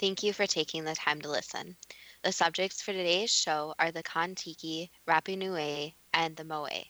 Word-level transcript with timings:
Thank 0.00 0.22
you 0.22 0.32
for 0.32 0.46
taking 0.46 0.84
the 0.84 0.94
time 0.94 1.20
to 1.20 1.30
listen. 1.30 1.76
The 2.22 2.32
subjects 2.32 2.80
for 2.80 2.92
today's 2.92 3.30
show 3.30 3.74
are 3.78 3.92
the 3.92 4.02
Kon-Tiki, 4.02 4.90
Rapa 5.06 5.36
Nui, 5.36 5.94
and 6.14 6.34
the 6.34 6.44
Moai. 6.44 6.86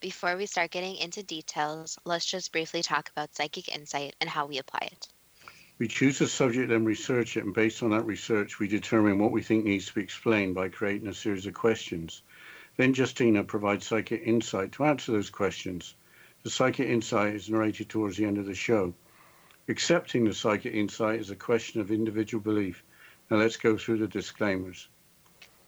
Before 0.00 0.38
we 0.38 0.46
start 0.46 0.70
getting 0.70 0.96
into 0.96 1.22
details, 1.22 1.98
let's 2.06 2.24
just 2.24 2.52
briefly 2.52 2.82
talk 2.82 3.10
about 3.10 3.36
psychic 3.36 3.68
insight 3.68 4.16
and 4.22 4.30
how 4.30 4.46
we 4.46 4.56
apply 4.56 4.88
it. 4.90 5.06
We 5.78 5.86
choose 5.86 6.22
a 6.22 6.28
subject 6.28 6.72
and 6.72 6.86
research 6.86 7.36
it, 7.36 7.44
and 7.44 7.52
based 7.52 7.82
on 7.82 7.90
that 7.90 8.06
research, 8.06 8.58
we 8.58 8.68
determine 8.68 9.18
what 9.18 9.32
we 9.32 9.42
think 9.42 9.66
needs 9.66 9.88
to 9.88 9.94
be 9.94 10.02
explained 10.02 10.54
by 10.54 10.70
creating 10.70 11.08
a 11.08 11.14
series 11.14 11.44
of 11.44 11.52
questions. 11.52 12.22
Then 12.78 12.94
Justina 12.94 13.44
provides 13.44 13.86
psychic 13.86 14.22
insight 14.24 14.72
to 14.72 14.86
answer 14.86 15.12
those 15.12 15.28
questions. 15.28 15.94
The 16.42 16.48
psychic 16.48 16.88
insight 16.88 17.34
is 17.34 17.50
narrated 17.50 17.90
towards 17.90 18.16
the 18.16 18.24
end 18.24 18.38
of 18.38 18.46
the 18.46 18.54
show. 18.54 18.94
Accepting 19.68 20.24
the 20.24 20.32
psychic 20.32 20.74
insight 20.74 21.18
is 21.18 21.30
a 21.30 21.36
question 21.36 21.80
of 21.80 21.90
individual 21.90 22.40
belief. 22.40 22.84
Now 23.28 23.38
let's 23.38 23.56
go 23.56 23.76
through 23.76 23.98
the 23.98 24.06
disclaimers. 24.06 24.86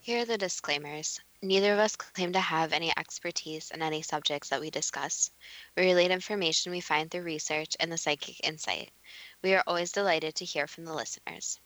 Here 0.01 0.23
are 0.23 0.25
the 0.25 0.39
disclaimers. 0.39 1.21
Neither 1.43 1.73
of 1.73 1.81
us 1.81 1.97
claim 1.97 2.33
to 2.35 2.41
have 2.41 2.73
any 2.73 2.97
expertise 2.97 3.73
in 3.73 3.83
any 3.83 4.03
subjects 4.03 4.51
that 4.51 4.61
we 4.61 4.71
discuss. 4.71 5.33
We 5.77 5.87
relate 5.87 6.13
information 6.13 6.71
we 6.71 6.81
find 6.81 7.11
through 7.11 7.23
research 7.23 7.77
and 7.81 7.91
the 7.91 7.99
psychic 7.99 8.47
insight. 8.47 8.93
We 9.43 9.55
are 9.55 9.65
always 9.67 9.91
delighted 9.91 10.37
to 10.37 10.45
hear 10.45 10.69
from 10.69 10.85
the 10.85 10.95
listeners. 10.95 11.59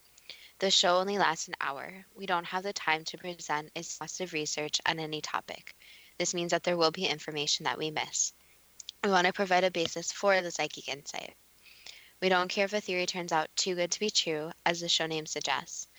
The 0.57 0.71
show 0.71 0.97
only 0.97 1.19
lasts 1.19 1.47
an 1.47 1.55
hour. 1.61 2.05
We 2.15 2.25
don't 2.25 2.45
have 2.45 2.63
the 2.63 2.73
time 2.73 3.03
to 3.05 3.17
present 3.19 3.71
exhaustive 3.75 4.33
research 4.33 4.81
on 4.87 4.99
any 4.99 5.21
topic. 5.21 5.75
This 6.17 6.33
means 6.33 6.49
that 6.49 6.63
there 6.63 6.77
will 6.77 6.91
be 6.91 7.05
information 7.05 7.65
that 7.65 7.77
we 7.77 7.91
miss. 7.91 8.33
We 9.03 9.11
want 9.11 9.27
to 9.27 9.33
provide 9.33 9.63
a 9.63 9.69
basis 9.69 10.11
for 10.11 10.41
the 10.41 10.49
psychic 10.49 10.87
insight. 10.87 11.35
We 12.23 12.29
don't 12.29 12.47
care 12.47 12.63
if 12.63 12.71
a 12.71 12.79
theory 12.79 13.05
turns 13.05 13.33
out 13.33 13.53
too 13.57 13.75
good 13.75 13.91
to 13.91 13.99
be 13.99 14.09
true, 14.09 14.53
as 14.65 14.79
the 14.79 14.87
show 14.87 15.07
name 15.07 15.25
suggests. 15.25 15.89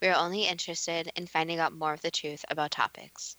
We 0.00 0.06
are 0.06 0.14
only 0.14 0.44
interested 0.44 1.10
in 1.16 1.26
finding 1.26 1.58
out 1.58 1.72
more 1.72 1.92
of 1.92 2.02
the 2.02 2.10
truth 2.12 2.44
about 2.48 2.70
topics. 2.70 3.36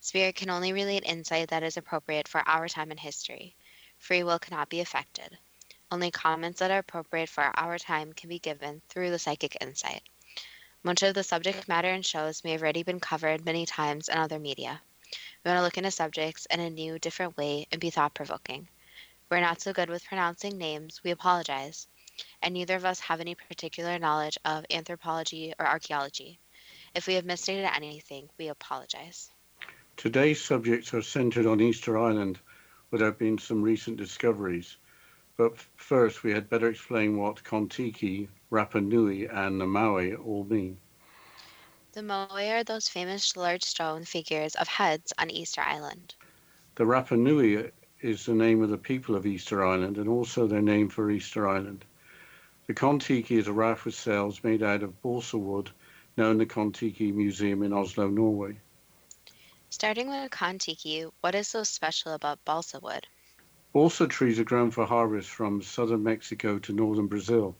Spirit 0.00 0.34
can 0.34 0.50
only 0.50 0.72
relate 0.72 1.04
insight 1.06 1.50
that 1.50 1.62
is 1.62 1.76
appropriate 1.76 2.26
for 2.26 2.42
our 2.48 2.66
time 2.66 2.90
in 2.90 2.98
history. 2.98 3.54
Free 3.98 4.24
will 4.24 4.40
cannot 4.40 4.70
be 4.70 4.80
affected. 4.80 5.38
Only 5.88 6.10
comments 6.10 6.58
that 6.58 6.72
are 6.72 6.80
appropriate 6.80 7.28
for 7.28 7.52
our 7.56 7.78
time 7.78 8.12
can 8.12 8.28
be 8.28 8.40
given 8.40 8.82
through 8.88 9.10
the 9.10 9.20
psychic 9.20 9.56
insight. 9.60 10.02
Much 10.82 11.04
of 11.04 11.14
the 11.14 11.22
subject 11.22 11.68
matter 11.68 11.90
in 11.90 12.02
shows 12.02 12.42
may 12.42 12.50
have 12.50 12.62
already 12.62 12.82
been 12.82 12.98
covered 12.98 13.44
many 13.44 13.66
times 13.66 14.08
in 14.08 14.18
other 14.18 14.40
media. 14.40 14.82
We 15.44 15.50
want 15.50 15.58
to 15.58 15.62
look 15.62 15.78
into 15.78 15.92
subjects 15.92 16.44
in 16.46 16.58
a 16.58 16.70
new, 16.70 16.98
different 16.98 17.36
way 17.36 17.68
and 17.70 17.80
be 17.80 17.90
thought 17.90 18.14
provoking. 18.14 18.66
We're 19.32 19.40
not 19.40 19.62
so 19.62 19.72
good 19.72 19.88
with 19.88 20.04
pronouncing 20.04 20.58
names, 20.58 21.00
we 21.02 21.10
apologize, 21.10 21.86
and 22.42 22.52
neither 22.52 22.76
of 22.76 22.84
us 22.84 23.00
have 23.00 23.18
any 23.18 23.34
particular 23.34 23.98
knowledge 23.98 24.36
of 24.44 24.66
anthropology 24.70 25.54
or 25.58 25.66
archaeology. 25.66 26.38
If 26.94 27.06
we 27.06 27.14
have 27.14 27.24
misstated 27.24 27.64
anything, 27.74 28.28
we 28.36 28.48
apologize. 28.48 29.30
Today's 29.96 30.44
subjects 30.44 30.92
are 30.92 31.00
centered 31.00 31.46
on 31.46 31.62
Easter 31.62 31.96
Island, 31.96 32.40
where 32.90 32.98
there 32.98 33.08
have 33.08 33.18
been 33.18 33.38
some 33.38 33.62
recent 33.62 33.96
discoveries. 33.96 34.76
But 35.38 35.56
first, 35.76 36.22
we 36.22 36.32
had 36.32 36.50
better 36.50 36.68
explain 36.68 37.16
what 37.16 37.42
Kon-Tiki, 37.42 38.28
Rapa 38.50 38.84
Nui, 38.84 39.28
and 39.28 39.58
the 39.58 39.64
Moai 39.64 40.14
all 40.22 40.44
mean. 40.44 40.76
The 41.92 42.02
Moai 42.02 42.50
are 42.50 42.64
those 42.64 42.86
famous 42.86 43.34
large 43.34 43.64
stone 43.64 44.04
figures 44.04 44.56
of 44.56 44.68
heads 44.68 45.14
on 45.16 45.30
Easter 45.30 45.62
Island. 45.62 46.16
The 46.74 46.84
Rapa 46.84 47.18
Nui 47.18 47.70
is 48.02 48.26
the 48.26 48.34
name 48.34 48.62
of 48.62 48.68
the 48.68 48.76
people 48.76 49.14
of 49.14 49.26
Easter 49.26 49.64
Island 49.64 49.96
and 49.96 50.08
also 50.08 50.46
their 50.46 50.60
name 50.60 50.88
for 50.88 51.08
Easter 51.08 51.48
Island. 51.48 51.84
The 52.66 52.74
Kon-Tiki 52.74 53.36
is 53.36 53.46
a 53.46 53.52
raft 53.52 53.84
with 53.84 53.94
sails 53.94 54.42
made 54.42 54.62
out 54.62 54.82
of 54.82 55.00
balsa 55.02 55.38
wood, 55.38 55.70
now 56.16 56.30
in 56.30 56.38
the 56.38 56.46
Kon-Tiki 56.46 57.12
Museum 57.12 57.62
in 57.62 57.72
Oslo, 57.72 58.08
Norway. 58.08 58.56
Starting 59.70 60.08
with 60.08 60.30
Kon-Tiki, 60.32 61.06
what 61.20 61.36
is 61.36 61.46
so 61.46 61.62
special 61.62 62.12
about 62.12 62.44
balsa 62.44 62.80
wood? 62.80 63.06
Balsa 63.72 64.08
trees 64.08 64.38
are 64.40 64.44
grown 64.44 64.70
for 64.72 64.84
harvest 64.84 65.30
from 65.30 65.62
southern 65.62 66.02
Mexico 66.02 66.58
to 66.58 66.72
northern 66.72 67.06
Brazil. 67.06 67.56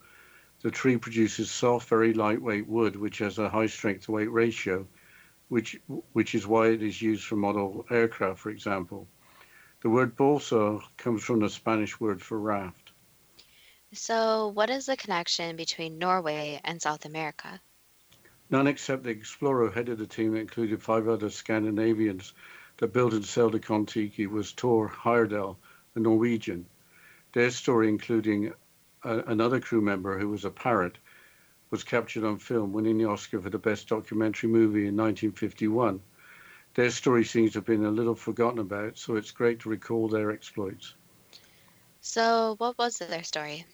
The 0.63 0.71
tree 0.71 0.97
produces 0.97 1.51
soft, 1.51 1.89
very 1.89 2.15
lightweight 2.15 2.67
wood, 2.67 2.97
which 2.97 3.19
has 3.19 3.39
a 3.39 3.49
high 3.49 3.67
strength 3.67 4.07
to 4.07 4.13
weight 4.13 4.31
ratio, 4.31 4.87
which, 5.49 5.81
which 6.13 6.35
is 6.35 6.47
why 6.47 6.69
it 6.69 6.83
is 6.83 7.01
used 7.01 7.25
for 7.25 7.37
model 7.37 7.87
aircraft, 7.91 8.41
for 8.41 8.51
example. 8.51 9.07
The 9.83 9.91
word 9.91 10.15
balsa 10.15 10.79
comes 10.97 11.25
from 11.25 11.41
the 11.41 11.51
Spanish 11.51 11.99
word 11.99 12.23
for 12.23 12.39
raft. 12.39 12.93
So, 13.93 14.47
what 14.47 14.71
is 14.71 14.87
the 14.87 14.97
connection 14.97 15.57
between 15.57 15.99
Norway 15.99 16.61
and 16.63 16.81
South 16.81 17.05
America? 17.05 17.61
None 18.49 18.69
except 18.69 19.03
the 19.03 19.11
explorer 19.11 19.67
who 19.67 19.73
headed 19.73 19.99
the 19.99 20.07
team 20.07 20.35
that 20.35 20.39
included 20.39 20.81
five 20.81 21.09
other 21.09 21.31
Scandinavians 21.31 22.33
that 22.77 22.93
built 22.93 23.13
and 23.13 23.25
sailed 23.25 23.55
the 23.55 23.59
Kon-Tiki 23.59 24.29
was 24.29 24.53
Tor 24.53 24.89
Heyerdahl, 24.89 25.57
a 25.97 25.99
Norwegian. 25.99 26.67
Their 27.33 27.51
story 27.51 27.89
including 27.89 28.53
a, 29.03 29.19
another 29.19 29.59
crew 29.59 29.81
member 29.81 30.17
who 30.17 30.29
was 30.29 30.45
a 30.45 30.51
parrot 30.51 30.97
was 31.71 31.83
captured 31.83 32.23
on 32.23 32.39
film, 32.39 32.73
winning 32.73 32.99
the 32.99 33.07
Oscar 33.07 33.41
for 33.41 33.51
the 33.51 33.59
Best 33.59 33.89
Documentary 33.89 34.49
Movie 34.49 34.87
in 34.87 34.97
1951. 34.97 36.01
Their 36.75 36.91
story 36.91 37.25
seems 37.25 37.53
to 37.53 37.59
have 37.59 37.67
been 37.67 37.85
a 37.85 37.91
little 37.91 38.15
forgotten 38.15 38.59
about, 38.59 38.97
so 38.97 39.17
it's 39.17 39.31
great 39.31 39.61
to 39.61 39.69
recall 39.69 40.09
their 40.09 40.31
exploits. 40.31 40.95
So, 42.01 42.55
what 42.57 42.79
was 42.79 42.99
their 42.99 43.23
story? 43.23 43.67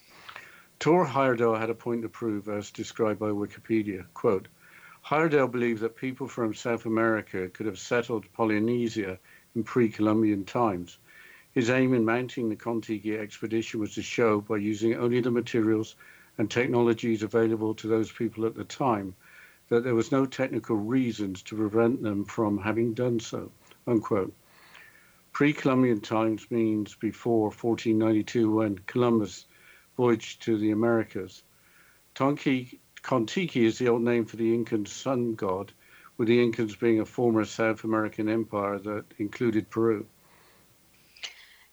Tor 0.81 1.07
Heyerdahl 1.07 1.59
had 1.59 1.71
a 1.71 1.75
point 1.75 2.03
to 2.03 2.09
prove, 2.09 2.49
as 2.49 2.71
described 2.71 3.21
by 3.21 3.29
Wikipedia. 3.29 4.07
Quote, 4.15 4.49
Heyerdahl 5.07 5.51
believed 5.51 5.81
that 5.83 5.97
people 5.97 6.27
from 6.27 6.55
South 6.55 6.87
America 6.87 7.49
could 7.49 7.67
have 7.67 7.79
settled 7.79 8.33
Polynesia 8.33 9.19
in 9.55 9.63
pre-Columbian 9.63 10.45
times. 10.45 10.99
His 11.53 11.71
aim 11.71 11.95
in 11.95 12.05
mounting 12.05 12.49
the 12.49 12.57
Kon-Tiki 12.57 13.17
expedition 13.17 13.81
was 13.81 13.95
to 13.95 14.03
show, 14.03 14.41
by 14.41 14.57
using 14.57 14.95
only 14.95 15.21
the 15.21 15.31
materials 15.31 15.95
and 16.37 16.51
technologies 16.51 17.23
available 17.23 17.75
to 17.77 17.87
those 17.87 18.11
people 18.11 18.45
at 18.45 18.55
the 18.55 18.65
time, 18.65 19.15
that 19.69 19.85
there 19.85 19.95
was 19.95 20.13
no 20.13 20.27
technical 20.27 20.77
reasons 20.77 21.43
to 21.43 21.57
prevent 21.57 22.03
them 22.03 22.25
from 22.25 22.59
having 22.59 22.95
done 22.95 23.21
so. 23.21 23.51
Unquote. 23.87 24.33
Pre-Columbian 25.33 26.01
times 26.01 26.51
means 26.51 26.95
before 26.95 27.51
1492 27.51 28.51
when 28.51 28.79
Columbus 28.79 29.47
voyaged 29.97 30.43
to 30.43 30.59
the 30.59 30.71
Americas. 30.71 31.43
Tonki, 32.15 32.79
Kon-Tiki 33.03 33.65
is 33.65 33.79
the 33.79 33.89
old 33.89 34.03
name 34.03 34.25
for 34.25 34.37
the 34.37 34.53
Incan 34.55 34.87
sun 34.87 35.35
god, 35.35 35.73
with 36.17 36.29
the 36.29 36.39
Incans 36.39 36.79
being 36.79 37.01
a 37.01 37.05
former 37.05 37.45
South 37.45 37.85
American 37.85 38.29
empire 38.29 38.79
that 38.79 39.05
included 39.19 39.71
Peru. 39.71 40.05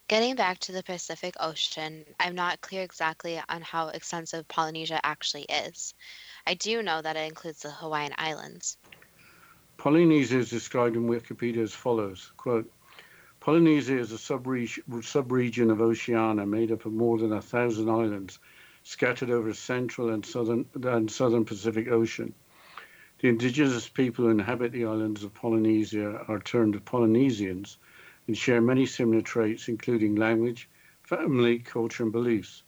Getting 0.07 0.35
back 0.35 0.59
to 0.59 0.71
the 0.71 0.83
Pacific 0.83 1.33
Ocean, 1.39 2.05
I'm 2.19 2.35
not 2.35 2.61
clear 2.61 2.83
exactly 2.83 3.41
on 3.49 3.63
how 3.63 3.87
extensive 3.87 4.47
Polynesia 4.47 4.99
actually 5.03 5.47
is. 5.49 5.95
I 6.45 6.53
do 6.53 6.83
know 6.83 7.01
that 7.01 7.15
it 7.15 7.27
includes 7.27 7.63
the 7.63 7.71
Hawaiian 7.71 8.13
Islands. 8.15 8.77
Polynesia 9.77 10.37
is 10.37 10.51
described 10.51 10.95
in 10.95 11.07
Wikipedia 11.07 11.63
as 11.63 11.73
follows 11.73 12.31
quote, 12.37 12.71
Polynesia 13.39 13.97
is 13.97 14.11
a 14.11 14.19
sub-region 14.19 15.71
of 15.71 15.81
Oceania 15.81 16.45
made 16.45 16.71
up 16.71 16.85
of 16.85 16.93
more 16.93 17.17
than 17.17 17.33
a 17.33 17.41
thousand 17.41 17.89
islands 17.89 18.37
scattered 18.83 19.31
over 19.31 19.55
central 19.55 20.11
and 20.11 20.23
southern 20.23 20.67
and 20.83 21.09
southern 21.09 21.45
Pacific 21.45 21.87
Ocean. 21.87 22.31
The 23.21 23.29
indigenous 23.29 23.89
people 23.89 24.25
who 24.25 24.31
inhabit 24.31 24.71
the 24.71 24.85
islands 24.85 25.23
of 25.23 25.33
Polynesia 25.33 26.25
are 26.27 26.39
termed 26.39 26.85
Polynesians 26.85 27.77
and 28.27 28.37
share 28.37 28.61
many 28.61 28.85
similar 28.85 29.21
traits, 29.21 29.67
including 29.67 30.15
language, 30.15 30.69
family, 31.03 31.59
culture, 31.59 32.03
and 32.03 32.11
beliefs. 32.11 32.63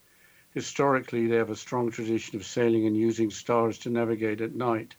Historically, 0.54 1.28
they 1.28 1.36
have 1.36 1.50
a 1.50 1.56
strong 1.56 1.92
tradition 1.92 2.36
of 2.36 2.46
sailing 2.46 2.86
and 2.86 2.98
using 2.98 3.30
stars 3.30 3.78
to 3.80 3.90
navigate 3.90 4.42
at 4.42 4.56
night. 4.56 4.96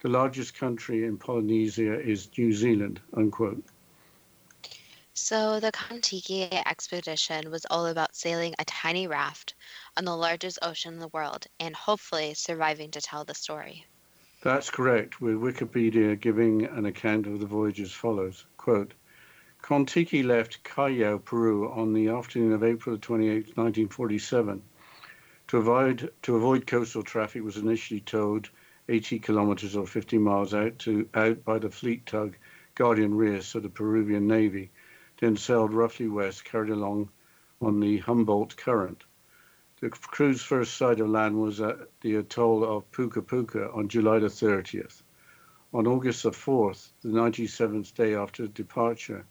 The 0.00 0.08
largest 0.08 0.54
country 0.54 1.04
in 1.04 1.18
Polynesia 1.18 2.00
is 2.00 2.28
New 2.36 2.52
Zealand. 2.52 3.00
Unquote. 3.14 3.64
So 5.14 5.60
the 5.60 5.72
Kon-Tiki 5.72 6.44
expedition 6.44 7.50
was 7.50 7.66
all 7.70 7.86
about 7.86 8.16
sailing 8.16 8.54
a 8.58 8.64
tiny 8.64 9.06
raft 9.06 9.54
on 9.96 10.06
the 10.06 10.16
largest 10.16 10.58
ocean 10.62 10.94
in 10.94 11.00
the 11.00 11.08
world 11.08 11.46
and 11.60 11.76
hopefully 11.76 12.32
surviving 12.34 12.90
to 12.92 13.00
tell 13.00 13.24
the 13.24 13.34
story. 13.34 13.86
That's 14.42 14.70
correct, 14.70 15.20
with 15.20 15.36
Wikipedia 15.36 16.18
giving 16.18 16.64
an 16.64 16.86
account 16.86 17.26
of 17.26 17.40
the 17.40 17.46
voyage 17.46 17.80
as 17.80 17.92
follows. 17.92 18.46
Quote, 18.56 18.94
Kon-Tiki 19.62 20.24
left 20.24 20.64
Callao, 20.64 21.18
Peru 21.18 21.70
on 21.70 21.92
the 21.92 22.08
afternoon 22.08 22.52
of 22.52 22.64
April 22.64 22.98
28, 22.98 23.56
1947 23.56 24.60
to 25.46 25.56
avoid, 25.56 26.12
to 26.22 26.34
avoid 26.34 26.66
coastal 26.66 27.04
traffic 27.04 27.44
was 27.44 27.56
initially 27.56 28.00
towed 28.00 28.48
80 28.88 29.20
kilometers 29.20 29.76
or 29.76 29.86
50 29.86 30.18
miles 30.18 30.52
out 30.52 30.80
to 30.80 31.08
out 31.14 31.44
by 31.44 31.60
the 31.60 31.70
fleet 31.70 32.04
tug 32.06 32.36
Guardian 32.74 33.14
Rios 33.14 33.54
of 33.54 33.62
the 33.62 33.68
Peruvian 33.68 34.26
Navy, 34.26 34.72
then 35.20 35.36
sailed 35.36 35.72
roughly 35.72 36.08
west, 36.08 36.44
carried 36.44 36.70
along 36.70 37.10
on 37.60 37.78
the 37.78 37.98
Humboldt 37.98 38.56
Current. 38.56 39.04
The 39.80 39.90
crew's 39.90 40.42
first 40.42 40.76
sight 40.76 40.98
of 40.98 41.08
land 41.08 41.40
was 41.40 41.60
at 41.60 41.78
the 42.00 42.16
atoll 42.16 42.64
of 42.64 42.90
Puka 42.90 43.22
Puka 43.22 43.70
on 43.70 43.88
July 43.88 44.18
the 44.18 44.26
30th. 44.26 45.02
On 45.72 45.86
August 45.86 46.24
the 46.24 46.32
4th, 46.32 46.90
the 47.02 47.10
97th 47.10 47.94
day 47.94 48.16
after 48.16 48.48
departure, 48.48 49.24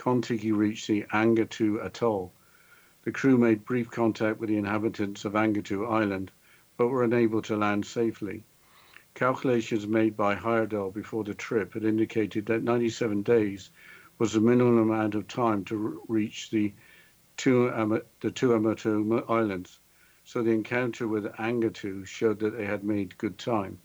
Kon-Tiki 0.00 0.50
reached 0.50 0.86
the 0.86 1.04
Angatau 1.12 1.78
Atoll, 1.84 2.32
the 3.02 3.12
crew 3.12 3.36
made 3.36 3.66
brief 3.66 3.90
contact 3.90 4.40
with 4.40 4.48
the 4.48 4.56
inhabitants 4.56 5.26
of 5.26 5.34
Angatau 5.34 5.84
Island, 5.84 6.32
but 6.78 6.88
were 6.88 7.04
unable 7.04 7.42
to 7.42 7.54
land 7.54 7.84
safely. 7.84 8.42
Calculations 9.12 9.86
made 9.86 10.16
by 10.16 10.36
Heyerdahl 10.36 10.94
before 10.94 11.22
the 11.22 11.34
trip 11.34 11.74
had 11.74 11.84
indicated 11.84 12.46
that 12.46 12.62
97 12.62 13.22
days 13.22 13.68
was 14.18 14.32
the 14.32 14.40
minimum 14.40 14.78
amount 14.78 15.14
of 15.14 15.28
time 15.28 15.66
to 15.66 16.00
reach 16.08 16.48
the 16.48 16.72
two, 17.36 17.66
the 18.20 18.30
two 18.30 18.48
Tuamotu 18.48 19.22
Islands, 19.28 19.80
so 20.24 20.42
the 20.42 20.52
encounter 20.52 21.06
with 21.06 21.26
Angatau 21.38 22.06
showed 22.06 22.38
that 22.38 22.56
they 22.56 22.64
had 22.64 22.84
made 22.84 23.18
good 23.18 23.36
time. 23.36 23.78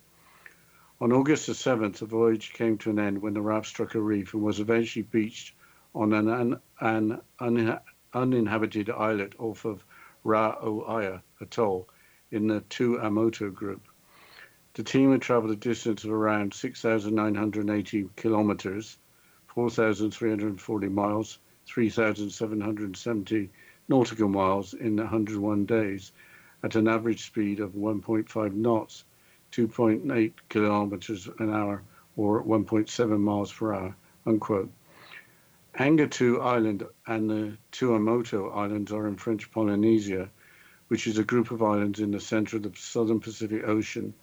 On 1.01 1.11
August 1.11 1.47
the 1.47 1.51
7th, 1.51 1.97
the 1.97 2.05
voyage 2.05 2.53
came 2.53 2.77
to 2.77 2.89
an 2.91 2.99
end 2.99 3.21
when 3.21 3.33
the 3.33 3.41
raft 3.41 3.67
struck 3.67 3.95
a 3.95 3.99
reef 3.99 4.33
and 4.33 4.41
was 4.43 4.61
eventually 4.61 5.03
beached 5.03 5.53
on 5.95 6.11
an, 6.11 6.59
an, 6.81 7.21
an 7.39 7.79
uninhabited 8.13 8.89
islet 8.89 9.33
off 9.39 9.63
of 9.63 9.83
Raroia 10.25 11.23
atoll 11.39 11.87
in 12.31 12.47
the 12.47 12.59
Tuamotu 12.69 13.53
group. 13.53 13.81
The 14.73 14.83
team 14.83 15.13
had 15.13 15.21
traveled 15.21 15.53
a 15.53 15.55
distance 15.55 16.03
of 16.03 16.11
around 16.11 16.53
6,980 16.53 18.09
kilometers, 18.17 18.97
4,340 19.47 20.89
miles, 20.89 21.39
3,770 21.65 23.49
nautical 23.87 24.27
miles 24.27 24.73
in 24.73 24.97
101 24.97 25.65
days 25.65 26.11
at 26.61 26.75
an 26.75 26.89
average 26.89 27.25
speed 27.25 27.61
of 27.61 27.71
1.5 27.71 28.53
knots, 28.53 29.05
2.8 29.53 30.33
kilometers 30.49 31.29
an 31.39 31.53
hour, 31.53 31.83
or 32.17 32.43
1.7 32.43 33.19
miles 33.19 33.53
per 33.53 33.73
hour, 33.73 33.95
unquote. 34.25 34.69
Angatau 35.77 36.41
Island 36.41 36.87
and 37.05 37.29
the 37.29 37.57
Tuamotu 37.73 38.49
Islands 38.55 38.93
are 38.93 39.07
in 39.07 39.17
French 39.17 39.51
Polynesia, 39.51 40.29
which 40.87 41.05
is 41.05 41.17
a 41.17 41.23
group 41.23 41.51
of 41.51 41.61
islands 41.61 41.99
in 41.99 42.11
the 42.11 42.19
center 42.21 42.55
of 42.55 42.63
the 42.63 42.71
southern 42.75 43.19
Pacific 43.19 43.67
Ocean 43.67 44.13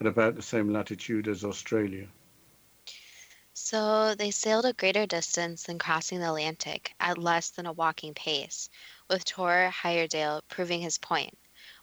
at 0.00 0.06
about 0.06 0.36
the 0.36 0.42
same 0.42 0.72
latitude 0.72 1.26
as 1.26 1.44
Australia. 1.44 2.06
So 3.54 4.14
they 4.14 4.30
sailed 4.30 4.66
a 4.66 4.72
greater 4.72 5.04
distance 5.04 5.64
than 5.64 5.80
crossing 5.80 6.20
the 6.20 6.28
Atlantic 6.28 6.94
at 7.00 7.18
less 7.18 7.50
than 7.50 7.66
a 7.66 7.72
walking 7.72 8.14
pace, 8.14 8.70
with 9.08 9.24
Tor 9.24 9.72
Heyerdahl 9.82 10.42
proving 10.48 10.80
his 10.80 10.98
point, 10.98 11.36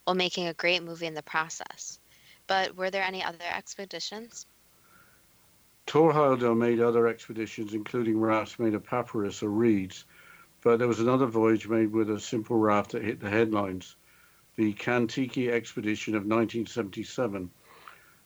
while 0.06 0.16
making 0.16 0.48
a 0.48 0.54
great 0.54 0.84
movie 0.84 1.06
in 1.06 1.14
the 1.14 1.22
process. 1.22 2.00
But 2.48 2.78
were 2.78 2.90
there 2.90 3.04
any 3.04 3.22
other 3.22 3.44
expeditions? 3.54 4.46
Tor 5.88 6.56
made 6.56 6.80
other 6.80 7.08
expeditions, 7.08 7.74
including 7.74 8.20
rafts 8.20 8.60
made 8.60 8.76
of 8.76 8.84
papyrus 8.84 9.42
or 9.42 9.50
reeds, 9.50 10.06
but 10.62 10.78
there 10.78 10.88
was 10.88 11.00
another 11.00 11.26
voyage 11.26 11.68
made 11.68 11.92
with 11.92 12.10
a 12.10 12.20
simple 12.20 12.58
raft 12.58 12.92
that 12.92 13.04
hit 13.04 13.20
the 13.20 13.30
headlines 13.30 13.96
the 14.58 14.74
Kon-Tiki 14.74 15.50
expedition 15.52 16.16
of 16.16 16.24
1977. 16.24 17.50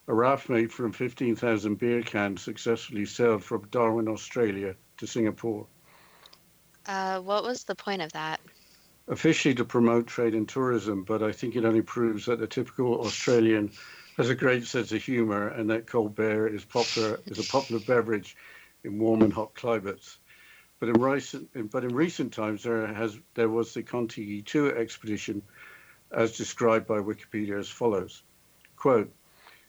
A 0.08 0.14
raft 0.14 0.48
made 0.48 0.72
from 0.72 0.92
15,000 0.92 1.78
beer 1.78 2.02
cans 2.02 2.42
successfully 2.42 3.04
sailed 3.04 3.44
from 3.44 3.68
Darwin, 3.70 4.08
Australia 4.08 4.74
to 4.96 5.06
Singapore. 5.06 5.66
Uh, 6.86 7.20
what 7.20 7.44
was 7.44 7.64
the 7.64 7.74
point 7.74 8.02
of 8.02 8.12
that? 8.12 8.40
Officially 9.08 9.54
to 9.54 9.64
promote 9.64 10.06
trade 10.06 10.34
and 10.34 10.48
tourism, 10.48 11.04
but 11.04 11.22
I 11.22 11.32
think 11.32 11.54
it 11.54 11.64
only 11.64 11.82
proves 11.82 12.26
that 12.26 12.40
the 12.40 12.46
typical 12.46 13.00
Australian 13.02 13.70
has 14.16 14.28
a 14.28 14.34
great 14.34 14.66
sense 14.66 14.92
of 14.92 15.02
humor, 15.02 15.48
and 15.48 15.70
that 15.70 15.86
cold 15.86 16.14
beer 16.14 16.46
is 16.46 16.64
popular 16.64 17.18
is 17.26 17.38
a 17.38 17.50
popular 17.50 17.80
beverage 17.86 18.36
in 18.84 18.98
warm 18.98 19.22
and 19.22 19.32
hot 19.32 19.54
climates. 19.54 20.18
But 20.78 20.90
in 20.90 21.00
recent 21.00 21.70
but 21.70 21.84
in 21.84 21.94
recent 21.94 22.32
times 22.32 22.64
there 22.64 22.86
has 22.86 23.18
there 23.34 23.48
was 23.48 23.72
the 23.72 23.82
Kon-Tiki 23.82 24.42
2 24.42 24.74
expedition, 24.76 25.42
as 26.10 26.36
described 26.36 26.86
by 26.86 26.98
Wikipedia 26.98 27.58
as 27.58 27.70
follows: 27.70 28.22
"Quote: 28.76 29.10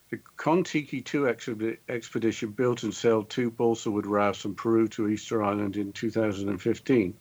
The 0.09 0.19
Kon-Tiki 0.35 1.01
2 1.01 1.27
expedition 1.87 2.49
built 2.49 2.83
and 2.83 2.93
sailed 2.93 3.29
two 3.29 3.49
balsa 3.49 3.91
wood 3.91 4.07
rafts 4.07 4.41
from 4.41 4.55
Peru 4.55 4.87
to 4.89 5.07
Easter 5.07 5.41
Island 5.41 5.77
in 5.77 5.93
2015. 5.93 7.15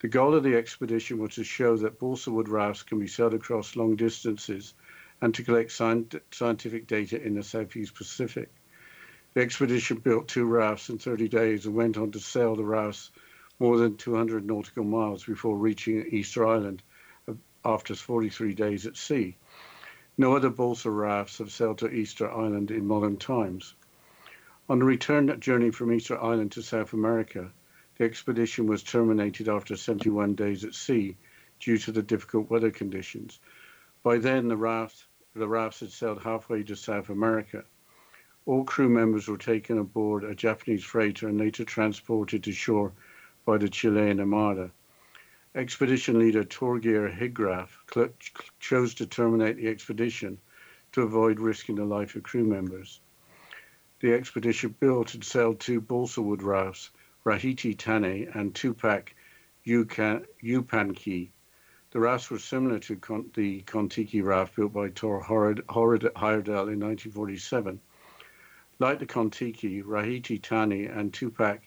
The 0.00 0.08
goal 0.08 0.34
of 0.34 0.42
the 0.42 0.56
expedition 0.56 1.18
was 1.18 1.34
to 1.34 1.44
show 1.44 1.76
that 1.76 1.98
balsa 1.98 2.30
wood 2.30 2.48
rafts 2.48 2.82
can 2.82 2.98
be 2.98 3.06
sailed 3.06 3.34
across 3.34 3.76
long 3.76 3.94
distances 3.94 4.74
and 5.20 5.34
to 5.34 5.42
collect 5.42 5.72
scientific 5.72 6.86
data 6.86 7.20
in 7.20 7.34
the 7.34 7.42
Southeast 7.42 7.94
Pacific. 7.94 8.50
The 9.34 9.40
expedition 9.40 9.98
built 9.98 10.28
two 10.28 10.44
rafts 10.44 10.88
in 10.88 10.98
30 10.98 11.28
days 11.28 11.66
and 11.66 11.74
went 11.74 11.96
on 11.96 12.12
to 12.12 12.20
sail 12.20 12.56
the 12.56 12.64
rafts 12.64 13.10
more 13.58 13.76
than 13.76 13.96
200 13.96 14.46
nautical 14.46 14.84
miles 14.84 15.24
before 15.24 15.56
reaching 15.56 16.06
Easter 16.10 16.46
Island 16.46 16.82
uh, 17.28 17.34
after 17.64 17.94
43 17.94 18.54
days 18.54 18.86
at 18.86 18.96
sea. 18.96 19.36
No 20.16 20.34
other 20.36 20.50
balsa 20.50 20.90
rafts 20.90 21.38
have 21.38 21.52
sailed 21.52 21.78
to 21.78 21.90
Easter 21.90 22.30
Island 22.30 22.70
in 22.70 22.86
modern 22.86 23.16
times. 23.16 23.74
On 24.68 24.78
the 24.78 24.84
return 24.84 25.40
journey 25.40 25.70
from 25.70 25.92
Easter 25.92 26.20
Island 26.20 26.52
to 26.52 26.62
South 26.62 26.92
America, 26.92 27.50
the 27.96 28.04
expedition 28.04 28.66
was 28.66 28.82
terminated 28.82 29.48
after 29.48 29.76
71 29.76 30.34
days 30.34 30.64
at 30.64 30.74
sea 30.74 31.16
due 31.58 31.78
to 31.78 31.92
the 31.92 32.02
difficult 32.02 32.50
weather 32.50 32.70
conditions. 32.70 33.40
By 34.02 34.18
then, 34.18 34.46
the 34.48 34.56
rafts, 34.56 35.04
the 35.38 35.48
rafts 35.48 35.80
had 35.80 35.92
sailed 35.92 36.22
halfway 36.22 36.62
to 36.64 36.76
South 36.76 37.08
America. 37.08 37.64
All 38.44 38.64
crew 38.64 38.88
members 38.88 39.28
were 39.28 39.38
taken 39.38 39.78
aboard 39.78 40.24
a 40.24 40.34
Japanese 40.34 40.84
freighter 40.84 41.28
and 41.28 41.38
later 41.38 41.64
transported 41.64 42.44
to 42.44 42.52
shore 42.52 42.92
by 43.44 43.58
the 43.58 43.68
Chilean 43.68 44.20
Armada. 44.20 44.70
Expedition 45.54 46.18
leader 46.18 46.44
Torgeir 46.44 47.08
Higraff 47.08 47.70
chose 48.60 48.94
to 48.94 49.06
terminate 49.06 49.56
the 49.56 49.68
expedition 49.68 50.38
to 50.92 51.02
avoid 51.02 51.40
risking 51.40 51.76
the 51.76 51.84
life 51.84 52.16
of 52.16 52.22
crew 52.22 52.44
members. 52.44 53.00
The 54.00 54.12
expedition 54.12 54.74
built 54.78 55.14
and 55.14 55.24
sailed 55.24 55.60
two 55.60 55.80
balsa 55.80 56.22
wood 56.22 56.42
rafts, 56.42 56.90
Rahiti 57.24 57.76
Tane 57.76 58.30
and 58.34 58.54
Tupac 58.54 59.14
Yupanqui. 59.66 61.30
The 61.90 62.00
rafts 62.00 62.30
were 62.30 62.38
similar 62.38 62.78
to 62.80 62.96
Con- 62.96 63.30
the 63.32 63.62
Kontiki 63.62 64.22
raft 64.22 64.56
built 64.56 64.74
by 64.74 64.90
Tor 64.90 65.22
Heyerdahl 65.22 66.68
in 66.70 66.80
1947. 66.80 67.80
Like 68.78 68.98
the 68.98 69.06
Kontiki, 69.06 69.82
Rahiti 69.82 70.42
Tane 70.42 70.86
and 70.86 71.14
Tupac 71.14 71.62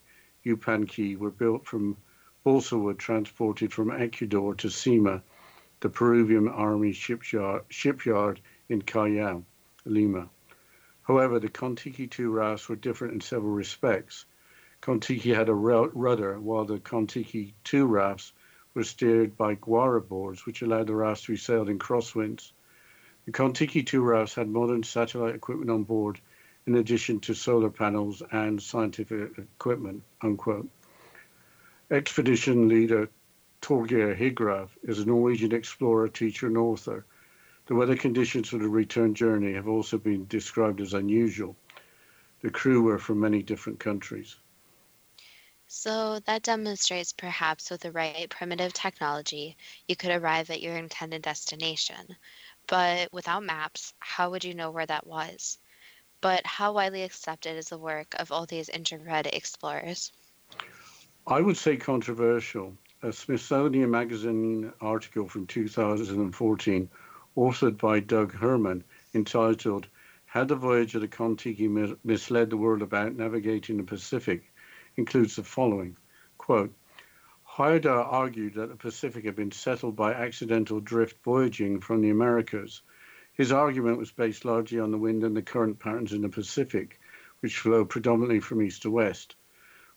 Yupanqui 0.46 1.18
were 1.18 1.32
built 1.32 1.66
from 1.66 1.98
balsa 2.44 2.78
wood 2.78 3.00
transported 3.00 3.74
from 3.74 3.90
Ecuador 3.90 4.54
to 4.54 4.70
SIMA, 4.70 5.24
the 5.80 5.90
Peruvian 5.90 6.48
Army 6.48 6.94
shipyard, 6.94 7.64
shipyard 7.70 8.40
in 8.70 8.84
Callao, 8.84 9.44
Lima. 9.86 10.30
However, 11.02 11.40
the 11.40 11.50
Kontiki 11.50 12.08
2 12.08 12.30
rafts 12.30 12.70
were 12.70 12.76
different 12.76 13.16
in 13.16 13.22
several 13.22 13.54
respects. 13.54 14.26
Kontiki 14.84 15.34
had 15.34 15.50
a 15.50 15.54
rudder, 15.56 16.40
while 16.40 16.66
the 16.66 16.80
Kontiki 16.80 17.54
2 17.64 17.88
rafts 17.88 18.34
were 18.74 18.84
steered 18.84 19.38
by 19.38 19.56
guara 19.56 20.02
boards, 20.02 20.46
which 20.46 20.62
allowed 20.62 20.88
the 20.88 20.96
rafts 20.96 21.24
to 21.24 21.34
be 21.34 21.38
sailed 21.38 21.70
in 21.70 21.80
crosswinds. 21.80 22.52
The 23.26 23.32
Kontiki 23.32 23.86
2 23.86 24.02
rafts 24.02 24.36
had 24.36 24.50
modern 24.50 24.84
satellite 24.84 25.36
equipment 25.36 25.70
on 25.70 25.84
board, 25.84 26.20
in 26.66 26.76
addition 26.76 27.20
to 27.22 27.34
solar 27.34 27.70
panels 27.70 28.22
and 28.32 28.62
scientific 28.62 29.38
equipment. 29.38 30.04
Unquote. 30.22 30.70
Expedition 31.90 32.68
leader 32.68 33.10
Torgeir 33.62 34.16
Higraff 34.16 34.70
is 34.84 35.00
a 35.00 35.06
Norwegian 35.06 35.54
explorer, 35.54 36.08
teacher, 36.08 36.48
and 36.48 36.58
author. 36.58 37.06
The 37.68 37.76
weather 37.76 37.96
conditions 37.96 38.50
for 38.50 38.58
the 38.58 38.68
return 38.68 39.14
journey 39.14 39.54
have 39.54 39.68
also 39.68 39.98
been 39.98 40.26
described 40.28 40.82
as 40.82 40.94
unusual. 40.94 41.56
The 42.42 42.50
crew 42.50 42.82
were 42.82 42.98
from 42.98 43.20
many 43.20 43.44
different 43.44 43.80
countries. 43.80 44.36
So 45.74 46.20
that 46.26 46.44
demonstrates 46.44 47.14
perhaps 47.14 47.72
with 47.72 47.80
the 47.80 47.94
right 47.94 48.30
primitive 48.30 48.74
technology, 48.74 49.56
you 49.88 49.96
could 49.96 50.12
arrive 50.12 50.50
at 50.50 50.62
your 50.62 50.76
intended 50.76 51.22
destination. 51.22 52.18
But 52.68 53.14
without 53.14 53.46
maps, 53.46 53.94
how 54.00 54.32
would 54.32 54.44
you 54.44 54.54
know 54.54 54.70
where 54.70 54.86
that 54.86 55.08
was? 55.08 55.58
But 56.20 56.46
how 56.46 56.74
widely 56.74 57.04
accepted 57.04 57.56
is 57.56 57.70
the 57.70 57.78
work 57.78 58.14
of 58.20 58.34
all 58.34 58.46
these 58.46 58.68
intrepid 58.68 59.28
explorers? 59.34 60.12
I 61.26 61.40
would 61.40 61.56
say 61.56 61.78
controversial. 61.78 62.78
A 63.02 63.14
Smithsonian 63.14 63.90
Magazine 63.90 64.74
article 64.82 65.30
from 65.30 65.48
2014, 65.48 66.90
authored 67.38 67.78
by 67.78 68.02
Doug 68.02 68.34
Herman, 68.34 68.84
entitled 69.14 69.88
How 70.26 70.44
the 70.44 70.56
Voyage 70.56 70.96
of 70.96 71.02
the 71.02 71.08
Kontiki 71.08 71.70
Misled 72.04 72.50
the 72.50 72.58
World 72.58 72.82
About 72.82 73.16
Navigating 73.16 73.78
the 73.78 73.84
Pacific, 73.84 74.51
includes 74.98 75.36
the 75.36 75.44
following 75.44 75.96
quote, 76.38 76.74
Heyerdahl 77.48 78.12
argued 78.12 78.56
that 78.56 78.70
the 78.70 78.76
Pacific 78.76 79.26
had 79.26 79.36
been 79.36 79.52
settled 79.52 79.96
by 79.96 80.14
accidental 80.14 80.80
drift 80.80 81.24
voyaging 81.24 81.80
from 81.82 82.02
the 82.02 82.10
Americas. 82.10 82.82
His 83.34 83.52
argument 83.52 83.98
was 83.98 84.12
based 84.12 84.46
largely 84.46 84.80
on 84.80 84.92
the 84.92 84.98
wind 84.98 85.24
and 85.24 85.36
the 85.36 85.42
current 85.42 85.80
patterns 85.80 86.14
in 86.14 86.22
the 86.22 86.30
Pacific, 86.30 87.00
which 87.42 87.60
flow 87.60 87.86
predominantly 87.86 88.40
from 88.40 88.62
east 88.62 88.82
to 88.84 88.92
west 88.92 89.36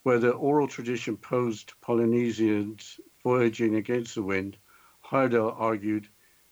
where 0.05 0.19
the 0.19 0.31
oral 0.33 0.69
tradition 0.69 1.17
posed 1.17 1.73
Polynesians 1.81 3.01
voyaging 3.23 3.75
against 3.75 4.15
the 4.15 4.23
wind, 4.23 4.57
Heyerdahl 5.03 5.55
argued 5.59 6.09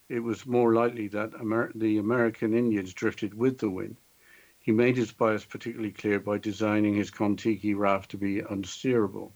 it 0.08 0.20
was 0.20 0.46
more 0.46 0.72
likely 0.75 1.08
that 1.08 1.34
Amer- 1.38 1.70
the 1.75 1.99
American 1.99 2.54
Indians 2.54 2.94
drifted 2.94 3.34
with 3.34 3.58
the 3.58 3.68
wind. 3.68 3.99
He 4.62 4.73
made 4.73 4.97
his 4.97 5.12
bias 5.12 5.45
particularly 5.45 5.92
clear 5.92 6.21
by 6.21 6.38
designing 6.38 6.95
his 6.95 7.11
Kontiki 7.11 7.75
raft 7.75 8.12
to 8.12 8.16
be 8.16 8.38
unsteerable. 8.38 9.33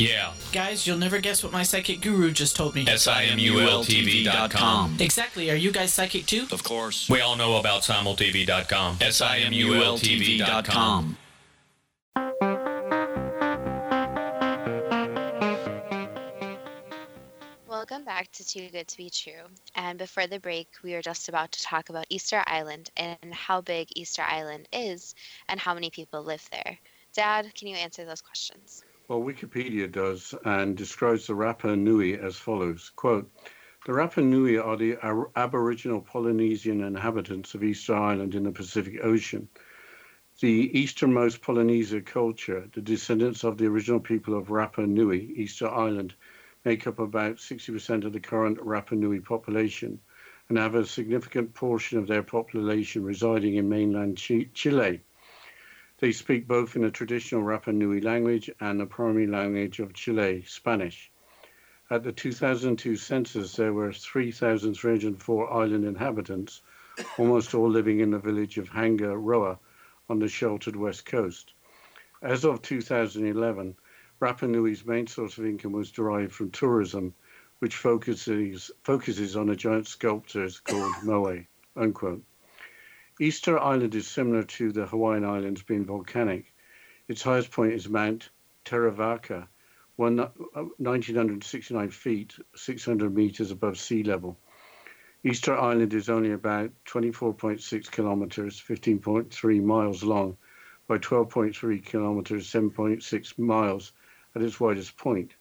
Yeah. 0.00 0.32
Guys, 0.50 0.86
you'll 0.86 0.96
never 0.96 1.18
guess 1.18 1.44
what 1.44 1.52
my 1.52 1.62
psychic 1.62 2.00
guru 2.00 2.30
just 2.30 2.56
told 2.56 2.74
me. 2.74 2.86
S-I-M-U-L-T-V.com. 2.88 4.96
Exactly. 4.98 5.50
Are 5.50 5.56
you 5.56 5.70
guys 5.70 5.92
psychic 5.92 6.24
too? 6.24 6.46
Of 6.50 6.64
course. 6.64 7.06
We 7.10 7.20
all 7.20 7.36
know 7.36 7.58
about 7.58 7.82
simultv.com. 7.82 8.96
S-I-M-U-L-T-V.com. 9.02 11.18
Welcome 17.68 18.04
back 18.04 18.32
to 18.32 18.46
Too 18.46 18.70
Good 18.70 18.88
to 18.88 18.96
Be 18.96 19.10
True. 19.10 19.32
And 19.74 19.98
before 19.98 20.26
the 20.26 20.40
break, 20.40 20.68
we 20.82 20.94
were 20.94 21.02
just 21.02 21.28
about 21.28 21.52
to 21.52 21.62
talk 21.62 21.90
about 21.90 22.06
Easter 22.08 22.42
Island 22.46 22.90
and 22.96 23.34
how 23.34 23.60
big 23.60 23.88
Easter 23.94 24.22
Island 24.22 24.66
is 24.72 25.14
and 25.48 25.60
how 25.60 25.74
many 25.74 25.90
people 25.90 26.22
live 26.22 26.48
there. 26.50 26.78
Dad, 27.12 27.54
can 27.54 27.68
you 27.68 27.76
answer 27.76 28.06
those 28.06 28.22
questions? 28.22 28.82
Well, 29.10 29.22
Wikipedia 29.22 29.90
does 29.90 30.36
and 30.44 30.76
describes 30.76 31.26
the 31.26 31.32
Rapa 31.32 31.76
Nui 31.76 32.16
as 32.16 32.36
follows 32.36 32.92
quote, 32.94 33.28
The 33.84 33.90
Rapa 33.90 34.22
Nui 34.22 34.56
are 34.56 34.76
the 34.76 34.98
Aboriginal 35.34 36.00
Polynesian 36.00 36.80
inhabitants 36.80 37.56
of 37.56 37.64
Easter 37.64 37.96
Island 37.96 38.36
in 38.36 38.44
the 38.44 38.52
Pacific 38.52 39.00
Ocean. 39.02 39.48
The 40.40 40.70
easternmost 40.78 41.42
Polynesia 41.42 42.02
culture, 42.02 42.70
the 42.72 42.80
descendants 42.80 43.42
of 43.42 43.58
the 43.58 43.66
original 43.66 43.98
people 43.98 44.38
of 44.38 44.46
Rapa 44.46 44.86
Nui, 44.86 45.32
Easter 45.34 45.66
Island, 45.66 46.14
make 46.64 46.86
up 46.86 47.00
about 47.00 47.38
60% 47.38 48.04
of 48.04 48.12
the 48.12 48.20
current 48.20 48.58
Rapa 48.58 48.92
Nui 48.92 49.18
population 49.18 49.98
and 50.48 50.56
have 50.56 50.76
a 50.76 50.86
significant 50.86 51.52
portion 51.52 51.98
of 51.98 52.06
their 52.06 52.22
population 52.22 53.02
residing 53.02 53.56
in 53.56 53.68
mainland 53.68 54.18
Chile. 54.18 55.00
They 56.00 56.12
speak 56.12 56.48
both 56.48 56.76
in 56.76 56.82
the 56.82 56.90
traditional 56.90 57.42
Rapa 57.42 57.74
Nui 57.74 58.00
language 58.00 58.48
and 58.58 58.80
the 58.80 58.86
primary 58.86 59.26
language 59.26 59.80
of 59.80 59.92
Chile, 59.92 60.42
Spanish. 60.46 61.12
At 61.90 62.04
the 62.04 62.12
2002 62.12 62.96
census, 62.96 63.54
there 63.54 63.74
were 63.74 63.92
3,304 63.92 65.52
island 65.52 65.84
inhabitants, 65.84 66.62
almost 67.18 67.54
all 67.54 67.68
living 67.68 68.00
in 68.00 68.12
the 68.12 68.18
village 68.18 68.56
of 68.56 68.70
Hanga 68.70 69.14
Roa 69.14 69.58
on 70.08 70.20
the 70.20 70.28
sheltered 70.28 70.74
west 70.74 71.04
coast. 71.04 71.52
As 72.22 72.46
of 72.46 72.62
2011, 72.62 73.76
Rapa 74.22 74.48
Nui's 74.48 74.86
main 74.86 75.06
source 75.06 75.36
of 75.36 75.44
income 75.44 75.72
was 75.72 75.90
derived 75.90 76.32
from 76.32 76.50
tourism, 76.50 77.12
which 77.58 77.76
focuses, 77.76 78.70
focuses 78.84 79.36
on 79.36 79.50
a 79.50 79.56
giant 79.56 79.86
sculptures 79.86 80.60
called 80.60 80.94
Moai. 81.04 81.46
Unquote. 81.76 82.22
Easter 83.22 83.58
Island 83.58 83.94
is 83.94 84.08
similar 84.08 84.44
to 84.44 84.72
the 84.72 84.86
Hawaiian 84.86 85.26
Islands 85.26 85.62
being 85.62 85.84
volcanic. 85.84 86.54
Its 87.06 87.20
highest 87.20 87.50
point 87.50 87.74
is 87.74 87.86
Mount 87.86 88.30
Terevaka, 88.64 89.46
1,969 89.96 91.90
feet, 91.90 92.34
600 92.56 93.14
meters 93.14 93.50
above 93.50 93.78
sea 93.78 94.02
level. 94.02 94.38
Easter 95.22 95.54
Island 95.54 95.92
is 95.92 96.08
only 96.08 96.32
about 96.32 96.70
24.6 96.86 97.90
kilometers, 97.90 98.58
15.3 98.58 99.62
miles 99.62 100.02
long, 100.02 100.38
by 100.86 100.96
12.3 100.96 101.84
kilometers, 101.84 102.50
7.6 102.50 103.38
miles 103.38 103.92
at 104.34 104.40
its 104.40 104.58
widest 104.58 104.96
point. 104.96 105.34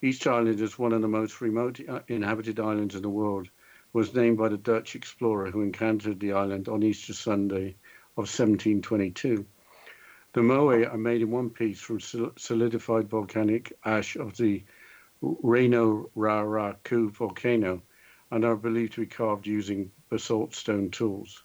Easter 0.00 0.32
Island 0.32 0.58
is 0.58 0.78
one 0.78 0.94
of 0.94 1.02
the 1.02 1.08
most 1.08 1.42
remote 1.42 1.86
uh, 1.86 2.00
inhabited 2.08 2.58
islands 2.58 2.94
in 2.94 3.02
the 3.02 3.10
world. 3.10 3.50
Was 3.94 4.12
named 4.12 4.38
by 4.38 4.48
the 4.48 4.58
Dutch 4.58 4.96
explorer 4.96 5.52
who 5.52 5.62
encountered 5.62 6.18
the 6.18 6.32
island 6.32 6.68
on 6.68 6.82
Easter 6.82 7.14
Sunday 7.14 7.76
of 8.16 8.26
1722. 8.26 9.46
The 10.32 10.40
moai 10.40 10.92
are 10.92 10.98
made 10.98 11.22
in 11.22 11.30
one 11.30 11.48
piece 11.48 11.80
from 11.80 12.00
solidified 12.00 13.08
volcanic 13.08 13.72
ash 13.84 14.16
of 14.16 14.36
the 14.36 14.64
Rano 15.22 16.10
Raraku 16.16 17.08
volcano 17.12 17.82
and 18.32 18.44
are 18.44 18.56
believed 18.56 18.94
to 18.94 19.02
be 19.02 19.06
carved 19.06 19.46
using 19.46 19.92
basalt 20.10 20.56
stone 20.56 20.90
tools. 20.90 21.44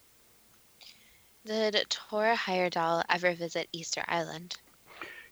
Did 1.46 1.76
Tor 1.88 2.34
Heyerdahl 2.34 3.04
ever 3.10 3.36
visit 3.36 3.70
Easter 3.72 4.04
Island? 4.08 4.58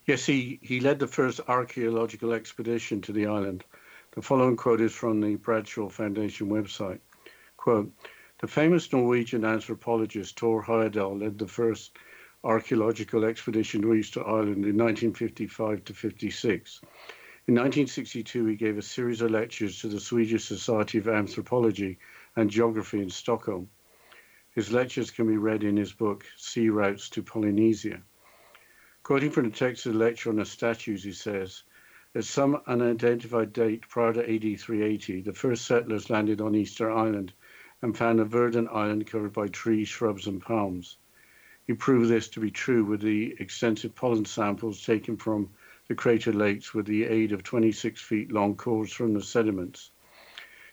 Yes, 0.06 0.24
he, 0.24 0.60
he 0.62 0.78
led 0.78 1.00
the 1.00 1.08
first 1.08 1.40
archaeological 1.48 2.32
expedition 2.32 3.00
to 3.02 3.12
the 3.12 3.26
island. 3.26 3.64
The 4.12 4.22
following 4.22 4.56
quote 4.56 4.80
is 4.80 4.92
from 4.92 5.20
the 5.20 5.34
Bradshaw 5.34 5.88
Foundation 5.88 6.48
website. 6.48 7.00
Quote, 7.68 7.92
the 8.40 8.46
famous 8.46 8.90
Norwegian 8.94 9.44
anthropologist 9.44 10.38
Tor 10.38 10.62
Heyerdahl 10.62 11.20
led 11.20 11.38
the 11.38 11.46
first 11.46 11.98
archaeological 12.42 13.26
expedition 13.26 13.82
to 13.82 13.92
Easter 13.92 14.26
Island 14.26 14.64
in 14.64 14.78
1955 14.78 15.84
to 15.84 15.92
56. 15.92 16.80
In 17.46 17.54
1962, 17.56 18.46
he 18.46 18.56
gave 18.56 18.78
a 18.78 18.80
series 18.80 19.20
of 19.20 19.32
lectures 19.32 19.82
to 19.82 19.88
the 19.88 20.00
Swedish 20.00 20.46
Society 20.46 20.96
of 20.96 21.08
Anthropology 21.08 21.98
and 22.36 22.48
Geography 22.48 23.02
in 23.02 23.10
Stockholm. 23.10 23.68
His 24.52 24.72
lectures 24.72 25.10
can 25.10 25.26
be 25.26 25.36
read 25.36 25.62
in 25.62 25.76
his 25.76 25.92
book, 25.92 26.24
Sea 26.38 26.70
Routes 26.70 27.10
to 27.10 27.22
Polynesia. 27.22 28.00
Quoting 29.02 29.30
from 29.30 29.50
the 29.50 29.54
text 29.54 29.84
of 29.84 29.92
the 29.92 29.98
lecture 29.98 30.30
on 30.30 30.36
the 30.36 30.46
statues, 30.46 31.04
he 31.04 31.12
says, 31.12 31.64
At 32.14 32.24
some 32.24 32.62
unidentified 32.66 33.52
date 33.52 33.82
prior 33.90 34.14
to 34.14 34.20
AD 34.20 34.58
380, 34.58 35.20
the 35.20 35.34
first 35.34 35.66
settlers 35.66 36.08
landed 36.08 36.40
on 36.40 36.54
Easter 36.54 36.90
Island 36.90 37.34
and 37.82 37.96
found 37.96 38.18
a 38.18 38.24
verdant 38.24 38.68
island 38.72 39.06
covered 39.06 39.32
by 39.32 39.46
trees, 39.46 39.88
shrubs, 39.88 40.26
and 40.26 40.42
palms. 40.42 40.96
He 41.66 41.74
proved 41.74 42.08
this 42.08 42.28
to 42.30 42.40
be 42.40 42.50
true 42.50 42.84
with 42.84 43.00
the 43.00 43.36
extensive 43.38 43.94
pollen 43.94 44.24
samples 44.24 44.84
taken 44.84 45.16
from 45.16 45.50
the 45.86 45.94
crater 45.94 46.32
lakes 46.32 46.74
with 46.74 46.86
the 46.86 47.04
aid 47.04 47.32
of 47.32 47.42
26 47.42 48.00
feet 48.00 48.32
long 48.32 48.56
cores 48.56 48.92
from 48.92 49.14
the 49.14 49.22
sediments. 49.22 49.90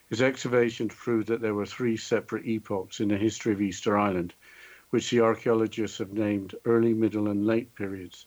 His 0.09 0.21
excavations 0.21 0.93
proved 0.95 1.27
that 1.27 1.41
there 1.41 1.53
were 1.53 1.65
three 1.65 1.97
separate 1.97 2.45
epochs 2.45 2.99
in 2.99 3.09
the 3.09 3.17
history 3.17 3.53
of 3.53 3.61
Easter 3.61 3.97
Island, 3.97 4.33
which 4.89 5.09
the 5.09 5.21
archaeologists 5.21 5.97
have 5.97 6.13
named 6.13 6.55
early, 6.65 6.93
middle, 6.93 7.27
and 7.27 7.45
late 7.45 7.75
periods. 7.75 8.25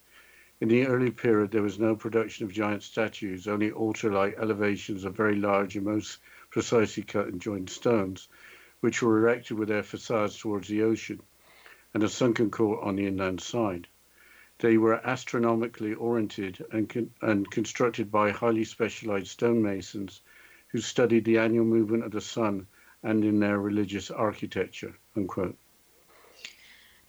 In 0.61 0.69
the 0.69 0.87
early 0.87 1.13
period, 1.13 1.53
there 1.53 1.63
was 1.63 1.79
no 1.79 1.95
production 1.95 2.45
of 2.45 2.53
giant 2.53 2.83
statues, 2.83 3.47
only 3.47 3.71
altar-like 3.71 4.37
elevations 4.39 5.05
of 5.05 5.17
very 5.17 5.37
large 5.37 5.77
and 5.77 5.87
most 5.87 6.19
precisely 6.51 7.05
cut 7.05 7.29
and 7.29 7.41
joined 7.41 7.71
stones, 7.71 8.29
which 8.81 9.03
were 9.03 9.19
erected 9.19 9.59
with 9.59 9.69
their 9.69 9.83
facades 9.83 10.39
towards 10.39 10.69
the 10.69 10.83
ocean, 10.83 11.21
and 11.95 12.03
a 12.03 12.09
sunken 12.09 12.51
court 12.51 12.83
on 12.83 12.97
the 12.97 13.07
inland 13.07 13.41
side. 13.41 13.87
They 14.59 14.77
were 14.77 15.07
astronomically 15.07 15.95
oriented 15.95 16.65
and, 16.73 16.89
con- 16.89 17.13
and 17.23 17.49
constructed 17.51 18.11
by 18.11 18.31
highly 18.31 18.65
specialized 18.65 19.29
stonemasons 19.29 20.21
who 20.69 20.81
studied 20.81 21.25
the 21.25 21.39
annual 21.39 21.65
movement 21.65 22.05
of 22.05 22.11
the 22.11 22.21
sun 22.21 22.67
and 23.03 23.25
in 23.25 23.39
their 23.39 23.59
religious 23.59 24.11
architecture. 24.11 24.99
Unquote. 25.17 25.57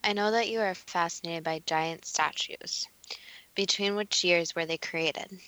I 0.04 0.14
know 0.14 0.32
that 0.32 0.50
you 0.50 0.60
are 0.62 0.76
fascinated 0.76 1.44
by 1.44 1.62
giant 1.66 2.06
statues. 2.06 2.88
Between 3.56 3.96
which 3.96 4.24
years 4.24 4.56
were 4.56 4.66
they 4.66 4.78
created? 4.78 5.40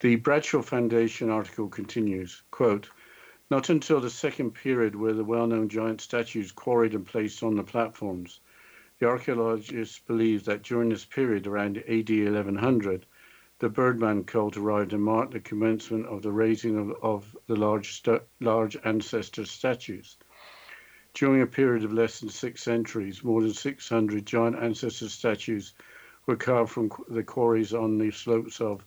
The 0.00 0.16
Bradshaw 0.16 0.62
Foundation 0.62 1.30
article 1.30 1.68
continues, 1.68 2.42
quote, 2.50 2.88
not 3.48 3.70
until 3.70 4.00
the 4.00 4.10
second 4.10 4.50
period 4.50 4.96
were 4.96 5.12
the 5.12 5.22
well-known 5.22 5.68
giant 5.68 6.00
statues 6.00 6.50
quarried 6.50 6.94
and 6.94 7.06
placed 7.06 7.44
on 7.44 7.54
the 7.54 7.62
platforms. 7.62 8.40
The 8.98 9.06
archaeologists 9.06 10.00
believe 10.00 10.44
that 10.46 10.64
during 10.64 10.88
this 10.88 11.04
period, 11.04 11.46
around 11.46 11.78
AD 11.78 12.10
1100, 12.10 13.06
the 13.60 13.68
Birdman 13.68 14.24
cult 14.24 14.56
arrived 14.56 14.92
and 14.92 15.02
marked 15.02 15.32
the 15.32 15.40
commencement 15.40 16.06
of 16.06 16.22
the 16.22 16.32
raising 16.32 16.76
of, 16.76 16.90
of 17.02 17.36
the 17.46 17.54
large, 17.54 18.02
large 18.40 18.76
ancestor 18.84 19.44
statues. 19.44 20.16
During 21.14 21.40
a 21.40 21.46
period 21.46 21.84
of 21.84 21.92
less 21.92 22.18
than 22.18 22.28
six 22.28 22.62
centuries, 22.62 23.22
more 23.22 23.42
than 23.42 23.54
600 23.54 24.26
giant 24.26 24.56
ancestor 24.56 25.08
statues 25.08 25.72
were 26.26 26.36
carved 26.36 26.72
from 26.72 26.90
the 27.08 27.22
quarries 27.22 27.72
on 27.72 27.96
the 27.96 28.10
slopes 28.10 28.60
of 28.60 28.84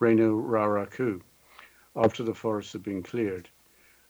Rano 0.00 0.40
Raraku 0.42 1.20
after 1.94 2.22
the 2.22 2.34
forests 2.34 2.72
had 2.72 2.82
been 2.82 3.02
cleared. 3.02 3.48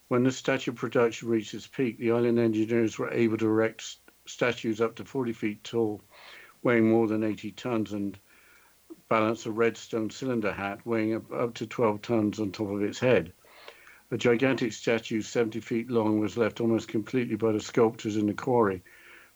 When 0.08 0.22
the 0.22 0.32
statue 0.32 0.72
production 0.72 1.28
reached 1.28 1.52
its 1.52 1.66
peak, 1.66 1.98
the 1.98 2.12
island 2.12 2.38
engineers 2.38 2.98
were 2.98 3.10
able 3.10 3.36
to 3.36 3.46
erect 3.46 3.98
statues 4.24 4.80
up 4.80 4.96
to 4.96 5.04
40 5.04 5.34
feet 5.34 5.62
tall, 5.62 6.02
weighing 6.62 6.88
more 6.88 7.06
than 7.06 7.22
80 7.22 7.52
tons, 7.52 7.92
and 7.92 8.18
balance 9.10 9.44
a 9.44 9.50
red 9.50 9.76
stone 9.76 10.08
cylinder 10.08 10.52
hat 10.52 10.86
weighing 10.86 11.14
up 11.14 11.54
to 11.54 11.66
12 11.66 12.00
tons 12.00 12.40
on 12.40 12.52
top 12.52 12.70
of 12.70 12.82
its 12.82 12.98
head. 12.98 13.34
A 14.10 14.16
gigantic 14.16 14.72
statue 14.72 15.20
70 15.20 15.60
feet 15.60 15.90
long 15.90 16.18
was 16.18 16.38
left 16.38 16.62
almost 16.62 16.88
completely 16.88 17.36
by 17.36 17.52
the 17.52 17.60
sculptors 17.60 18.16
in 18.16 18.24
the 18.24 18.32
quarry 18.32 18.82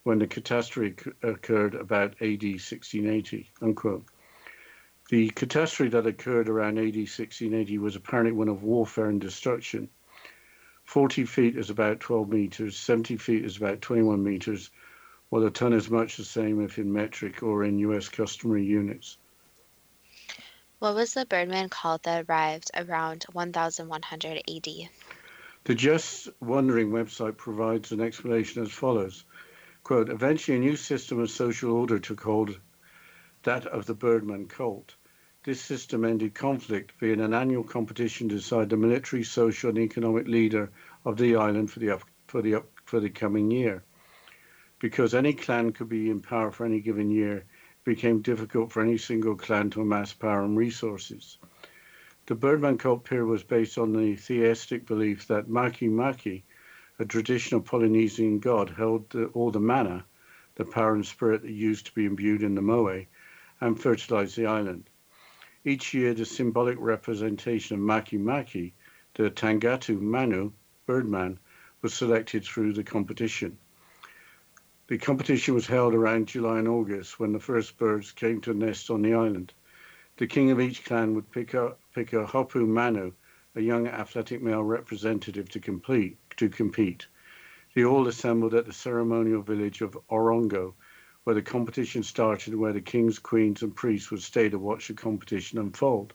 when 0.05 0.19
the 0.19 0.27
catastrophe 0.27 0.97
occurred 1.23 1.75
about 1.75 2.15
AD 2.23 2.43
1680. 2.43 3.51
Unquote. 3.61 4.07
The 5.11 5.29
catastrophe 5.29 5.91
that 5.91 6.07
occurred 6.07 6.49
around 6.49 6.79
AD 6.79 6.97
1680 6.97 7.77
was 7.77 7.95
apparently 7.95 8.33
one 8.33 8.49
of 8.49 8.63
warfare 8.63 9.11
and 9.11 9.21
destruction. 9.21 9.91
40 10.93 11.25
feet 11.25 11.57
is 11.57 11.71
about 11.71 12.01
12 12.01 12.29
meters, 12.29 12.77
70 12.77 13.17
feet 13.17 13.47
is 13.47 13.57
about 13.57 13.81
21 13.81 14.23
meters, 14.23 14.71
while 15.31 15.43
a 15.43 15.51
ton 15.51 15.73
is 15.73 15.89
much 15.89 16.19
the 16.19 16.25
same 16.25 16.63
if 16.63 16.77
in 16.77 16.93
metric 16.93 17.43
or 17.43 17.65
in 17.65 17.79
US 17.79 18.11
customary 18.11 18.67
units. 18.67 19.17
What 20.81 20.95
was 20.95 21.15
the 21.15 21.25
Birdman 21.25 21.71
called 21.71 22.03
that 22.03 22.27
arrived 22.29 22.73
around 22.75 23.25
1100 23.33 24.43
AD? 24.47 24.69
The 25.65 25.75
Just 25.75 26.29
Wondering 26.41 26.91
website 26.91 27.39
provides 27.39 27.93
an 27.93 28.03
explanation 28.03 28.63
as 28.63 28.71
follows. 28.71 29.25
Quote, 29.85 30.11
eventually 30.11 30.59
a 30.59 30.61
new 30.61 30.77
system 30.77 31.21
of 31.21 31.31
social 31.31 31.73
order 31.73 32.01
took 32.01 32.21
hold, 32.21 32.61
that 33.45 33.65
of 33.65 33.87
the 33.87 33.95
Birdman 33.95 34.47
cult. 34.47 34.95
This 35.45 35.61
system 35.61 36.05
ended 36.05 36.35
conflict 36.35 36.93
via 37.01 37.15
an 37.15 37.35
annual 37.35 37.65
competition 37.65 38.29
to 38.29 38.37
decide 38.37 38.71
the 38.71 38.77
military, 38.77 39.25
social, 39.25 39.71
and 39.71 39.79
economic 39.81 40.29
leader 40.29 40.71
of 41.05 41.17
the 41.17 41.35
island 41.35 41.69
for 41.69 41.81
the 41.81 41.91
up, 41.91 42.05
for 42.29 42.43
the 42.43 42.55
up, 42.55 42.71
for 42.85 43.01
the 43.01 43.11
coming 43.11 43.51
year. 43.51 43.83
Because 44.79 45.15
any 45.15 45.33
clan 45.33 45.73
could 45.73 45.89
be 45.89 46.11
in 46.11 46.21
power 46.21 46.53
for 46.53 46.65
any 46.65 46.79
given 46.79 47.11
year, 47.11 47.39
it 47.39 47.45
became 47.83 48.23
difficult 48.23 48.71
for 48.71 48.83
any 48.83 48.97
single 48.97 49.35
clan 49.35 49.71
to 49.71 49.81
amass 49.81 50.13
power 50.13 50.45
and 50.45 50.57
resources. 50.57 51.39
The 52.27 52.37
Birdman 52.37 52.79
cult 52.79 53.05
period 53.05 53.27
was 53.27 53.43
based 53.43 53.79
on 53.79 53.93
the 53.93 54.15
theistic 54.15 54.87
belief 54.87 55.27
that 55.27 55.49
Makemake, 55.49 56.45
a 57.01 57.05
traditional 57.05 57.63
Polynesian 57.63 58.39
god, 58.39 58.71
held 58.71 59.11
the, 59.11 59.25
all 59.35 59.51
the 59.51 59.59
mana, 59.59 60.05
the 60.55 60.65
power 60.65 60.95
and 60.95 61.05
spirit 61.05 61.43
that 61.43 61.51
used 61.51 61.87
to 61.87 61.95
be 61.95 62.05
imbued 62.05 62.45
in 62.45 62.55
the 62.55 62.61
moai, 62.61 63.09
and 63.61 63.81
fertilized 63.81 64.37
the 64.37 64.47
island. 64.47 64.89
Each 65.65 65.95
year, 65.95 66.13
the 66.13 66.25
symbolic 66.25 66.77
representation 66.81 67.77
of 67.77 67.85
Makemake, 67.85 68.73
the 69.15 69.31
Tangata 69.31 69.97
Manu, 69.97 70.51
Birdman, 70.87 71.39
was 71.83 71.95
selected 71.95 72.45
through 72.45 72.73
the 72.73 72.83
competition. 72.83 73.59
The 74.89 74.99
competition 74.99 75.55
was 75.55 75.69
held 75.69 75.95
around 75.95 76.27
July 76.27 76.59
and 76.59 76.67
August 76.67 77.21
when 77.21 77.33
the 77.33 77.39
first 77.39 77.79
birds 77.79 78.11
came 78.11 78.41
to 78.41 78.53
nest 78.53 78.91
on 78.91 79.03
the 79.03 79.15
island. 79.15 79.55
The 80.17 80.27
king 80.27 80.51
of 80.51 80.61
each 80.61 80.85
clan 80.85 81.15
would 81.15 81.31
pick 81.31 81.55
a, 81.55 81.77
pick 81.95 82.13
a 82.13 82.27
Hopu 82.27 82.67
Manu, 82.67 83.13
a 83.55 83.61
young 83.61 83.87
athletic 83.87 84.43
male 84.43 84.65
representative, 84.65 85.49
to 85.51 85.61
complete 85.61 86.19
to 86.39 86.49
compete. 86.49 87.07
They 87.75 87.85
all 87.85 88.09
assembled 88.09 88.55
at 88.55 88.67
the 88.67 88.73
ceremonial 88.73 89.43
village 89.43 89.81
of 89.81 89.97
Orongo, 90.11 90.75
where 91.25 91.35
the 91.35 91.43
competition 91.43 92.03
started 92.03 92.55
where 92.55 92.73
the 92.73 92.81
kings, 92.81 93.19
queens, 93.19 93.63
and 93.63 93.75
priests 93.75 94.11
would 94.11 94.23
stay 94.23 94.49
to 94.49 94.59
watch 94.59 94.89
the 94.89 94.95
competition 94.95 95.59
unfold. 95.59 96.13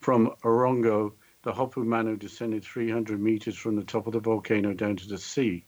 From 0.00 0.30
Orongo, 0.42 1.12
the 1.42 1.52
Hopu 1.52 1.84
Manu 1.84 2.16
descended 2.16 2.64
300 2.64 3.20
meters 3.20 3.56
from 3.56 3.76
the 3.76 3.84
top 3.84 4.06
of 4.06 4.12
the 4.12 4.20
volcano 4.20 4.72
down 4.72 4.96
to 4.96 5.08
the 5.08 5.18
sea 5.18 5.64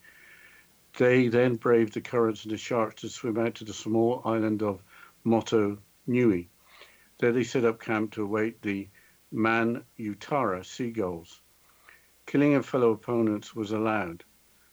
they 0.98 1.28
then 1.28 1.54
braved 1.54 1.94
the 1.94 2.00
currents 2.00 2.44
and 2.44 2.52
the 2.52 2.56
sharks 2.56 3.02
to 3.02 3.08
swim 3.08 3.38
out 3.38 3.54
to 3.56 3.64
the 3.64 3.72
small 3.72 4.20
island 4.24 4.62
of 4.62 4.82
Motu 5.22 5.78
Nui. 6.06 6.48
There 7.18 7.32
they 7.32 7.44
set 7.44 7.64
up 7.64 7.80
camp 7.80 8.12
to 8.12 8.22
await 8.22 8.62
the 8.62 8.88
Man 9.30 9.84
Utara 9.98 10.64
seagulls. 10.64 11.40
Killing 12.26 12.54
of 12.54 12.66
fellow 12.66 12.92
opponents 12.92 13.54
was 13.54 13.70
allowed. 13.70 14.24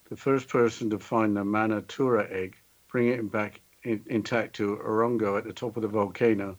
The 0.08 0.16
first 0.16 0.48
person 0.48 0.90
to 0.90 0.98
find 0.98 1.36
the 1.36 1.44
Manutara 1.44 2.28
egg, 2.30 2.56
bring 2.88 3.08
it 3.08 3.30
back 3.30 3.60
in, 3.86 4.02
intact 4.06 4.56
to 4.56 4.76
Orongo 4.76 5.38
at 5.38 5.44
the 5.44 5.52
top 5.52 5.76
of 5.76 5.82
the 5.82 5.88
volcano, 5.88 6.58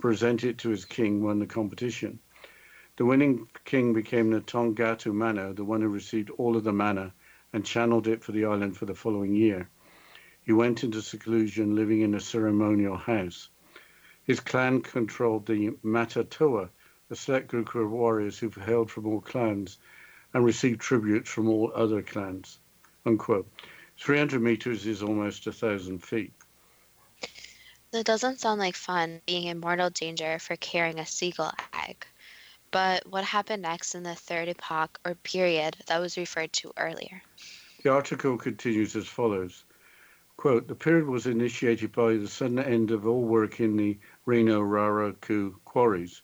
present 0.00 0.44
it 0.44 0.58
to 0.58 0.70
his 0.70 0.84
king, 0.84 1.22
won 1.22 1.40
the 1.40 1.46
competition. 1.46 2.20
The 2.96 3.04
winning 3.04 3.48
king 3.64 3.92
became 3.92 4.30
the 4.30 4.40
Tangata 4.40 5.12
Manu, 5.12 5.52
the 5.52 5.64
one 5.64 5.80
who 5.82 5.88
received 5.88 6.30
all 6.30 6.56
of 6.56 6.64
the 6.64 6.72
mana 6.72 7.12
and 7.52 7.64
channeled 7.64 8.06
it 8.06 8.22
for 8.22 8.32
the 8.32 8.44
island 8.44 8.76
for 8.76 8.86
the 8.86 8.94
following 8.94 9.34
year. 9.34 9.68
He 10.42 10.52
went 10.52 10.84
into 10.84 11.02
seclusion, 11.02 11.74
living 11.74 12.02
in 12.02 12.14
a 12.14 12.20
ceremonial 12.20 12.96
house. 12.96 13.48
His 14.24 14.40
clan 14.40 14.82
controlled 14.82 15.46
the 15.46 15.70
Matatoa, 15.84 16.70
a 17.10 17.16
select 17.16 17.48
group 17.48 17.74
of 17.74 17.90
warriors 17.90 18.38
who 18.38 18.50
hailed 18.50 18.90
from 18.90 19.06
all 19.06 19.20
clans 19.20 19.78
and 20.32 20.44
received 20.44 20.80
tributes 20.80 21.28
from 21.28 21.48
all 21.48 21.72
other 21.74 22.02
clans. 22.02 22.60
Unquote. 23.04 23.48
300 23.98 24.40
meters 24.40 24.86
is 24.86 25.02
almost 25.02 25.46
a 25.46 25.52
thousand 25.52 25.98
feet. 26.04 26.32
That 27.92 28.06
doesn't 28.06 28.38
sound 28.38 28.60
like 28.60 28.76
fun, 28.76 29.20
being 29.26 29.48
in 29.48 29.58
mortal 29.58 29.90
danger 29.90 30.38
for 30.38 30.54
carrying 30.56 31.00
a 31.00 31.06
seagull 31.06 31.52
egg. 31.74 32.06
But 32.70 33.04
what 33.06 33.24
happened 33.24 33.62
next 33.62 33.96
in 33.96 34.04
the 34.04 34.14
third 34.14 34.48
epoch 34.48 35.00
or 35.04 35.16
period 35.16 35.76
that 35.86 35.98
was 35.98 36.16
referred 36.16 36.52
to 36.54 36.72
earlier? 36.76 37.22
The 37.82 37.90
article 37.90 38.36
continues 38.36 38.94
as 38.94 39.08
follows. 39.08 39.64
Quote, 40.36 40.68
the 40.68 40.74
period 40.76 41.06
was 41.06 41.26
initiated 41.26 41.90
by 41.90 42.14
the 42.14 42.28
sudden 42.28 42.60
end 42.60 42.92
of 42.92 43.06
all 43.06 43.22
work 43.22 43.58
in 43.58 43.76
the 43.76 43.98
Rano 44.26 44.62
Raraku 44.62 45.54
quarries. 45.64 46.22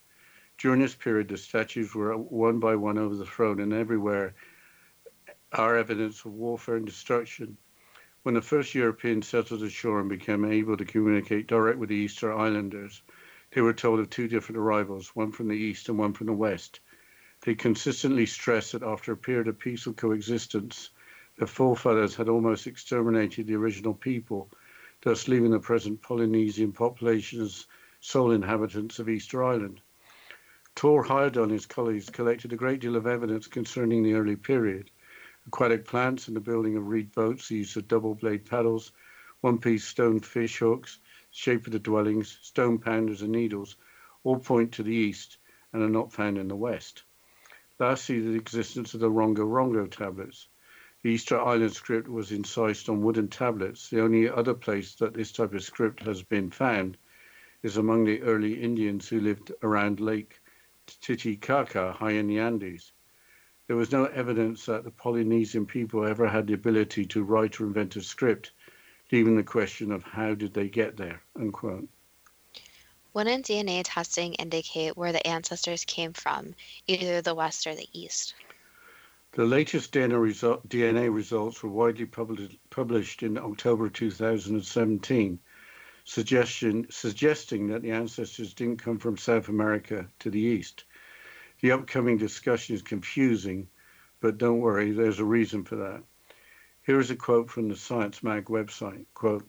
During 0.57 0.79
this 0.79 0.95
period, 0.95 1.27
the 1.27 1.37
statues 1.37 1.93
were 1.93 2.17
one 2.17 2.59
by 2.59 2.75
one 2.75 2.97
overthrown, 2.97 3.59
and 3.59 3.73
everywhere 3.73 4.33
are 5.51 5.77
evidence 5.77 6.23
of 6.23 6.31
warfare 6.31 6.77
and 6.77 6.85
destruction. 6.85 7.57
When 8.27 8.33
the 8.33 8.41
first 8.41 8.75
Europeans 8.75 9.25
settled 9.25 9.63
ashore 9.63 10.01
and 10.01 10.09
became 10.09 10.43
able 10.43 10.75
to 10.75 10.83
communicate 10.83 11.47
direct 11.47 11.79
with 11.79 11.87
the 11.87 11.95
Easter 11.95 12.33
Islanders, 12.33 13.01
they 13.51 13.61
were 13.61 13.71
told 13.71 14.01
of 14.01 14.09
two 14.09 14.27
different 14.27 14.59
arrivals, 14.59 15.15
one 15.15 15.31
from 15.31 15.47
the 15.47 15.55
east 15.55 15.87
and 15.87 15.97
one 15.97 16.11
from 16.11 16.27
the 16.27 16.33
west. 16.33 16.81
They 17.45 17.55
consistently 17.55 18.25
stressed 18.25 18.73
that 18.73 18.83
after 18.83 19.13
a 19.13 19.15
period 19.15 19.47
of 19.47 19.57
peaceful 19.59 19.93
coexistence, 19.93 20.89
their 21.37 21.47
forefathers 21.47 22.15
had 22.15 22.27
almost 22.27 22.67
exterminated 22.67 23.47
the 23.47 23.55
original 23.55 23.93
people, 23.93 24.51
thus 25.03 25.29
leaving 25.29 25.51
the 25.51 25.59
present 25.61 26.01
Polynesian 26.01 26.73
population 26.73 27.39
as 27.39 27.65
sole 28.01 28.31
inhabitants 28.31 28.99
of 28.99 29.07
Easter 29.07 29.41
Island. 29.41 29.79
Tor 30.75 31.05
Heyerdahl 31.05 31.43
and 31.43 31.51
his 31.53 31.65
colleagues 31.65 32.09
collected 32.09 32.51
a 32.51 32.57
great 32.57 32.81
deal 32.81 32.97
of 32.97 33.07
evidence 33.07 33.47
concerning 33.47 34.03
the 34.03 34.15
early 34.15 34.35
period. 34.35 34.91
Aquatic 35.47 35.85
plants 35.85 36.27
and 36.27 36.35
the 36.35 36.41
building 36.41 36.75
of 36.75 36.87
reed 36.87 37.13
boats, 37.13 37.47
the 37.47 37.55
use 37.55 37.77
of 37.77 37.87
double 37.87 38.13
blade 38.15 38.45
paddles, 38.45 38.91
one 39.39 39.57
piece 39.59 39.85
stone 39.85 40.19
fish 40.19 40.57
hooks, 40.57 40.99
shape 41.31 41.65
of 41.65 41.71
the 41.71 41.79
dwellings, 41.79 42.37
stone 42.41 42.79
pounders, 42.79 43.21
and 43.21 43.31
needles 43.31 43.77
all 44.23 44.39
point 44.39 44.73
to 44.73 44.83
the 44.83 44.93
east 44.93 45.37
and 45.71 45.81
are 45.81 45.89
not 45.89 46.11
found 46.11 46.37
in 46.37 46.49
the 46.49 46.55
west. 46.55 47.03
Lastly, 47.79 48.19
the 48.19 48.35
existence 48.35 48.93
of 48.93 48.99
the 48.99 49.09
Rongo 49.09 49.47
Rongo 49.47 49.89
tablets. 49.89 50.49
The 51.01 51.11
Easter 51.11 51.39
Island 51.39 51.71
script 51.71 52.09
was 52.09 52.33
incised 52.33 52.89
on 52.89 53.01
wooden 53.01 53.29
tablets. 53.29 53.89
The 53.89 54.01
only 54.01 54.29
other 54.29 54.53
place 54.53 54.95
that 54.95 55.13
this 55.13 55.31
type 55.31 55.53
of 55.53 55.63
script 55.63 56.01
has 56.01 56.23
been 56.23 56.51
found 56.51 56.97
is 57.63 57.77
among 57.77 58.03
the 58.03 58.21
early 58.21 58.61
Indians 58.61 59.07
who 59.07 59.21
lived 59.21 59.53
around 59.63 60.01
Lake 60.01 60.41
Titicaca, 60.87 61.93
high 61.93 62.11
in 62.11 62.27
the 62.27 62.39
Andes. 62.39 62.91
There 63.67 63.75
was 63.75 63.91
no 63.91 64.05
evidence 64.05 64.65
that 64.67 64.85
the 64.85 64.91
Polynesian 64.91 65.65
people 65.65 66.05
ever 66.05 66.29
had 66.29 66.47
the 66.47 66.53
ability 66.53 67.05
to 67.07 67.23
write 67.23 67.59
or 67.59 67.65
invent 67.65 67.97
a 67.97 68.01
script 68.01 68.51
leaving 69.11 69.35
the 69.35 69.43
question 69.43 69.91
of 69.91 70.03
how 70.03 70.35
did 70.35 70.53
they 70.53 70.69
get 70.69 70.95
there, 70.95 71.21
unquote. 71.35 71.89
Wouldn't 73.13 73.47
DNA 73.47 73.81
testing 73.83 74.35
indicate 74.35 74.95
where 74.95 75.11
the 75.11 75.25
ancestors 75.27 75.83
came 75.83 76.13
from, 76.13 76.55
either 76.87 77.21
the 77.21 77.35
west 77.35 77.67
or 77.67 77.75
the 77.75 77.89
east? 77.91 78.35
The 79.33 79.43
latest 79.43 79.91
DNA, 79.91 80.21
result, 80.21 80.69
DNA 80.69 81.13
results 81.13 81.61
were 81.61 81.69
widely 81.69 82.05
published, 82.05 82.57
published 82.69 83.21
in 83.21 83.37
October 83.37 83.89
2017, 83.89 85.39
suggestion, 86.05 86.87
suggesting 86.89 87.67
that 87.67 87.81
the 87.81 87.91
ancestors 87.91 88.53
didn't 88.53 88.77
come 88.77 88.97
from 88.97 89.17
South 89.17 89.49
America 89.49 90.07
to 90.19 90.29
the 90.29 90.39
east. 90.39 90.85
The 91.59 91.71
upcoming 91.71 92.17
discussion 92.17 92.75
is 92.75 92.83
confusing, 92.83 93.67
but 94.19 94.37
don't 94.37 94.59
worry, 94.59 94.91
there's 94.91 95.19
a 95.19 95.25
reason 95.25 95.63
for 95.63 95.75
that. 95.77 96.03
Here 96.85 96.99
is 96.99 97.09
a 97.09 97.15
quote 97.15 97.49
from 97.49 97.67
the 97.67 97.75
Science 97.75 98.21
Mag 98.21 98.45
website. 98.45 99.07
Quote, 99.15 99.43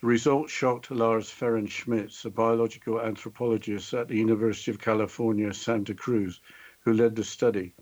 the 0.00 0.08
results 0.08 0.52
shocked 0.52 0.90
Lars 0.90 1.30
Fehren-Schmitz, 1.30 2.24
a 2.24 2.30
biological 2.30 3.00
anthropologist 3.00 3.94
at 3.94 4.08
the 4.08 4.16
University 4.16 4.72
of 4.72 4.80
California, 4.80 5.54
Santa 5.54 5.94
Cruz, 5.94 6.40
who 6.80 6.92
led 6.92 7.14
the 7.14 7.22
study. 7.22 7.74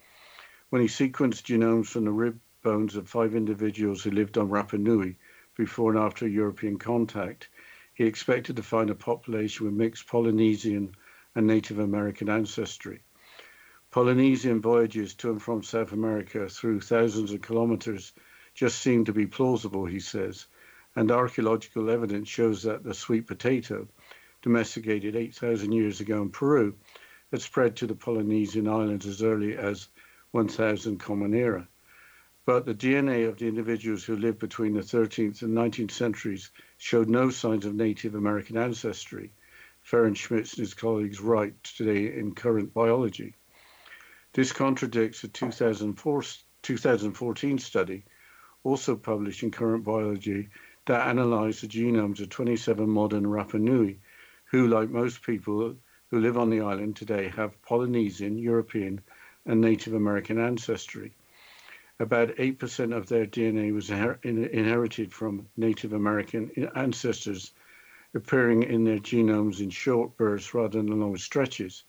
When 0.68 0.82
he 0.82 0.88
sequenced 0.88 1.44
genomes 1.44 1.86
from 1.86 2.04
the 2.04 2.12
rib 2.12 2.38
bones 2.62 2.96
of 2.96 3.08
five 3.08 3.34
individuals 3.34 4.02
who 4.02 4.10
lived 4.10 4.36
on 4.36 4.50
Rapa 4.50 4.78
Nui 4.78 5.16
before 5.56 5.90
and 5.92 5.98
after 5.98 6.28
European 6.28 6.78
contact, 6.78 7.48
he 7.94 8.04
expected 8.04 8.56
to 8.56 8.62
find 8.62 8.90
a 8.90 8.94
population 8.94 9.64
with 9.64 9.74
mixed 9.74 10.06
Polynesian 10.06 10.94
and 11.34 11.46
Native 11.46 11.78
American 11.78 12.28
ancestry. 12.28 13.02
Polynesian 13.92 14.62
voyages 14.62 15.12
to 15.12 15.32
and 15.32 15.42
from 15.42 15.62
South 15.62 15.92
America 15.92 16.48
through 16.48 16.80
thousands 16.80 17.30
of 17.30 17.42
kilometers 17.42 18.14
just 18.54 18.80
seem 18.80 19.04
to 19.04 19.12
be 19.12 19.26
plausible, 19.26 19.84
he 19.84 20.00
says, 20.00 20.46
and 20.96 21.10
archaeological 21.10 21.90
evidence 21.90 22.26
shows 22.26 22.62
that 22.62 22.82
the 22.82 22.94
sweet 22.94 23.26
potato, 23.26 23.86
domesticated 24.40 25.14
8,000 25.14 25.72
years 25.72 26.00
ago 26.00 26.22
in 26.22 26.30
Peru, 26.30 26.74
had 27.30 27.42
spread 27.42 27.76
to 27.76 27.86
the 27.86 27.94
Polynesian 27.94 28.66
islands 28.66 29.06
as 29.06 29.22
early 29.22 29.58
as 29.58 29.88
1000 30.30 30.96
Common 30.98 31.34
Era. 31.34 31.68
But 32.46 32.64
the 32.64 32.74
DNA 32.74 33.28
of 33.28 33.36
the 33.36 33.46
individuals 33.46 34.04
who 34.04 34.16
lived 34.16 34.38
between 34.38 34.72
the 34.72 34.80
13th 34.80 35.42
and 35.42 35.54
19th 35.54 35.90
centuries 35.90 36.50
showed 36.78 37.10
no 37.10 37.28
signs 37.28 37.66
of 37.66 37.74
Native 37.74 38.14
American 38.14 38.56
ancestry. 38.56 39.34
Fehren-Schmitz 39.84 40.54
and 40.54 40.60
his 40.60 40.72
colleagues 40.72 41.20
write 41.20 41.62
today 41.62 42.18
in 42.18 42.34
Current 42.34 42.72
Biology. 42.72 43.36
This 44.34 44.50
contradicts 44.50 45.22
a 45.24 45.28
2004, 45.28 46.22
2014 46.62 47.58
study, 47.58 48.04
also 48.64 48.96
published 48.96 49.42
in 49.42 49.50
Current 49.50 49.84
Biology, 49.84 50.48
that 50.86 51.06
analyzed 51.06 51.62
the 51.62 51.68
genomes 51.68 52.18
of 52.20 52.30
27 52.30 52.88
modern 52.88 53.26
Rapa 53.26 53.60
Nui, 53.60 54.00
who, 54.50 54.68
like 54.68 54.88
most 54.88 55.22
people 55.22 55.76
who 56.10 56.20
live 56.20 56.38
on 56.38 56.48
the 56.48 56.62
island 56.62 56.96
today, 56.96 57.28
have 57.28 57.60
Polynesian, 57.60 58.38
European, 58.38 59.02
and 59.44 59.60
Native 59.60 59.92
American 59.92 60.38
ancestry. 60.38 61.14
About 62.00 62.36
8% 62.36 62.96
of 62.96 63.08
their 63.08 63.26
DNA 63.26 63.70
was 63.74 63.90
inherited 63.90 65.12
from 65.12 65.46
Native 65.58 65.92
American 65.92 66.50
ancestors, 66.74 67.52
appearing 68.14 68.62
in 68.62 68.84
their 68.84 68.98
genomes 68.98 69.60
in 69.60 69.68
short 69.68 70.16
bursts 70.16 70.54
rather 70.54 70.78
than 70.82 71.00
long 71.00 71.18
stretches. 71.18 71.84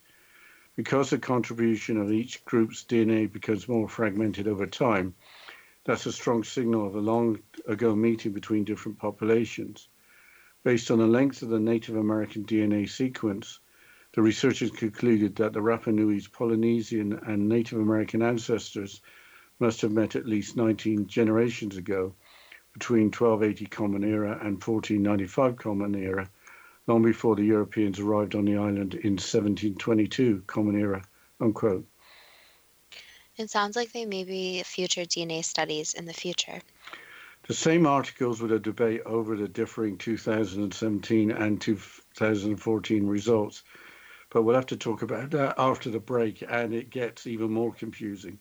Because 0.76 1.10
the 1.10 1.18
contribution 1.18 1.96
of 1.98 2.10
each 2.10 2.44
group's 2.44 2.84
DNA 2.84 3.30
becomes 3.30 3.68
more 3.68 3.88
fragmented 3.88 4.48
over 4.48 4.66
time, 4.66 5.14
that's 5.84 6.06
a 6.06 6.12
strong 6.12 6.42
signal 6.42 6.86
of 6.86 6.96
a 6.96 7.00
long 7.00 7.38
ago 7.68 7.94
meeting 7.94 8.32
between 8.32 8.64
different 8.64 8.98
populations. 8.98 9.88
Based 10.64 10.90
on 10.90 10.98
the 10.98 11.06
length 11.06 11.42
of 11.42 11.50
the 11.50 11.60
Native 11.60 11.94
American 11.94 12.44
DNA 12.44 12.88
sequence, 12.88 13.60
the 14.14 14.22
researchers 14.22 14.70
concluded 14.70 15.36
that 15.36 15.52
the 15.52 15.60
Rapa 15.60 15.92
Nui's 15.92 16.26
Polynesian 16.26 17.12
and 17.12 17.48
Native 17.48 17.78
American 17.78 18.22
ancestors 18.22 19.00
must 19.60 19.82
have 19.82 19.92
met 19.92 20.16
at 20.16 20.26
least 20.26 20.56
19 20.56 21.06
generations 21.06 21.76
ago, 21.76 22.14
between 22.72 23.12
1280 23.12 23.66
Common 23.66 24.02
Era 24.02 24.32
and 24.32 24.62
1495 24.62 25.56
Common 25.56 25.94
Era, 25.94 26.28
long 26.86 27.02
before 27.02 27.36
the 27.36 27.44
Europeans 27.44 27.98
arrived 27.98 28.34
on 28.34 28.44
the 28.44 28.56
island 28.56 28.94
in 28.94 29.12
1722 29.12 30.42
Common 30.46 30.78
Era. 30.78 31.02
Unquote. 31.40 31.86
It 33.36 33.50
sounds 33.50 33.74
like 33.74 33.92
there 33.92 34.06
may 34.06 34.24
be 34.24 34.62
future 34.62 35.02
DNA 35.02 35.44
studies 35.44 35.94
in 35.94 36.04
the 36.04 36.12
future. 36.12 36.60
The 37.48 37.54
same 37.54 37.86
articles 37.86 38.40
with 38.40 38.52
a 38.52 38.58
debate 38.58 39.02
over 39.04 39.36
the 39.36 39.48
differing 39.48 39.98
2017 39.98 41.30
and 41.30 41.60
2014 41.60 43.06
results, 43.06 43.62
but 44.30 44.42
we'll 44.42 44.54
have 44.54 44.66
to 44.66 44.76
talk 44.76 45.02
about 45.02 45.30
that 45.32 45.56
after 45.58 45.90
the 45.90 45.98
break, 45.98 46.42
and 46.48 46.72
it 46.72 46.88
gets 46.90 47.26
even 47.26 47.52
more 47.52 47.72
confusing. 47.74 48.38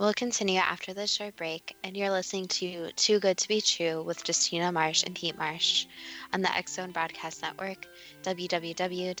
We'll 0.00 0.14
continue 0.14 0.58
after 0.58 0.94
this 0.94 1.12
short 1.12 1.36
break, 1.36 1.76
and 1.84 1.94
you're 1.94 2.08
listening 2.08 2.48
to 2.48 2.90
Too 2.92 3.20
Good 3.20 3.36
to 3.36 3.46
Be 3.48 3.60
True 3.60 4.02
with 4.02 4.26
Justina 4.26 4.72
Marsh 4.72 5.02
and 5.02 5.14
Pete 5.14 5.36
Marsh 5.36 5.84
on 6.32 6.40
the 6.40 6.48
Zone 6.66 6.90
Broadcast 6.90 7.42
Network, 7.42 7.86
www.xzbn.net. 8.22 9.20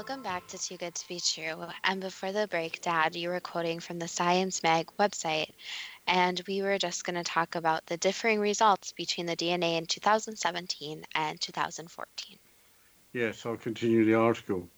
Welcome 0.00 0.22
back 0.22 0.46
to 0.46 0.56
Too 0.56 0.78
Good 0.78 0.94
to 0.94 1.08
Be 1.08 1.20
True. 1.20 1.66
And 1.84 2.00
before 2.00 2.32
the 2.32 2.48
break, 2.48 2.80
Dad, 2.80 3.14
you 3.14 3.28
were 3.28 3.38
quoting 3.38 3.80
from 3.80 3.98
the 3.98 4.08
Science 4.08 4.62
Mag 4.62 4.86
website, 4.98 5.50
and 6.06 6.42
we 6.48 6.62
were 6.62 6.78
just 6.78 7.04
going 7.04 7.16
to 7.16 7.22
talk 7.22 7.54
about 7.54 7.84
the 7.84 7.98
differing 7.98 8.40
results 8.40 8.92
between 8.92 9.26
the 9.26 9.36
DNA 9.36 9.76
in 9.76 9.84
2017 9.84 11.04
and 11.14 11.38
2014. 11.38 12.38
Yes, 13.12 13.44
I'll 13.44 13.58
continue 13.58 14.06
the 14.06 14.14
article. 14.14 14.70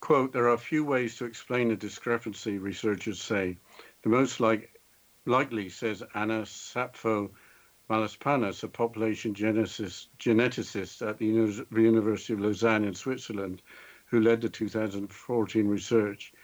Quote, 0.00 0.34
there 0.34 0.44
are 0.44 0.52
a 0.52 0.58
few 0.58 0.84
ways 0.84 1.16
to 1.16 1.24
explain 1.24 1.68
the 1.68 1.76
discrepancy, 1.76 2.58
researchers 2.58 3.22
say. 3.22 3.56
The 4.02 4.10
most 4.10 4.38
like, 4.38 4.78
likely, 5.24 5.70
says 5.70 6.02
Anna 6.14 6.42
Sapfo 6.42 7.30
Malaspinas, 7.88 8.62
a 8.64 8.68
population 8.68 9.34
geneticist, 9.34 10.08
geneticist 10.18 11.08
at 11.08 11.16
the 11.16 11.24
University 11.24 12.34
of 12.34 12.40
Lausanne 12.40 12.84
in 12.84 12.94
Switzerland, 12.94 13.62
who 14.12 14.20
led 14.20 14.42
the 14.42 14.48
2014 14.50 15.66
research, 15.66 16.34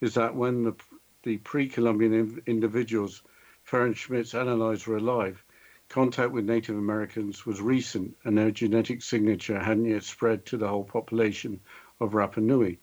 is 0.00 0.14
that 0.14 0.34
when 0.34 0.64
the, 0.64 0.74
the 1.22 1.36
pre-Columbian 1.36 2.42
individuals 2.46 3.22
Fehren-Schmitz's 3.64 4.34
analyzed 4.34 4.88
were 4.88 4.96
alive, 4.96 5.40
contact 5.88 6.32
with 6.32 6.44
Native 6.44 6.76
Americans 6.76 7.46
was 7.46 7.62
recent 7.62 8.16
and 8.24 8.36
their 8.36 8.50
genetic 8.50 9.02
signature 9.02 9.56
hadn't 9.56 9.84
yet 9.84 10.02
spread 10.02 10.44
to 10.46 10.56
the 10.56 10.66
whole 10.66 10.82
population 10.82 11.60
of 12.00 12.10
Rapa 12.10 12.38
Nui. 12.38 12.80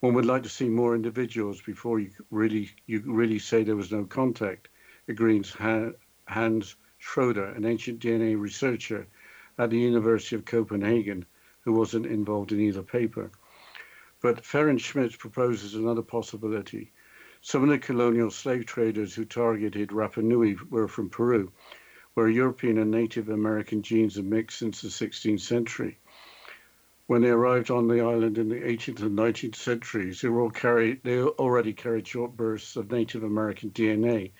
One 0.00 0.12
would 0.12 0.26
like 0.26 0.42
to 0.42 0.50
see 0.50 0.68
more 0.68 0.94
individuals 0.94 1.62
before 1.62 1.98
you 1.98 2.10
really 2.30 2.68
you 2.84 3.02
really 3.06 3.38
say 3.38 3.62
there 3.62 3.76
was 3.76 3.90
no 3.90 4.04
contact, 4.04 4.68
agrees 5.08 5.56
Hans 6.28 6.76
Schroeder, 6.98 7.46
an 7.46 7.64
ancient 7.64 8.00
DNA 8.00 8.38
researcher 8.38 9.06
at 9.56 9.70
the 9.70 9.78
University 9.78 10.36
of 10.36 10.44
Copenhagen, 10.44 11.24
who 11.62 11.72
wasn't 11.72 12.04
involved 12.04 12.52
in 12.52 12.60
either 12.60 12.82
paper. 12.82 13.30
But 14.24 14.42
Fehren-Schmitz 14.42 15.16
proposes 15.16 15.74
another 15.74 16.00
possibility. 16.00 16.92
Some 17.42 17.62
of 17.62 17.68
the 17.68 17.78
colonial 17.78 18.30
slave 18.30 18.64
traders 18.64 19.14
who 19.14 19.26
targeted 19.26 19.90
Rapa 19.90 20.22
Nui 20.22 20.56
were 20.70 20.88
from 20.88 21.10
Peru, 21.10 21.52
where 22.14 22.30
European 22.30 22.78
and 22.78 22.90
Native 22.90 23.28
American 23.28 23.82
genes 23.82 24.16
have 24.16 24.24
mixed 24.24 24.60
since 24.60 24.80
the 24.80 24.88
16th 24.88 25.40
century. 25.40 25.98
When 27.06 27.20
they 27.20 27.28
arrived 27.28 27.70
on 27.70 27.86
the 27.86 28.00
island 28.00 28.38
in 28.38 28.48
the 28.48 28.62
18th 28.62 29.02
and 29.02 29.18
19th 29.18 29.56
centuries, 29.56 30.22
they, 30.22 30.28
all 30.28 30.48
carried, 30.48 31.02
they 31.02 31.20
already 31.20 31.74
carried 31.74 32.08
short 32.08 32.34
bursts 32.34 32.76
of 32.76 32.90
Native 32.90 33.24
American 33.24 33.72
DNA, 33.72 34.32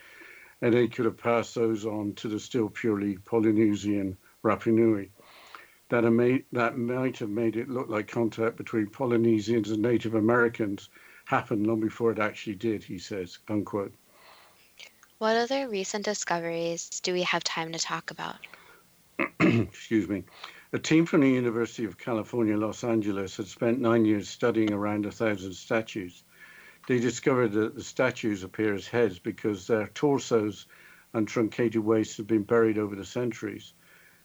and 0.63 0.73
they 0.73 0.89
could 0.89 1.05
have 1.05 1.19
passed 1.19 1.57
those 1.57 1.85
on 1.85 2.15
to 2.15 2.29
the 2.29 2.41
still 2.41 2.71
purely 2.71 3.19
Polynesian 3.19 4.17
Rapa 4.43 4.73
Nui 4.73 5.11
that, 6.03 6.11
may, 6.11 6.43
that 6.51 6.77
might 6.77 7.19
have 7.19 7.31
made 7.31 7.57
it 7.57 7.69
look 7.69 7.89
like 7.89 8.09
contact 8.09 8.57
between 8.57 8.89
Polynesians 8.89 9.71
and 9.71 9.81
Native 9.81 10.15
Americans 10.15 10.89
happened 11.25 11.67
long 11.67 11.81
before 11.81 12.11
it 12.11 12.19
actually 12.19 12.57
did, 12.57 12.83
he 12.83 12.99
says, 12.99 13.39
unquote. 13.49 13.95
What 15.19 15.37
other 15.37 15.69
recent 15.69 16.05
discoveries 16.05 17.01
do 17.01 17.13
we 17.13 17.23
have 17.23 17.45
time 17.45 17.71
to 17.73 17.79
talk 17.79 18.11
about? 18.11 18.37
Excuse 19.41 20.09
me. 20.09 20.25
A 20.73 20.81
team 20.81 21.07
from 21.07 21.21
the 21.21 21.31
University 21.31 21.85
of 21.85 21.97
California, 21.97 22.57
Los 22.57 22.83
Angeles, 22.83 23.37
had 23.37 23.47
spent 23.47 23.79
nine 23.79 24.05
years 24.05 24.29
studying 24.29 24.73
around 24.73 25.07
a 25.07 25.13
thousand 25.13 25.53
statues. 25.53 26.25
They 26.89 26.99
discovered 26.99 27.53
that 27.53 27.77
the 27.77 27.85
statues 27.85 28.43
appear 28.43 28.75
as 28.75 28.89
heads 28.89 29.21
because 29.21 29.69
their 29.69 29.87
torsos 29.87 30.67
and 31.13 31.29
truncated 31.29 31.85
waists 31.85 32.17
have 32.17 32.27
been 32.27 32.43
buried 32.43 32.79
over 32.79 32.97
the 32.97 33.05
centuries. 33.05 33.73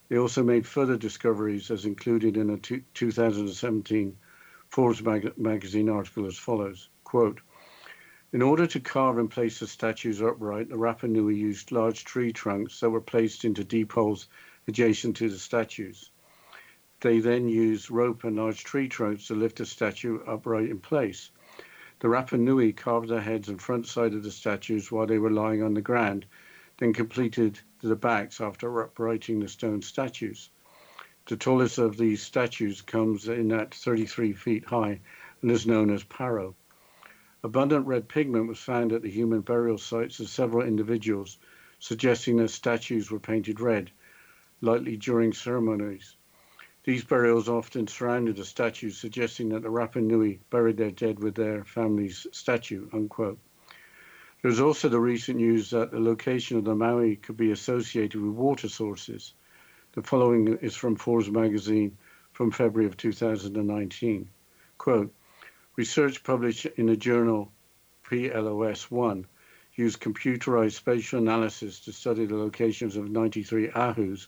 They 0.09 0.17
also 0.17 0.41
made 0.41 0.65
further 0.65 0.97
discoveries, 0.97 1.69
as 1.69 1.85
included 1.85 2.35
in 2.35 2.49
a 2.49 2.57
2017 2.57 4.17
Forbes 4.67 5.03
mag- 5.03 5.37
magazine 5.37 5.87
article, 5.87 6.25
as 6.25 6.35
follows: 6.35 6.89
"Quote: 7.03 7.41
In 8.33 8.41
order 8.41 8.65
to 8.65 8.79
carve 8.79 9.19
and 9.19 9.29
place 9.29 9.59
the 9.59 9.67
statues 9.67 10.19
upright, 10.19 10.69
the 10.69 10.77
Rapa 10.77 11.07
Nui 11.07 11.35
used 11.35 11.71
large 11.71 12.05
tree 12.05 12.33
trunks 12.33 12.79
that 12.79 12.89
were 12.89 12.99
placed 12.99 13.45
into 13.45 13.63
deep 13.63 13.91
holes 13.91 14.27
adjacent 14.67 15.15
to 15.17 15.29
the 15.29 15.37
statues. 15.37 16.09
They 17.01 17.19
then 17.19 17.47
used 17.47 17.91
rope 17.91 18.23
and 18.23 18.35
large 18.35 18.63
tree 18.63 18.87
trunks 18.87 19.27
to 19.27 19.35
lift 19.35 19.57
the 19.59 19.65
statue 19.67 20.21
upright 20.25 20.71
in 20.71 20.79
place. 20.79 21.29
The 21.99 22.07
Rapa 22.07 22.39
Nui 22.39 22.73
carved 22.73 23.09
the 23.09 23.21
heads 23.21 23.47
and 23.47 23.61
front 23.61 23.85
side 23.85 24.15
of 24.15 24.23
the 24.23 24.31
statues 24.31 24.91
while 24.91 25.05
they 25.05 25.19
were 25.19 25.29
lying 25.29 25.61
on 25.61 25.75
the 25.75 25.83
ground, 25.83 26.25
then 26.79 26.93
completed 26.93 27.59
the 27.81 27.95
backs 27.95 28.39
after 28.39 28.81
uprighting 28.81 29.39
the 29.39 29.47
stone 29.47 29.81
statues. 29.81 30.49
The 31.25 31.35
tallest 31.35 31.77
of 31.77 31.97
these 31.97 32.21
statues 32.21 32.81
comes 32.81 33.27
in 33.27 33.51
at 33.51 33.75
33 33.75 34.33
feet 34.33 34.65
high 34.65 35.01
and 35.41 35.51
is 35.51 35.67
known 35.67 35.91
as 35.91 36.03
Paro. 36.05 36.55
Abundant 37.43 37.85
red 37.85 38.07
pigment 38.07 38.47
was 38.47 38.59
found 38.59 38.93
at 38.93 39.01
the 39.01 39.09
human 39.09 39.41
burial 39.41 39.77
sites 39.77 40.19
of 40.19 40.29
several 40.29 40.65
individuals, 40.65 41.37
suggesting 41.79 42.37
that 42.37 42.49
statues 42.49 43.11
were 43.11 43.19
painted 43.19 43.59
red, 43.59 43.91
likely 44.61 44.97
during 44.97 45.33
ceremonies. 45.33 46.15
These 46.85 47.03
burials 47.03 47.49
often 47.49 47.87
surrounded 47.87 48.37
the 48.37 48.45
statues, 48.45 48.97
suggesting 48.97 49.49
that 49.49 49.61
the 49.61 49.69
Rapa 49.69 50.01
Nui 50.01 50.39
buried 50.49 50.77
their 50.77 50.91
dead 50.91 51.19
with 51.19 51.35
their 51.35 51.65
family's 51.65 52.25
statue. 52.31 52.89
Unquote. 52.93 53.37
There's 54.41 54.61
also 54.61 54.87
the 54.87 55.01
recent 55.01 55.39
news 55.39 55.71
that 55.71 55.91
the 55.91 55.99
location 55.99 56.57
of 56.57 56.63
the 56.63 56.73
moai 56.73 57.21
could 57.21 57.35
be 57.35 57.51
associated 57.51 58.21
with 58.21 58.31
water 58.31 58.69
sources. 58.69 59.33
The 59.91 60.01
following 60.01 60.47
is 60.61 60.77
from 60.77 60.95
Forbes 60.95 61.29
magazine 61.29 61.97
from 62.31 62.51
February 62.51 62.87
of 62.87 62.95
2019. 62.95 64.29
Quote, 64.77 65.13
research 65.75 66.23
published 66.23 66.65
in 66.67 66.85
the 66.85 66.95
journal 66.95 67.51
PLOS 68.05 68.89
1 68.89 69.27
used 69.75 69.99
computerized 69.99 70.71
spatial 70.71 71.19
analysis 71.19 71.81
to 71.81 71.91
study 71.91 72.25
the 72.25 72.37
locations 72.37 72.95
of 72.95 73.11
93 73.11 73.67
ahus 73.71 74.27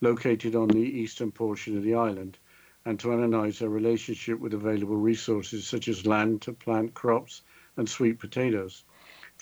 located 0.00 0.56
on 0.56 0.66
the 0.66 0.80
eastern 0.80 1.30
portion 1.30 1.76
of 1.76 1.84
the 1.84 1.94
island 1.94 2.38
and 2.84 2.98
to 2.98 3.12
analyze 3.12 3.60
their 3.60 3.68
relationship 3.68 4.40
with 4.40 4.52
available 4.52 4.96
resources 4.96 5.64
such 5.64 5.86
as 5.86 6.06
land 6.06 6.42
to 6.42 6.52
plant 6.52 6.92
crops 6.92 7.42
and 7.76 7.88
sweet 7.88 8.18
potatoes 8.18 8.82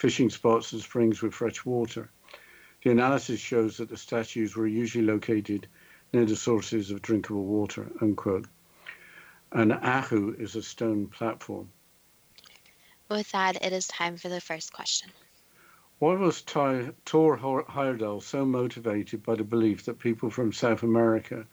fishing 0.03 0.31
spots 0.31 0.73
and 0.73 0.83
springs 0.83 1.23
with 1.23 1.33
fresh 1.33 1.65
water. 1.65 2.11
The 2.83 2.91
analysis 2.91 3.39
shows 3.39 3.77
that 3.77 3.89
the 3.89 3.97
statues 3.97 4.57
were 4.57 4.67
usually 4.67 5.05
located 5.05 5.69
near 6.13 6.25
the 6.25 6.35
sources 6.35 6.91
of 6.91 7.03
drinkable 7.03 7.45
water. 7.45 7.89
Unquote. 8.01 8.49
and 9.53 9.73
Ahu 9.73 10.35
is 10.37 10.57
a 10.57 10.63
stone 10.65 11.07
platform. 11.07 11.71
With 13.09 13.31
that, 13.31 13.65
it 13.65 13.73
is 13.73 13.87
time 13.87 14.17
for 14.17 14.29
the 14.29 14.41
first 14.41 14.73
question. 14.73 15.11
Why 16.01 16.15
was 16.15 16.41
Thor 16.41 16.93
Heyerdahl 17.39 18.25
so 18.25 18.45
motivated 18.45 19.23
by 19.23 19.37
the 19.37 19.45
belief 19.45 19.85
that 19.85 20.01
people 20.01 20.31
from 20.31 20.53
South 20.53 20.83
America 20.83 21.47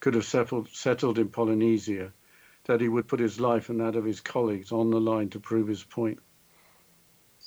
could 0.00 0.14
have 0.14 0.24
settled, 0.24 0.68
settled 0.70 1.20
in 1.20 1.28
Polynesia 1.28 2.12
that 2.64 2.80
he 2.80 2.88
would 2.88 3.06
put 3.06 3.20
his 3.20 3.38
life 3.38 3.68
and 3.68 3.78
that 3.78 3.94
of 3.94 4.04
his 4.04 4.20
colleagues 4.20 4.72
on 4.72 4.90
the 4.90 5.00
line 5.00 5.30
to 5.30 5.38
prove 5.38 5.68
his 5.68 5.84
point? 5.84 6.18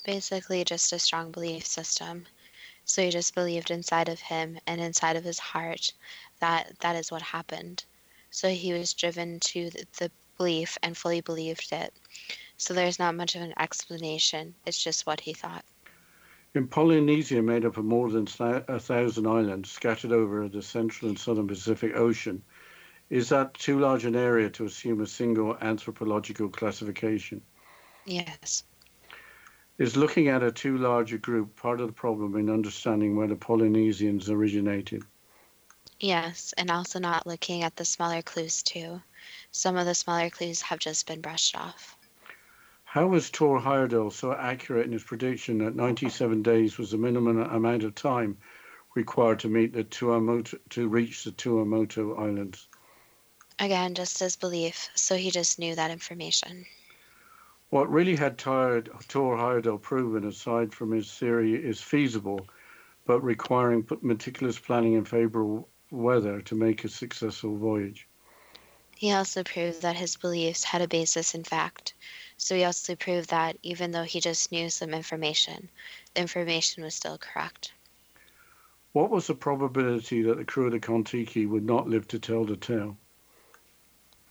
Basically, 0.06 0.64
just 0.64 0.93
a 0.93 0.99
strong 0.99 1.32
belief 1.32 1.66
system. 1.66 2.28
So 2.86 3.01
he 3.01 3.10
just 3.10 3.34
believed 3.34 3.72
inside 3.72 4.08
of 4.08 4.20
him 4.20 4.60
and 4.68 4.80
inside 4.80 5.16
of 5.16 5.24
his 5.24 5.39
heart 5.39 5.91
that 6.39 6.80
that 6.82 6.95
is 6.95 7.12
what 7.12 7.24
happened. 7.24 7.84
So 8.30 8.49
he 8.49 8.74
was 8.74 8.93
driven 8.93 9.39
to 9.39 9.72
the 9.97 10.12
belief 10.38 10.78
and 10.84 10.95
fully 10.95 11.22
believed 11.22 11.72
it. 11.72 11.91
So 12.58 12.74
there's 12.74 12.99
not 12.99 13.16
much 13.16 13.36
of 13.36 13.41
an 13.41 13.53
explanation. 13.58 14.53
It's 14.66 14.82
just 14.82 15.08
what 15.08 15.22
he 15.22 15.34
thought. 15.34 15.66
In 16.53 16.68
Polynesia, 16.68 17.41
made 17.41 17.66
up 17.66 17.78
of 17.78 17.86
more 17.86 18.10
than 18.12 18.28
a 18.39 18.80
thousand 18.80 19.28
islands 19.28 19.72
scattered 19.72 20.12
over 20.12 20.47
the 20.47 20.62
central 20.62 21.10
and 21.10 21.20
southern 21.20 21.47
Pacific 21.47 21.95
Ocean, 21.95 22.43
is 23.10 23.30
that 23.30 23.53
too 23.56 23.80
large 23.80 24.06
an 24.06 24.16
area 24.16 24.49
to 24.51 24.66
assume 24.66 25.01
a 25.01 25.08
single 25.08 25.58
anthropological 25.62 26.49
classification? 26.49 27.41
Yes. 28.06 28.64
Is 29.78 29.98
looking 29.98 30.30
at 30.30 30.42
a 30.42 30.54
too 30.54 30.78
large 30.78 31.12
a 31.12 31.18
group 31.18 31.58
part 31.58 31.82
of 31.82 31.88
the 31.88 31.94
problem 31.94 32.38
in 32.38 32.50
understanding 32.50 33.18
where 33.18 33.28
the 33.28 33.36
Polynesians 33.36 34.30
originated? 34.30 35.04
Yes, 36.00 36.54
and 36.58 36.72
also 36.72 37.00
not 37.00 37.28
looking 37.28 37.64
at 37.64 37.76
the 37.76 37.84
smaller 37.84 38.22
clues 38.22 38.64
too. 38.64 39.02
Some 39.52 39.76
of 39.76 39.86
the 39.86 39.96
smaller 39.96 40.30
clues 40.30 40.62
have 40.62 40.80
just 40.80 41.08
been 41.08 41.20
brushed 41.20 41.58
off. 41.58 41.98
How 42.86 43.08
was 43.08 43.28
Thor 43.28 43.60
Heyerdahl 43.60 44.14
so 44.14 44.32
accurate 44.32 44.86
in 44.86 44.94
his 44.94 45.04
prediction 45.04 45.58
that 45.58 45.76
97 45.76 46.42
days 46.42 46.78
was 46.78 46.92
the 46.92 46.98
minimum 46.98 47.42
amount 47.42 47.84
of 47.84 47.96
time 47.96 48.38
required 48.94 49.40
to 49.40 49.50
meet 49.50 49.74
the 49.74 49.84
Tuamotu, 49.84 50.58
to 50.70 50.88
reach 50.88 51.26
the 51.26 51.32
Tuamotu 51.34 52.18
Islands? 52.18 52.70
Again, 53.60 53.94
just 53.94 54.20
his 54.20 54.38
belief, 54.38 54.90
so 54.96 55.18
he 55.18 55.32
just 55.32 55.60
knew 55.60 55.76
that 55.76 55.92
information. 55.92 56.66
What 57.76 57.92
really 57.92 58.16
had 58.16 58.38
tired, 58.38 58.90
Thor 59.02 59.36
Heyerdahl 59.36 59.82
proven, 59.82 60.24
aside 60.24 60.74
from 60.74 60.92
his 60.92 61.12
theory, 61.12 61.56
is 61.56 61.82
feasible, 61.82 62.48
but 63.06 63.20
requiring 63.20 63.86
meticulous 64.02 64.58
planning 64.58 64.96
and 64.96 65.06
favorable 65.06 65.68
weather 65.92 66.40
to 66.40 66.56
make 66.56 66.86
a 66.86 66.88
successful 66.88 67.58
voyage. 67.58 68.08
He 68.96 69.12
also 69.12 69.44
proved 69.44 69.82
that 69.82 69.98
his 69.98 70.16
beliefs 70.16 70.64
had 70.64 70.82
a 70.82 70.88
basis 70.88 71.36
in 71.36 71.44
fact, 71.44 71.94
so 72.38 72.56
he 72.56 72.64
also 72.64 72.96
proved 72.96 73.30
that 73.32 73.58
even 73.62 73.92
though 73.92 74.04
he 74.04 74.22
just 74.22 74.54
knew 74.54 74.70
some 74.70 74.94
information, 74.94 75.68
the 76.14 76.22
information 76.22 76.82
was 76.82 76.96
still 76.96 77.18
correct. 77.18 77.74
What 78.94 79.10
was 79.10 79.28
the 79.28 79.36
probability 79.36 80.22
that 80.22 80.38
the 80.38 80.46
crew 80.46 80.68
of 80.68 80.72
the 80.72 80.80
Kon-Tiki 80.80 81.46
would 81.46 81.66
not 81.66 81.90
live 81.90 82.08
to 82.08 82.20
tell 82.20 82.46
the 82.46 82.56
tale? 82.56 82.96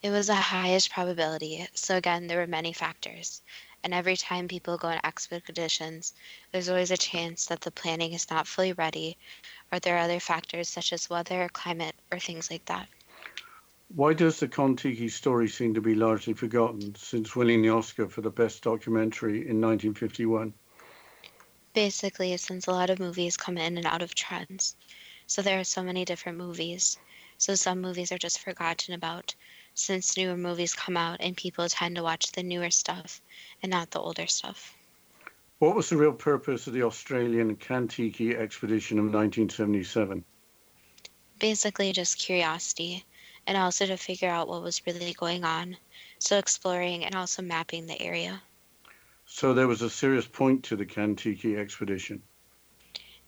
It 0.05 0.11
was 0.11 0.27
the 0.27 0.35
highest 0.35 0.91
probability, 0.91 1.67
so 1.73 1.97
again, 1.97 2.27
there 2.27 2.37
were 2.37 2.47
many 2.47 2.75
factors. 2.75 3.41
And 3.83 3.95
every 3.95 4.19
time 4.19 4.49
people 4.49 4.77
go 4.77 4.89
on 4.89 5.01
expeditions, 5.03 6.13
there's 6.53 6.69
always 6.69 6.91
a 6.91 6.99
chance 6.99 7.47
that 7.47 7.63
the 7.63 7.71
planning 7.71 8.13
is 8.13 8.29
not 8.29 8.47
fully 8.47 8.75
ready, 8.75 9.17
or 9.73 9.79
there 9.79 9.97
are 9.97 10.01
other 10.01 10.21
factors 10.21 10.69
such 10.69 10.93
as 10.93 11.09
weather, 11.09 11.49
climate, 11.51 11.95
or 12.13 12.19
things 12.19 12.51
like 12.51 12.67
that. 12.67 12.87
Why 13.95 14.13
does 14.13 14.39
the 14.41 14.47
Kon-Tiki 14.47 15.09
story 15.09 15.49
seem 15.49 15.73
to 15.73 15.81
be 15.81 15.95
largely 15.95 16.35
forgotten 16.35 16.95
since 16.97 17.35
winning 17.35 17.63
the 17.63 17.71
Oscar 17.71 18.07
for 18.07 18.21
the 18.21 18.29
Best 18.29 18.63
Documentary 18.63 19.49
in 19.49 19.59
1951? 19.59 20.53
Basically, 21.73 22.37
since 22.37 22.67
a 22.67 22.73
lot 22.73 22.91
of 22.91 22.99
movies 22.99 23.39
come 23.39 23.57
in 23.57 23.79
and 23.79 23.87
out 23.87 24.03
of 24.03 24.15
trends. 24.15 24.77
So 25.27 25.41
there 25.41 25.59
are 25.59 25.65
so 25.65 25.83
many 25.83 26.05
different 26.05 26.37
movies. 26.37 26.99
So 27.39 27.55
some 27.55 27.81
movies 27.81 28.13
are 28.13 28.19
just 28.19 28.41
forgotten 28.41 28.93
about 28.93 29.35
since 29.75 30.17
newer 30.17 30.37
movies 30.37 30.75
come 30.75 30.97
out 30.97 31.19
and 31.21 31.37
people 31.37 31.69
tend 31.69 31.97
to 31.97 32.03
watch 32.03 32.33
the 32.33 32.43
newer 32.43 32.71
stuff 32.71 33.21
and 33.63 33.71
not 33.71 33.91
the 33.91 34.01
older 34.01 34.27
stuff. 34.27 34.75
What 35.59 35.77
was 35.77 35.89
the 35.89 35.97
real 35.97 36.13
purpose 36.13 36.67
of 36.67 36.73
the 36.73 36.83
Australian 36.83 37.57
Kon-Tiki 37.57 38.37
expedition 38.37 38.99
of 38.99 39.07
1977? 39.07 40.25
Basically, 41.39 41.93
just 41.93 42.19
curiosity 42.19 43.05
and 43.47 43.57
also 43.57 43.87
to 43.87 43.97
figure 43.97 44.29
out 44.29 44.49
what 44.49 44.63
was 44.63 44.87
really 44.87 45.13
going 45.15 45.45
on. 45.45 45.77
So 46.19 46.39
exploring 46.39 47.05
and 47.05 47.15
also 47.15 47.43
mapping 47.43 47.87
the 47.87 48.01
area. 48.01 48.41
So 49.27 49.55
there 49.55 49.69
was 49.69 49.83
a 49.83 49.91
serious 49.91 50.27
point 50.27 50.65
to 50.65 50.77
the 50.77 50.87
Kon-Tiki 50.87 51.57
expedition. 51.57 52.23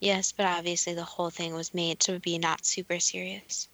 Yes, 0.00 0.32
but 0.32 0.46
obviously 0.46 0.94
the 0.94 1.04
whole 1.04 1.30
thing 1.30 1.54
was 1.54 1.74
made 1.74 2.00
to 2.00 2.18
be 2.20 2.38
not 2.38 2.66
super 2.66 3.00
serious. 3.00 3.68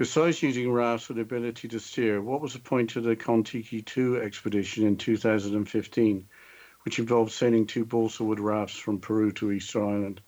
Besides 0.00 0.42
using 0.42 0.72
rafts 0.72 1.08
with 1.08 1.18
the 1.18 1.24
ability 1.24 1.68
to 1.68 1.78
steer, 1.78 2.22
what 2.22 2.40
was 2.40 2.54
the 2.54 2.58
point 2.58 2.96
of 2.96 3.04
the 3.04 3.14
Kon-Tiki 3.14 3.82
2 3.82 4.22
expedition 4.22 4.86
in 4.86 4.96
2015, 4.96 6.26
which 6.86 6.98
involved 6.98 7.32
sailing 7.32 7.66
two 7.66 7.84
balsa 7.84 8.24
wood 8.24 8.40
rafts 8.40 8.78
from 8.78 8.98
Peru 8.98 9.30
to 9.32 9.52
Easter 9.52 9.84
Island? 9.84 10.22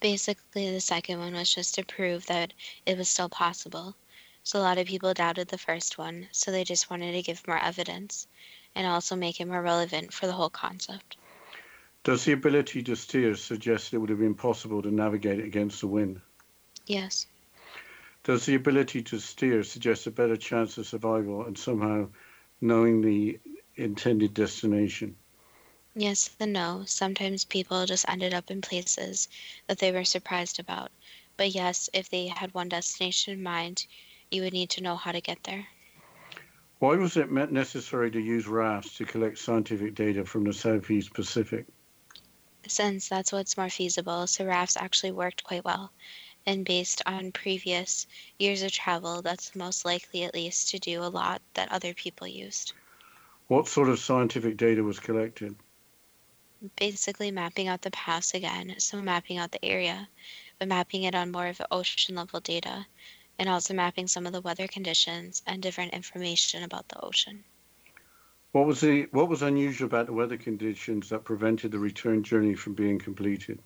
Basically, 0.00 0.72
the 0.72 0.80
second 0.80 1.20
one 1.20 1.34
was 1.34 1.54
just 1.54 1.76
to 1.76 1.84
prove 1.84 2.26
that 2.26 2.52
it 2.84 2.98
was 2.98 3.08
still 3.08 3.28
possible. 3.28 3.94
So 4.42 4.58
a 4.58 4.62
lot 4.62 4.78
of 4.78 4.88
people 4.88 5.14
doubted 5.14 5.46
the 5.46 5.56
first 5.56 5.96
one, 5.96 6.26
so 6.32 6.50
they 6.50 6.64
just 6.64 6.90
wanted 6.90 7.12
to 7.12 7.22
give 7.22 7.46
more 7.46 7.62
evidence 7.62 8.26
and 8.74 8.88
also 8.88 9.14
make 9.14 9.40
it 9.40 9.46
more 9.46 9.62
relevant 9.62 10.12
for 10.12 10.26
the 10.26 10.32
whole 10.32 10.50
concept. 10.50 11.16
Does 12.02 12.24
the 12.24 12.32
ability 12.32 12.82
to 12.82 12.96
steer 12.96 13.36
suggest 13.36 13.94
it 13.94 13.98
would 13.98 14.10
have 14.10 14.18
been 14.18 14.34
possible 14.34 14.82
to 14.82 14.90
navigate 14.90 15.38
against 15.38 15.80
the 15.80 15.86
wind? 15.86 16.20
Yes. 16.88 17.28
Does 18.28 18.44
the 18.44 18.56
ability 18.56 19.00
to 19.04 19.18
steer 19.18 19.62
suggest 19.62 20.06
a 20.06 20.10
better 20.10 20.36
chance 20.36 20.76
of 20.76 20.86
survival 20.86 21.46
and 21.46 21.56
somehow 21.56 22.10
knowing 22.60 23.00
the 23.00 23.40
intended 23.74 24.34
destination? 24.34 25.16
Yes 25.94 26.28
and 26.38 26.52
no. 26.52 26.82
Sometimes 26.84 27.46
people 27.46 27.86
just 27.86 28.04
ended 28.06 28.34
up 28.34 28.50
in 28.50 28.60
places 28.60 29.28
that 29.66 29.78
they 29.78 29.92
were 29.92 30.04
surprised 30.04 30.60
about. 30.60 30.90
But 31.38 31.54
yes, 31.54 31.88
if 31.94 32.10
they 32.10 32.26
had 32.26 32.52
one 32.52 32.68
destination 32.68 33.32
in 33.32 33.42
mind, 33.42 33.86
you 34.30 34.42
would 34.42 34.52
need 34.52 34.68
to 34.72 34.82
know 34.82 34.96
how 34.96 35.12
to 35.12 35.22
get 35.22 35.42
there. 35.44 35.66
Why 36.80 36.96
was 36.96 37.16
it 37.16 37.32
necessary 37.32 38.10
to 38.10 38.20
use 38.20 38.46
rafts 38.46 38.98
to 38.98 39.06
collect 39.06 39.38
scientific 39.38 39.94
data 39.94 40.26
from 40.26 40.44
the 40.44 40.52
Southeast 40.52 41.14
Pacific? 41.14 41.64
Since 42.66 43.08
that's 43.08 43.32
what's 43.32 43.56
more 43.56 43.70
feasible, 43.70 44.26
so 44.26 44.44
rafts 44.44 44.76
actually 44.76 45.12
worked 45.12 45.44
quite 45.44 45.64
well. 45.64 45.92
And 46.48 46.64
based 46.64 47.02
on 47.04 47.32
previous 47.32 48.06
years 48.38 48.62
of 48.62 48.72
travel, 48.72 49.20
that's 49.20 49.54
most 49.54 49.84
likely 49.84 50.24
at 50.24 50.32
least 50.32 50.70
to 50.70 50.78
do 50.78 51.02
a 51.02 51.12
lot 51.12 51.42
that 51.52 51.70
other 51.70 51.92
people 51.92 52.26
used. 52.26 52.72
What 53.48 53.68
sort 53.68 53.90
of 53.90 53.98
scientific 53.98 54.56
data 54.56 54.82
was 54.82 54.98
collected? 54.98 55.56
Basically, 56.76 57.30
mapping 57.30 57.68
out 57.68 57.82
the 57.82 57.90
paths 57.90 58.32
again, 58.32 58.76
so 58.78 59.02
mapping 59.02 59.36
out 59.36 59.52
the 59.52 59.62
area, 59.62 60.08
but 60.58 60.68
mapping 60.68 61.02
it 61.02 61.14
on 61.14 61.30
more 61.30 61.48
of 61.48 61.60
ocean 61.70 62.14
level 62.14 62.40
data 62.40 62.86
and 63.38 63.46
also 63.50 63.74
mapping 63.74 64.06
some 64.06 64.24
of 64.24 64.32
the 64.32 64.40
weather 64.40 64.66
conditions 64.66 65.42
and 65.46 65.62
different 65.62 65.92
information 65.92 66.62
about 66.62 66.88
the 66.88 66.98
ocean. 67.04 67.44
What 68.52 68.66
was 68.66 68.80
the 68.80 69.02
what 69.10 69.28
was 69.28 69.42
unusual 69.42 69.84
about 69.84 70.06
the 70.06 70.14
weather 70.14 70.38
conditions 70.38 71.10
that 71.10 71.24
prevented 71.24 71.72
the 71.72 71.78
return 71.78 72.22
journey 72.22 72.54
from 72.54 72.72
being 72.72 72.98
completed? 72.98 73.60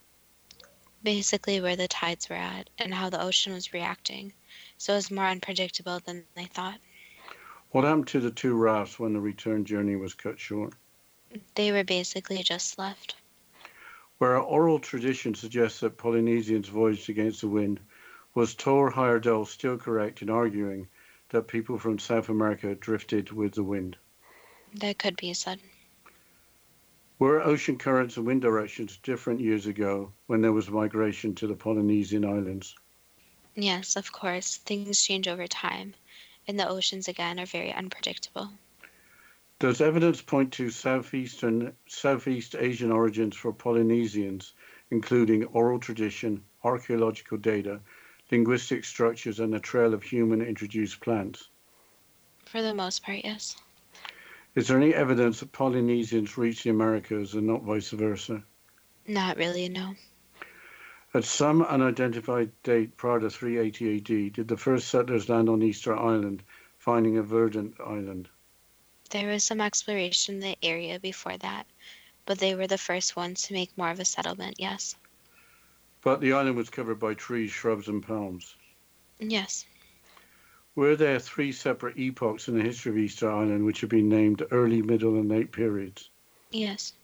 Basically, 1.03 1.61
where 1.61 1.77
the 1.77 1.89
tides 1.89 2.29
were 2.29 2.37
at 2.37 2.71
and 2.79 2.95
how 2.95 3.11
the 3.11 3.21
ocean 3.21 3.53
was 3.53 3.73
reacting, 3.73 4.33
so 4.79 4.93
it 4.93 4.97
was 4.97 5.11
more 5.11 5.27
unpredictable 5.27 6.01
than 6.01 6.25
they 6.35 6.45
thought. 6.45 6.79
What 7.71 7.85
happened 7.85 8.09
to 8.09 8.21
the 8.21 8.31
two 8.31 8.55
rafts 8.55 8.99
when 8.99 9.13
the 9.13 9.21
return 9.21 9.65
journey 9.65 9.97
was 9.97 10.15
cut 10.15 10.39
short? 10.39 10.75
They 11.55 11.73
were 11.73 11.85
basically 11.85 12.43
just 12.43 12.79
left. 12.79 13.17
Where 14.19 14.39
oral 14.39 14.79
tradition 14.79 15.35
suggests 15.35 15.81
that 15.81 15.97
Polynesians 15.97 16.69
voyaged 16.69 17.09
against 17.09 17.41
the 17.41 17.49
wind, 17.49 17.81
was 18.35 18.55
Thor 18.55 18.93
Heyerdahl 18.93 19.47
still 19.47 19.79
correct 19.79 20.23
in 20.23 20.31
arguing 20.31 20.89
that 21.31 21.49
people 21.49 21.79
from 21.79 21.99
South 21.99 22.29
America 22.29 22.75
drifted 22.75 23.33
with 23.33 23.55
the 23.55 23.65
wind? 23.65 23.97
That 24.75 24.99
could 24.99 25.17
be 25.17 25.35
said. 25.35 25.61
Were 27.23 27.41
ocean 27.41 27.79
currents 27.79 28.17
and 28.17 28.27
wind 28.27 28.43
directions 28.43 28.97
different 28.97 29.39
years 29.39 29.67
ago 29.67 30.13
when 30.27 30.41
there 30.41 30.53
was 30.53 30.69
migration 30.69 31.37
to 31.37 31.47
the 31.47 31.55
Polynesian 31.55 32.25
islands? 32.25 32.75
Yes, 33.55 33.95
of 33.95 34.11
course. 34.11 34.57
Things 34.57 35.01
change 35.01 35.29
over 35.29 35.47
time, 35.47 35.95
and 36.49 36.59
the 36.59 36.69
oceans 36.69 37.07
again 37.07 37.39
are 37.39 37.47
very 37.47 37.73
unpredictable. 37.73 38.51
Does 39.61 39.81
evidence 39.81 40.21
point 40.21 40.53
to 40.55 40.69
southeastern 40.69 41.77
Southeast 41.87 42.57
Asian 42.57 42.91
origins 42.91 43.37
for 43.37 43.53
Polynesians, 43.53 44.55
including 44.91 45.45
oral 45.45 45.79
tradition, 45.79 46.43
archaeological 46.65 47.39
data, 47.39 47.81
linguistic 48.33 48.85
structures, 48.85 49.39
and 49.39 49.55
a 49.55 49.61
trail 49.61 49.95
of 49.95 50.03
human 50.03 50.43
introduced 50.43 51.01
plants? 51.01 51.51
For 52.47 52.63
the 52.63 52.75
most 52.75 53.05
part, 53.05 53.21
yes. 53.23 53.55
Is 54.55 54.69
there 54.69 54.77
any 54.77 54.95
evidence 54.95 55.41
that 55.41 55.53
Polynesians 55.53 56.37
reached 56.37 56.65
the 56.65 56.71
Americas 56.71 57.35
and 57.35 57.47
not 57.47 57.63
vice 57.63 57.91
versa? 57.91 58.45
Not 59.07 59.39
really, 59.39 59.69
no. 59.69 59.95
At 61.15 61.25
some 61.25 61.63
unidentified 61.63 62.51
date 62.63 62.97
prior 62.97 63.21
to 63.21 63.31
380 63.31 63.97
AD, 63.97 64.33
did 64.35 64.49
the 64.49 64.57
first 64.57 64.89
settlers 64.89 65.29
land 65.29 65.49
on 65.49 65.63
Easter 65.63 65.97
Island, 65.97 66.43
finding 66.79 67.17
a 67.17 67.23
verdant 67.23 67.81
island? 67.81 68.29
There 69.11 69.29
was 69.29 69.45
some 69.45 69.61
exploration 69.61 70.37
in 70.37 70.41
the 70.41 70.57
area 70.63 71.01
before 71.01 71.37
that, 71.39 71.67
but 72.27 72.39
they 72.39 72.55
were 72.55 72.67
the 72.67 72.79
first 72.79 73.17
ones 73.17 73.43
to 73.43 73.55
make 73.55 73.77
more 73.77 73.91
of 73.91 74.01
a 74.01 74.05
settlement, 74.05 74.57
yes. 74.59 74.97
But 76.03 76.21
the 76.21 76.33
island 76.33 76.57
was 76.57 76.71
covered 76.71 76.99
by 76.99 77.15
trees, 77.15 77.51
shrubs, 77.51 77.89
and 77.89 78.03
palms. 78.03 78.57
Yes. 79.19 79.65
Were 80.75 80.97
there 80.97 81.19
three 81.19 81.53
separate 81.53 81.99
epochs 81.99 82.49
in 82.49 82.57
the 82.57 82.65
history 82.65 82.93
of 82.93 82.97
Easter 82.97 83.31
Island 83.31 83.67
which 83.67 83.83
have 83.83 83.91
been 83.91 84.09
named 84.09 84.43
early, 84.51 84.81
middle, 84.81 85.17
and 85.17 85.29
late 85.29 85.53
periods? 85.53 86.09
Yes. 86.51 86.95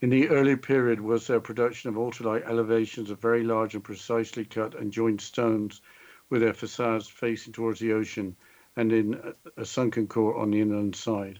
In 0.00 0.08
the 0.08 0.30
early 0.30 0.56
period, 0.56 0.98
was 0.98 1.26
there 1.26 1.40
production 1.40 1.90
of 1.90 1.96
ultralight 1.96 2.48
elevations 2.48 3.10
of 3.10 3.20
very 3.20 3.42
large 3.42 3.74
and 3.74 3.84
precisely 3.84 4.46
cut 4.46 4.74
and 4.74 4.90
joined 4.90 5.20
stones 5.20 5.82
with 6.30 6.40
their 6.40 6.54
facades 6.54 7.06
facing 7.06 7.52
towards 7.52 7.80
the 7.80 7.92
ocean 7.92 8.34
and 8.76 8.92
in 8.92 9.34
a 9.58 9.66
sunken 9.66 10.06
core 10.06 10.36
on 10.38 10.50
the 10.50 10.62
inland 10.62 10.96
side? 10.96 11.38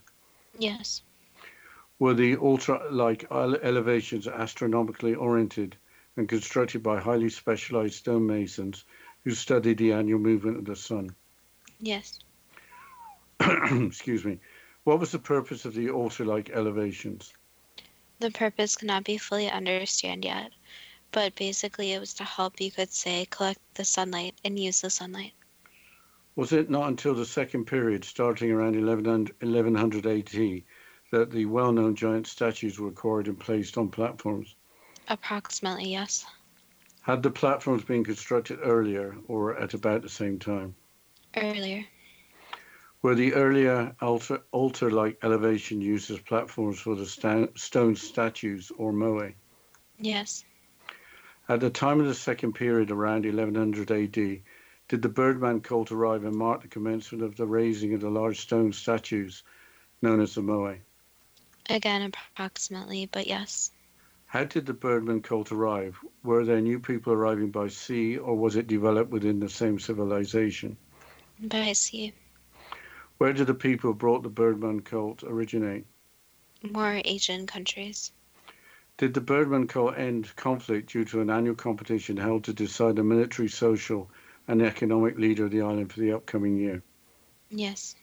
Yes. 0.59 1.03
Were 1.99 2.13
the 2.13 2.37
ultralight 2.37 3.25
elevations 3.63 4.29
astronomically 4.29 5.15
oriented 5.15 5.75
and 6.19 6.29
constructed 6.29 6.83
by 6.83 7.01
highly 7.01 7.31
specialized 7.31 7.95
stonemasons 7.95 8.85
who 9.25 9.31
studied 9.31 9.79
the 9.79 9.93
annual 9.93 10.21
movement 10.21 10.59
of 10.59 10.67
the 10.67 10.77
sun? 10.77 11.15
Yes. 11.81 12.19
Excuse 13.41 14.25
me. 14.25 14.39
What 14.85 15.01
was 15.01 15.13
the 15.13 15.19
purpose 15.19 15.65
of 15.65 15.75
the 15.75 15.91
altar 15.91 16.25
like 16.25 16.51
elevations? 16.51 17.33
The 18.19 18.31
purpose 18.31 18.77
cannot 18.77 19.05
be 19.05 19.17
fully 19.17 19.51
understood 19.51 20.25
yet, 20.25 20.53
but 21.11 21.35
basically 21.35 21.93
it 21.93 22.01
was 22.01 22.15
to 22.15 22.25
help, 22.25 22.61
you 22.61 22.71
could 22.71 22.93
say, 22.93 23.27
collect 23.31 23.61
the 23.75 23.85
sunlight 23.85 24.35
and 24.45 24.59
use 24.59 24.83
the 24.83 24.91
sunlight. 24.91 25.33
Was 26.37 26.53
it 26.53 26.71
not 26.71 26.89
until 26.89 27.15
the 27.15 27.25
second 27.25 27.65
period, 27.65 28.05
starting 28.05 28.51
around 28.51 28.77
1100 28.77 30.07
AD, 30.07 30.63
that 31.13 31.31
the 31.31 31.45
well 31.47 31.73
known 31.73 31.97
giant 31.97 32.27
statues 32.27 32.79
were 32.79 32.93
quarried 32.93 33.27
and 33.27 33.41
placed 33.41 33.79
on 33.79 33.89
platforms? 33.89 34.55
Approximately, 35.09 35.91
yes. 35.91 36.25
Had 37.01 37.23
the 37.23 37.31
platforms 37.31 37.85
been 37.85 38.05
constructed 38.05 38.59
earlier 38.63 39.17
or 39.27 39.57
at 39.57 39.75
about 39.75 40.03
the 40.03 40.09
same 40.09 40.39
time? 40.39 40.77
Earlier. 41.37 41.87
Were 43.03 43.15
the 43.15 43.33
earlier 43.35 43.97
altar, 44.01 44.43
altar-like 44.51 45.19
elevation 45.23 45.81
used 45.81 46.11
as 46.11 46.19
platforms 46.19 46.81
for 46.81 46.95
the 46.95 47.07
sta- 47.07 47.49
stone 47.55 47.97
statues 47.97 48.71
or 48.77 48.93
moai? 48.93 49.35
Yes. 49.99 50.45
At 51.49 51.61
the 51.61 51.71
time 51.71 52.01
of 52.01 52.07
the 52.07 52.15
second 52.15 52.53
period, 52.53 52.91
around 52.91 53.25
1100 53.25 53.91
AD, 53.91 54.43
did 54.89 55.03
the 55.03 55.09
Birdman 55.09 55.61
cult 55.61 55.93
arrive 55.93 56.25
and 56.25 56.37
mark 56.37 56.63
the 56.63 56.69
commencement 56.69 57.25
of 57.25 57.37
the 57.37 57.47
raising 57.47 57.95
of 57.95 58.01
the 58.01 58.11
large 58.11 58.41
stone 58.41 58.73
statues 58.73 59.43
known 60.03 60.21
as 60.21 60.35
the 60.35 60.43
moai? 60.43 60.81
Again, 61.71 62.13
approximately, 62.35 63.07
but 63.07 63.27
yes. 63.27 63.71
How 64.27 64.45
did 64.45 64.67
the 64.67 64.75
Birdman 64.75 65.23
cult 65.23 65.53
arrive? 65.53 65.97
Were 66.23 66.45
there 66.45 66.61
new 66.61 66.81
people 66.81 67.13
arriving 67.13 67.51
by 67.51 67.69
sea, 67.69 68.19
or 68.19 68.37
was 68.37 68.57
it 68.57 68.67
developed 68.67 69.11
within 69.11 69.41
the 69.41 69.49
same 69.49 69.79
civilization? 69.79 70.77
By 71.43 71.73
sea. 71.73 72.13
Where 73.17 73.33
did 73.33 73.47
the 73.47 73.55
people 73.55 73.91
who 73.91 73.97
brought 73.97 74.23
the 74.23 74.29
Birdman 74.29 74.81
cult 74.81 75.23
originate? 75.25 75.87
More 76.63 77.01
Asian 77.03 77.47
countries. 77.47 78.13
Did 78.99 79.15
the 79.15 79.23
Birdman 79.23 79.67
cult 79.67 79.97
end 79.97 80.37
conflict 80.37 80.93
due 80.93 81.07
to 81.07 81.23
an 81.23 81.31
annual 81.31 81.55
competition 81.55 82.19
held 82.19 82.45
to 82.45 82.53
decide 82.53 82.97
the 82.97 83.03
military, 83.03 83.49
social, 83.49 84.11
and 84.47 84.61
economic 84.61 85.17
leader 85.17 85.47
of 85.47 85.51
the 85.51 85.63
island 85.63 85.91
for 85.91 86.01
the 86.01 86.13
upcoming 86.13 86.59
year? 86.59 86.83
Yes. 87.49 87.97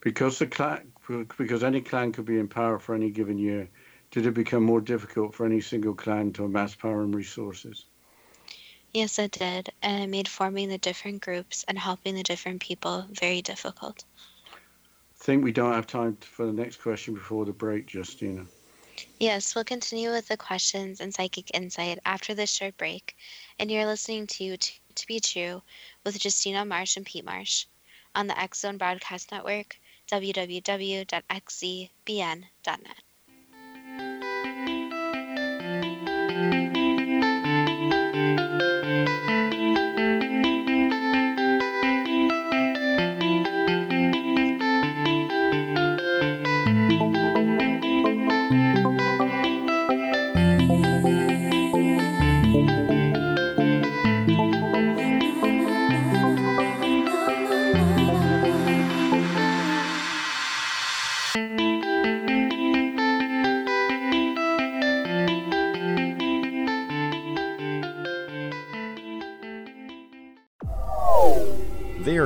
Because 0.00 0.38
the 0.38 0.46
clan, 0.46 0.92
because 1.38 1.64
any 1.64 1.80
clan 1.80 2.12
could 2.12 2.26
be 2.26 2.38
in 2.38 2.48
power 2.48 2.78
for 2.78 2.94
any 2.94 3.10
given 3.10 3.38
year, 3.38 3.68
did 4.10 4.26
it 4.26 4.34
become 4.34 4.62
more 4.62 4.82
difficult 4.82 5.34
for 5.34 5.46
any 5.46 5.62
single 5.62 5.94
clan 5.94 6.34
to 6.34 6.44
amass 6.44 6.74
power 6.74 7.02
and 7.02 7.14
resources? 7.14 7.86
Yes, 8.96 9.18
it 9.18 9.32
did, 9.32 9.68
and 9.82 10.04
it 10.04 10.06
made 10.06 10.26
forming 10.26 10.70
the 10.70 10.78
different 10.78 11.20
groups 11.20 11.66
and 11.68 11.78
helping 11.78 12.14
the 12.14 12.22
different 12.22 12.62
people 12.62 13.04
very 13.10 13.42
difficult. 13.42 14.06
I 14.50 14.56
think 15.22 15.44
we 15.44 15.52
don't 15.52 15.74
have 15.74 15.86
time 15.86 16.16
for 16.16 16.46
the 16.46 16.52
next 16.54 16.76
question 16.76 17.12
before 17.12 17.44
the 17.44 17.52
break, 17.52 17.92
Justina. 17.92 18.46
Yes, 19.20 19.54
we'll 19.54 19.64
continue 19.64 20.12
with 20.12 20.28
the 20.28 20.38
questions 20.38 21.02
and 21.02 21.12
psychic 21.12 21.54
insight 21.54 21.98
after 22.06 22.32
this 22.32 22.50
short 22.50 22.78
break. 22.78 23.14
And 23.58 23.70
you're 23.70 23.84
listening 23.84 24.26
to 24.28 24.56
To, 24.56 24.72
to 24.94 25.06
Be 25.06 25.20
True 25.20 25.60
with 26.02 26.24
Justina 26.24 26.64
Marsh 26.64 26.96
and 26.96 27.04
Pete 27.04 27.26
Marsh 27.26 27.66
on 28.14 28.28
the 28.28 28.40
X 28.40 28.60
Zone 28.60 28.78
Broadcast 28.78 29.30
Network, 29.30 29.78
www.xzbn.net. 30.10 31.06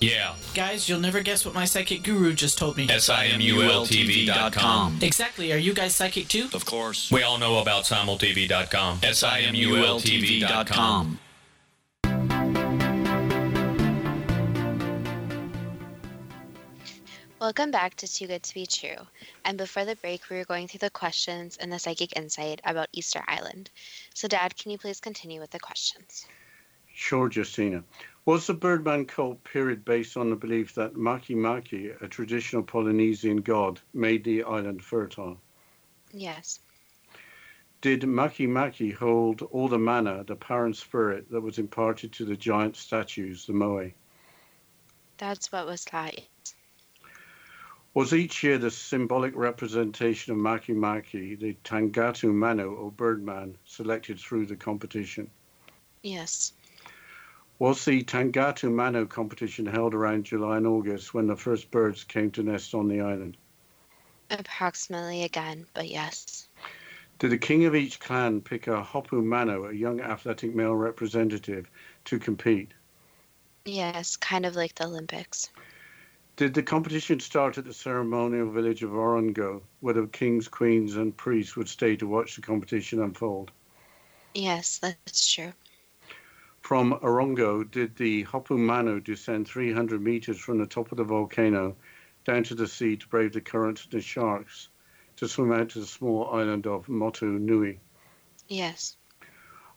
Yeah. 0.00 0.34
Guys, 0.54 0.88
you'll 0.88 1.00
never 1.00 1.20
guess 1.20 1.44
what 1.44 1.54
my 1.54 1.64
psychic 1.64 2.04
guru 2.04 2.32
just 2.32 2.56
told 2.58 2.76
me. 2.76 2.86
SIMULTV.com. 2.86 4.98
Exactly. 5.02 5.52
Are 5.52 5.58
you 5.58 5.74
guys 5.74 5.96
psychic 5.96 6.28
too? 6.28 6.48
Of 6.54 6.64
course. 6.64 7.10
We 7.10 7.24
all 7.24 7.38
know 7.38 7.58
about 7.58 7.82
simultv.com. 7.84 9.00
SIMULTV.com. 9.00 11.18
Welcome 17.40 17.70
back 17.70 17.94
to 17.96 18.08
Too 18.08 18.26
Good 18.26 18.42
to 18.42 18.54
Be 18.54 18.66
True. 18.66 18.96
And 19.44 19.56
before 19.56 19.84
the 19.84 19.94
break, 19.94 20.28
we 20.28 20.38
were 20.38 20.44
going 20.44 20.66
through 20.66 20.80
the 20.80 20.90
questions 20.90 21.56
and 21.56 21.72
the 21.72 21.78
psychic 21.78 22.16
insight 22.16 22.60
about 22.64 22.88
Easter 22.92 23.22
Island. 23.28 23.70
So, 24.12 24.26
Dad, 24.26 24.56
can 24.56 24.72
you 24.72 24.78
please 24.78 24.98
continue 24.98 25.40
with 25.40 25.52
the 25.52 25.60
questions? 25.60 26.26
Sure, 26.92 27.30
Justina. 27.30 27.84
Was 28.28 28.46
the 28.46 28.52
Birdman 28.52 29.06
cult 29.06 29.42
period 29.42 29.86
based 29.86 30.14
on 30.14 30.28
the 30.28 30.36
belief 30.36 30.74
that 30.74 30.96
Makemake, 30.96 32.02
a 32.02 32.08
traditional 32.08 32.62
Polynesian 32.62 33.38
god, 33.38 33.80
made 33.94 34.22
the 34.22 34.42
island 34.42 34.84
fertile? 34.84 35.40
Yes. 36.12 36.60
Did 37.80 38.02
Makemake 38.02 38.94
hold 38.94 39.40
all 39.40 39.66
the 39.68 39.78
mana, 39.78 40.24
the 40.24 40.36
parent 40.36 40.76
spirit 40.76 41.30
that 41.30 41.40
was 41.40 41.58
imparted 41.58 42.12
to 42.12 42.26
the 42.26 42.36
giant 42.36 42.76
statues, 42.76 43.46
the 43.46 43.54
moai? 43.54 43.94
That's 45.16 45.50
what 45.50 45.64
was 45.64 45.90
like. 45.90 46.28
Was 47.94 48.12
each 48.12 48.42
year 48.42 48.58
the 48.58 48.70
symbolic 48.70 49.34
representation 49.34 50.34
of 50.34 50.38
Makemake, 50.38 51.40
the 51.40 51.56
Tangata 51.64 52.30
Manu 52.30 52.74
or 52.74 52.92
Birdman, 52.92 53.56
selected 53.64 54.18
through 54.18 54.44
the 54.44 54.56
competition? 54.56 55.30
Yes. 56.02 56.52
Was 57.58 57.84
the 57.84 58.04
Tangata 58.04 58.70
Manu 58.70 59.06
competition 59.06 59.66
held 59.66 59.92
around 59.92 60.24
July 60.24 60.58
and 60.58 60.66
August 60.66 61.12
when 61.12 61.26
the 61.26 61.36
first 61.36 61.70
birds 61.72 62.04
came 62.04 62.30
to 62.32 62.42
nest 62.44 62.72
on 62.72 62.86
the 62.86 63.00
island? 63.00 63.36
Approximately 64.30 65.24
again, 65.24 65.66
but 65.74 65.88
yes. 65.88 66.48
Did 67.18 67.32
the 67.32 67.38
king 67.38 67.64
of 67.64 67.74
each 67.74 67.98
clan 67.98 68.40
pick 68.42 68.68
a 68.68 68.80
Hopu 68.82 69.24
Manu, 69.24 69.64
a 69.64 69.72
young 69.72 70.00
athletic 70.00 70.54
male 70.54 70.76
representative, 70.76 71.68
to 72.04 72.20
compete? 72.20 72.70
Yes, 73.64 74.14
kind 74.14 74.46
of 74.46 74.54
like 74.54 74.76
the 74.76 74.84
Olympics. 74.84 75.50
Did 76.36 76.54
the 76.54 76.62
competition 76.62 77.18
start 77.18 77.58
at 77.58 77.64
the 77.64 77.74
ceremonial 77.74 78.52
village 78.52 78.84
of 78.84 78.90
Orongo, 78.90 79.62
where 79.80 79.94
the 79.94 80.06
kings, 80.06 80.46
queens, 80.46 80.94
and 80.94 81.16
priests 81.16 81.56
would 81.56 81.68
stay 81.68 81.96
to 81.96 82.06
watch 82.06 82.36
the 82.36 82.42
competition 82.42 83.02
unfold? 83.02 83.50
Yes, 84.34 84.78
that's 84.78 85.34
true. 85.34 85.52
From 86.60 86.92
Orongo, 87.00 87.64
did 87.64 87.96
the 87.96 88.24
Hopu 88.24 88.58
Manu 88.58 89.00
descend 89.00 89.48
300 89.48 90.02
meters 90.02 90.38
from 90.38 90.58
the 90.58 90.66
top 90.66 90.92
of 90.92 90.98
the 90.98 91.04
volcano 91.04 91.76
down 92.24 92.44
to 92.44 92.54
the 92.54 92.68
sea 92.68 92.96
to 92.96 93.08
brave 93.08 93.32
the 93.32 93.40
currents 93.40 93.84
and 93.84 93.92
the 93.92 94.00
sharks 94.00 94.68
to 95.16 95.26
swim 95.26 95.52
out 95.52 95.70
to 95.70 95.80
the 95.80 95.86
small 95.86 96.30
island 96.30 96.66
of 96.66 96.88
Motu 96.88 97.26
Nui? 97.38 97.80
Yes. 98.48 98.96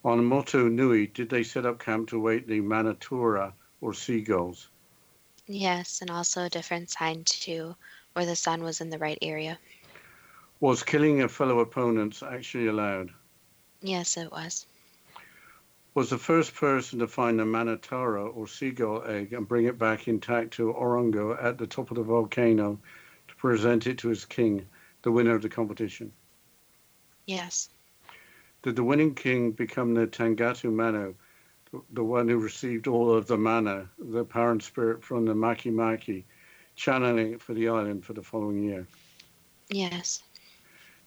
On 0.04 0.26
Motu 0.26 0.70
Nui, 0.70 1.08
did 1.08 1.30
they 1.30 1.44
set 1.44 1.66
up 1.66 1.80
camp 1.80 2.10
to 2.10 2.20
wait 2.20 2.48
the 2.48 2.62
Manutara 2.62 3.54
or 3.80 3.94
seagulls? 3.94 4.70
Yes, 5.48 6.02
and 6.02 6.10
also 6.10 6.44
a 6.44 6.50
different 6.50 6.90
sign 6.90 7.24
too, 7.24 7.76
where 8.14 8.26
the 8.26 8.36
sun 8.36 8.64
was 8.64 8.82
in 8.82 8.90
the 8.90 8.98
right 8.98 9.20
area. 9.22 9.58
Was 10.60 10.84
killing 10.84 11.22
a 11.22 11.28
fellow 11.28 11.60
opponents 11.60 12.22
actually 12.22 12.68
allowed? 12.68 13.12
Yes, 13.82 14.18
it 14.18 14.32
was. 14.32 14.66
Was 15.94 16.10
the 16.10 16.18
first 16.18 16.56
person 16.56 17.00
to 17.00 17.08
find 17.08 17.42
a 17.42 17.46
Manutara 17.46 18.26
or 18.26 18.48
seagull 18.48 19.04
egg 19.04 19.34
and 19.34 19.46
bring 19.46 19.66
it 19.66 19.78
back 19.78 20.08
intact 20.08 20.52
to 20.54 20.72
Orongo 20.72 21.38
at 21.42 21.58
the 21.58 21.68
top 21.68 21.92
of 21.92 21.98
the 21.98 22.04
volcano 22.04 22.80
to 23.28 23.36
present 23.36 23.88
it 23.88 23.98
to 23.98 24.08
his 24.08 24.24
king, 24.24 24.66
the 25.02 25.12
winner 25.12 25.36
of 25.36 25.42
the 25.42 25.50
competition? 25.50 26.14
Yes. 27.26 27.70
Did 28.62 28.78
the 28.78 28.86
winning 28.86 29.16
king 29.16 29.52
become 29.52 29.94
the 29.94 30.08
Tangata 30.08 30.72
Manu, 30.72 31.14
the 31.92 32.04
one 32.04 32.30
who 32.30 32.38
received 32.38 32.88
all 32.88 33.14
of 33.14 33.28
the 33.28 33.38
mana, 33.38 33.90
the 34.00 34.24
parent 34.24 34.64
spirit 34.64 35.04
from 35.04 35.26
the 35.26 35.34
Makemake, 35.34 36.24
channeling 36.78 37.34
it 37.34 37.42
for 37.42 37.54
the 37.54 37.68
island 37.68 38.06
for 38.06 38.14
the 38.14 38.24
following 38.24 38.64
year? 38.64 38.88
Yes. 39.70 40.24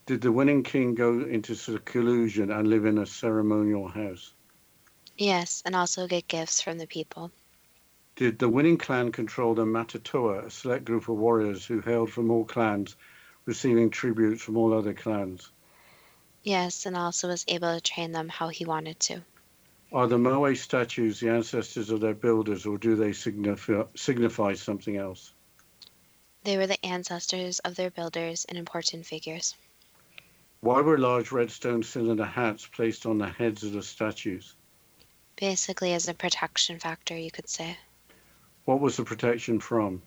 Did 0.04 0.20
the 0.20 0.32
winning 0.32 0.62
king 0.62 0.94
go 0.94 1.20
into 1.20 1.54
seclusion 1.54 2.50
and 2.50 2.68
live 2.68 2.84
in 2.84 2.98
a 2.98 3.06
ceremonial 3.06 3.88
house? 3.88 4.34
Yes, 5.16 5.62
and 5.64 5.76
also 5.76 6.08
get 6.08 6.28
gifts 6.28 6.60
from 6.60 6.78
the 6.78 6.86
people. 6.86 7.30
Did 8.16 8.38
the 8.38 8.48
winning 8.48 8.78
clan 8.78 9.12
control 9.12 9.54
the 9.54 9.64
Matatoa, 9.64 10.46
a 10.46 10.50
select 10.50 10.84
group 10.84 11.08
of 11.08 11.16
warriors 11.16 11.66
who 11.66 11.80
hailed 11.80 12.10
from 12.10 12.30
all 12.30 12.44
clans, 12.44 12.96
receiving 13.44 13.90
tributes 13.90 14.42
from 14.42 14.56
all 14.56 14.72
other 14.72 14.94
clans? 14.94 15.50
Yes, 16.42 16.86
and 16.86 16.96
also 16.96 17.28
was 17.28 17.44
able 17.48 17.74
to 17.74 17.80
train 17.80 18.12
them 18.12 18.28
how 18.28 18.48
he 18.48 18.64
wanted 18.64 19.00
to. 19.00 19.22
Are 19.92 20.08
the 20.08 20.18
Moai 20.18 20.56
statues 20.56 21.20
the 21.20 21.28
ancestors 21.28 21.90
of 21.90 22.00
their 22.00 22.14
builders, 22.14 22.66
or 22.66 22.78
do 22.78 22.96
they 22.96 23.12
signify, 23.12 23.84
signify 23.94 24.54
something 24.54 24.96
else? 24.96 25.32
They 26.42 26.56
were 26.56 26.66
the 26.66 26.84
ancestors 26.84 27.60
of 27.60 27.76
their 27.76 27.90
builders 27.90 28.44
and 28.44 28.58
important 28.58 29.06
figures. 29.06 29.54
Why 30.60 30.80
were 30.80 30.98
large 30.98 31.30
red 31.30 31.50
stone 31.50 31.82
cylinder 31.82 32.24
hats 32.24 32.66
placed 32.66 33.06
on 33.06 33.18
the 33.18 33.28
heads 33.28 33.62
of 33.62 33.72
the 33.72 33.82
statues? 33.82 34.56
Basically, 35.36 35.92
as 35.92 36.08
a 36.08 36.14
protection 36.14 36.78
factor, 36.78 37.16
you 37.16 37.30
could 37.30 37.48
say. 37.48 37.76
What 38.64 38.80
was 38.80 38.96
the 38.96 39.04
protection 39.04 39.60
from? 39.60 40.02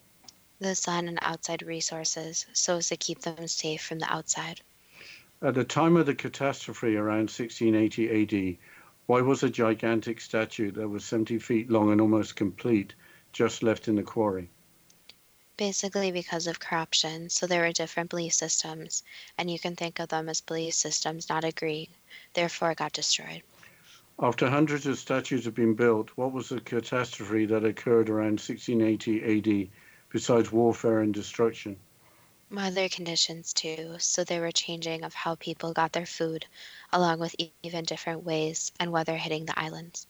The 0.59 0.73
sun 0.73 1.07
and 1.07 1.19
outside 1.21 1.61
resources, 1.61 2.45
so 2.53 2.77
as 2.77 2.87
to 2.89 2.97
keep 2.97 3.21
them 3.21 3.47
safe 3.47 3.83
from 3.83 3.99
the 3.99 4.11
outside. 4.11 4.61
At 5.41 5.53
the 5.53 5.63
time 5.63 5.97
of 5.97 6.05
the 6.05 6.15
catastrophe 6.15 6.95
around 6.95 7.29
1680 7.29 8.53
AD, 8.53 8.57
why 9.05 9.21
was 9.21 9.43
a 9.43 9.49
gigantic 9.49 10.19
statue 10.19 10.71
that 10.71 10.89
was 10.89 11.05
70 11.05 11.39
feet 11.39 11.69
long 11.69 11.91
and 11.91 12.01
almost 12.01 12.35
complete 12.35 12.95
just 13.33 13.61
left 13.61 13.87
in 13.87 13.95
the 13.95 14.03
quarry? 14.03 14.49
Basically, 15.57 16.11
because 16.11 16.47
of 16.47 16.59
corruption, 16.59 17.29
so 17.29 17.47
there 17.47 17.61
were 17.61 17.71
different 17.71 18.09
belief 18.09 18.33
systems, 18.33 19.03
and 19.37 19.49
you 19.51 19.59
can 19.59 19.75
think 19.75 19.99
of 19.99 20.09
them 20.09 20.29
as 20.29 20.41
belief 20.41 20.73
systems 20.73 21.29
not 21.29 21.43
agreeing, 21.43 21.89
therefore, 22.33 22.71
it 22.71 22.77
got 22.77 22.93
destroyed. 22.93 23.43
After 24.19 24.49
hundreds 24.49 24.87
of 24.87 24.97
statues 24.97 25.45
had 25.45 25.53
been 25.53 25.75
built, 25.75 26.09
what 26.15 26.31
was 26.31 26.49
the 26.49 26.59
catastrophe 26.59 27.45
that 27.45 27.63
occurred 27.63 28.09
around 28.09 28.39
1680 28.39 29.63
AD 29.63 29.69
besides 30.09 30.51
warfare 30.51 31.01
and 31.01 31.13
destruction? 31.13 31.77
Weather 32.49 32.89
conditions, 32.89 33.53
too, 33.53 33.97
so 33.99 34.23
there 34.23 34.41
were 34.41 34.51
changing 34.51 35.03
of 35.03 35.13
how 35.13 35.35
people 35.35 35.71
got 35.71 35.93
their 35.93 36.07
food, 36.07 36.47
along 36.91 37.19
with 37.19 37.35
even 37.61 37.85
different 37.85 38.23
ways 38.23 38.71
and 38.79 38.91
weather 38.91 39.15
hitting 39.15 39.45
the 39.45 39.59
islands. 39.59 40.07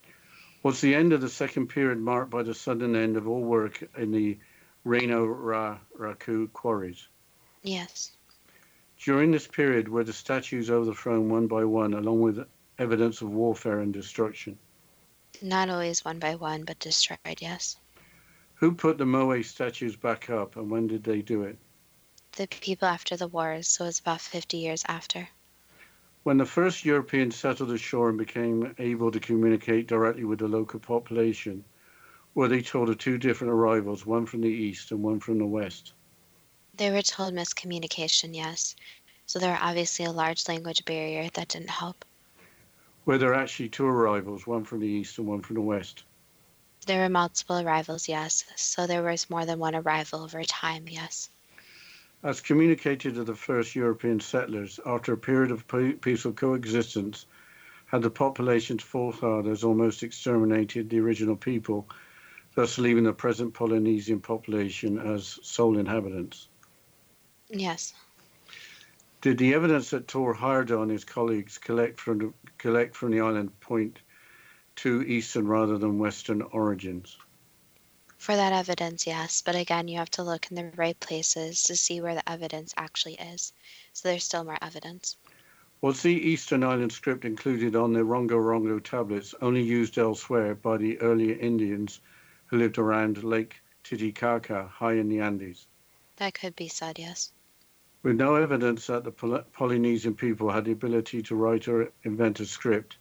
Was 0.63 0.79
the 0.79 0.95
end 0.95 1.11
of 1.11 1.19
the 1.19 1.29
second 1.29 1.67
period 1.67 1.99
marked 1.99 2.29
by 2.29 2.43
the 2.43 2.53
sudden 2.53 2.95
end 2.95 3.17
of 3.17 3.27
all 3.27 3.41
work 3.41 3.83
in 3.97 4.11
the 4.11 4.37
Reino 4.85 5.25
Ra 5.25 5.79
Raku 5.97 6.49
quarries? 6.53 7.05
Yes. 7.61 8.13
During 8.99 9.31
this 9.31 9.47
period, 9.47 9.89
were 9.89 10.05
the 10.05 10.13
statues 10.13 10.69
overthrown 10.69 11.27
one 11.27 11.47
by 11.47 11.65
one, 11.65 11.93
along 11.93 12.21
with 12.21 12.47
evidence 12.79 13.21
of 13.21 13.29
warfare 13.29 13.79
and 13.79 13.93
destruction? 13.93 14.57
Not 15.41 15.69
always 15.69 16.03
one 16.05 16.19
by 16.19 16.35
one, 16.35 16.63
but 16.63 16.79
destroyed, 16.79 17.39
yes. 17.39 17.77
Who 18.55 18.73
put 18.73 18.97
the 18.97 19.05
Moai 19.05 19.45
statues 19.45 19.95
back 19.95 20.29
up, 20.29 20.55
and 20.55 20.71
when 20.71 20.87
did 20.87 21.03
they 21.03 21.21
do 21.21 21.43
it? 21.43 21.57
The 22.37 22.47
people 22.47 22.87
after 22.87 23.15
the 23.15 23.27
wars, 23.27 23.67
so 23.67 23.85
it's 23.85 23.99
about 23.99 24.21
50 24.21 24.57
years 24.57 24.83
after. 24.87 25.29
When 26.23 26.37
the 26.37 26.45
first 26.45 26.83
Europeans 26.83 27.35
settled 27.35 27.71
ashore 27.71 28.09
and 28.09 28.17
became 28.17 28.75
able 28.79 29.11
to 29.11 29.19
communicate 29.19 29.87
directly 29.87 30.23
with 30.23 30.39
the 30.39 30.47
local 30.47 30.79
population, 30.79 31.63
were 32.35 32.47
they 32.47 32.61
told 32.61 32.89
of 32.89 32.97
two 32.97 33.17
different 33.17 33.53
arrivals, 33.53 34.05
one 34.05 34.25
from 34.25 34.41
the 34.41 34.49
east 34.49 34.91
and 34.91 35.01
one 35.01 35.19
from 35.19 35.39
the 35.39 35.45
west? 35.45 35.93
They 36.75 36.91
were 36.91 37.01
told 37.01 37.33
miscommunication, 37.33 38.35
yes. 38.35 38.75
So 39.25 39.39
there 39.39 39.51
were 39.51 39.59
obviously 39.61 40.05
a 40.05 40.11
large 40.11 40.47
language 40.47 40.85
barrier 40.85 41.29
that 41.33 41.47
didn't 41.47 41.69
help. 41.69 42.05
Were 43.07 43.17
there 43.17 43.31
are 43.31 43.41
actually 43.41 43.69
two 43.69 43.85
arrivals, 43.85 44.45
one 44.45 44.65
from 44.65 44.81
the 44.81 44.87
east 44.87 45.17
and 45.17 45.25
one 45.25 45.41
from 45.41 45.53
the 45.53 45.61
west? 45.61 46.03
There 46.87 47.01
were 47.01 47.09
multiple 47.09 47.57
arrivals, 47.57 48.09
yes. 48.09 48.43
So 48.57 48.85
there 48.85 49.01
was 49.01 49.29
more 49.29 49.45
than 49.45 49.59
one 49.59 49.75
arrival 49.75 50.23
over 50.23 50.43
time, 50.43 50.89
yes. 50.89 51.29
As 52.21 52.41
communicated 52.41 53.15
to 53.15 53.23
the 53.23 53.33
first 53.33 53.77
European 53.77 54.19
settlers, 54.19 54.77
after 54.85 55.13
a 55.13 55.17
period 55.17 55.51
of 55.51 55.65
peaceful 56.01 56.33
coexistence, 56.33 57.25
had 57.85 58.01
the 58.01 58.09
population's 58.09 58.83
forefathers 58.83 59.63
almost 59.63 60.03
exterminated 60.03 60.89
the 60.89 60.99
original 60.99 61.37
people, 61.37 61.87
thus 62.55 62.77
leaving 62.77 63.05
the 63.05 63.13
present 63.13 63.53
Polynesian 63.53 64.19
population 64.19 64.99
as 64.99 65.39
sole 65.43 65.77
inhabitants. 65.77 66.49
Yes. 67.47 67.93
Did 69.27 69.39
the 69.39 69.55
evidence 69.55 69.89
that 69.89 70.09
Thor 70.09 70.33
Heyerdahl 70.33 70.83
and 70.83 70.89
his 70.89 71.03
colleagues 71.03 71.57
collect 71.57 71.99
from 71.99 72.17
the, 72.17 72.33
collect 72.57 72.95
from 72.95 73.11
the 73.11 73.19
island 73.19 73.59
point 73.59 73.99
to 74.77 75.01
eastern 75.01 75.49
rather 75.49 75.77
than 75.77 75.99
western 75.99 76.43
origins? 76.43 77.17
For 78.17 78.37
that 78.37 78.53
evidence, 78.53 79.05
yes, 79.05 79.41
but 79.41 79.53
again, 79.53 79.89
you 79.89 79.97
have 79.97 80.09
to 80.11 80.23
look 80.23 80.49
in 80.49 80.55
the 80.55 80.71
right 80.77 80.97
places 81.01 81.63
to 81.63 81.75
see 81.75 81.99
where 81.99 82.15
the 82.15 82.29
evidence 82.29 82.73
actually 82.77 83.15
is. 83.15 83.51
So 83.91 84.07
there's 84.07 84.23
still 84.23 84.45
more 84.45 84.59
evidence. 84.61 85.17
Was 85.81 86.01
the 86.01 86.13
Eastern 86.13 86.63
Island 86.63 86.93
script 86.93 87.25
included 87.25 87.75
on 87.75 87.91
the 87.91 88.05
Rongo 88.05 88.39
Rongo 88.39 88.81
tablets 88.81 89.35
only 89.41 89.61
used 89.61 89.97
elsewhere 89.97 90.55
by 90.55 90.77
the 90.77 91.01
earlier 91.01 91.37
Indians 91.37 91.99
who 92.45 92.59
lived 92.59 92.77
around 92.77 93.25
Lake 93.25 93.57
Titicaca, 93.83 94.69
high 94.69 94.93
in 94.93 95.09
the 95.09 95.19
Andes? 95.19 95.67
That 96.15 96.33
could 96.33 96.55
be 96.55 96.69
said, 96.69 96.97
yes. 96.97 97.33
With 98.07 98.15
no 98.15 98.35
evidence 98.35 98.87
that 98.87 99.03
the 99.03 99.11
Poly- 99.11 99.43
Polynesian 99.51 100.15
people 100.15 100.49
had 100.49 100.63
the 100.63 100.71
ability 100.71 101.21
to 101.23 101.35
write 101.35 101.67
or 101.67 101.91
invent 102.03 102.39
a 102.39 102.45
script, 102.45 102.95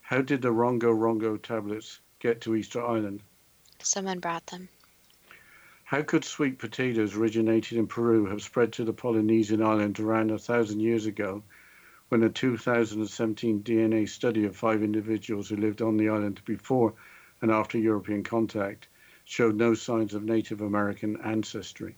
how 0.00 0.20
did 0.20 0.42
the 0.42 0.48
Rongo 0.48 0.92
Rongo 0.92 1.40
tablets 1.40 2.00
get 2.18 2.40
to 2.40 2.56
Easter 2.56 2.84
Island? 2.84 3.22
Someone 3.80 4.18
brought 4.18 4.48
them. 4.48 4.68
How 5.84 6.02
could 6.02 6.24
sweet 6.24 6.58
potatoes 6.58 7.14
originated 7.14 7.78
in 7.78 7.86
Peru 7.86 8.26
have 8.26 8.42
spread 8.42 8.72
to 8.72 8.84
the 8.84 8.92
Polynesian 8.92 9.62
islands 9.62 10.00
around 10.00 10.32
a 10.32 10.38
thousand 10.40 10.80
years 10.80 11.06
ago 11.06 11.44
when 12.08 12.24
a 12.24 12.28
2017 12.28 13.62
DNA 13.62 14.08
study 14.08 14.44
of 14.44 14.56
five 14.56 14.82
individuals 14.82 15.48
who 15.48 15.56
lived 15.56 15.82
on 15.82 15.96
the 15.96 16.08
island 16.08 16.40
before 16.44 16.94
and 17.40 17.52
after 17.52 17.78
European 17.78 18.24
contact 18.24 18.88
showed 19.24 19.54
no 19.54 19.74
signs 19.74 20.14
of 20.14 20.24
Native 20.24 20.60
American 20.62 21.16
ancestry? 21.20 21.96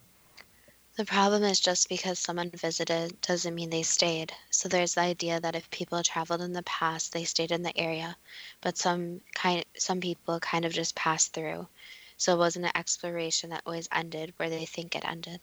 The 0.97 1.05
problem 1.05 1.45
is 1.45 1.61
just 1.61 1.88
because 1.88 2.18
someone 2.18 2.51
visited 2.51 3.20
doesn't 3.20 3.55
mean 3.55 3.70
they 3.70 3.84
stayed. 3.84 4.32
So 4.51 4.68
there's 4.68 4.95
the 4.95 5.03
idea 5.03 5.41
that 5.41 5.55
if 5.55 5.70
people 5.70 6.03
traveled 6.03 6.43
in 6.43 6.53
the 6.53 6.64
past, 6.64 7.12
they 7.12 7.24
stayed 7.24 7.53
in 7.53 7.62
the 7.62 7.76
area, 7.78 8.16
but 8.61 8.76
some 8.76 9.20
kind 9.32 9.64
some 9.78 10.01
people 10.01 10.41
kind 10.41 10.64
of 10.64 10.72
just 10.72 10.97
passed 10.97 11.32
through. 11.32 11.68
So 12.16 12.34
it 12.34 12.38
wasn't 12.38 12.66
an 12.66 12.72
exploration 12.74 13.51
that 13.51 13.62
always 13.64 13.88
ended 13.93 14.34
where 14.36 14.51
they 14.51 14.66
think 14.66 14.97
it 14.97 15.05
ended. 15.05 15.41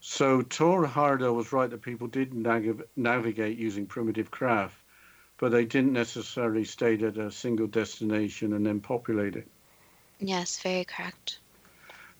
So 0.00 0.42
Thor 0.42 0.86
Heyerdahl 0.86 1.34
was 1.34 1.52
right 1.52 1.68
that 1.68 1.82
people 1.82 2.06
did 2.06 2.32
nav- 2.32 2.84
navigate 2.94 3.58
using 3.58 3.86
primitive 3.86 4.30
craft, 4.30 4.76
but 5.38 5.50
they 5.50 5.64
didn't 5.64 5.92
necessarily 5.92 6.64
stay 6.64 6.94
at 6.94 7.18
a 7.18 7.32
single 7.32 7.66
destination 7.66 8.52
and 8.52 8.64
then 8.64 8.80
populate 8.80 9.34
it. 9.34 9.48
Yes, 10.20 10.58
very 10.62 10.84
correct. 10.84 11.40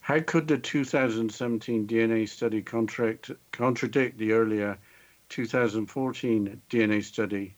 How 0.06 0.20
could 0.20 0.46
the 0.46 0.56
2017 0.56 1.88
DNA 1.88 2.28
study 2.28 2.62
contradict 2.62 4.18
the 4.18 4.32
earlier 4.34 4.78
2014 5.30 6.62
DNA 6.70 7.02
study 7.02 7.56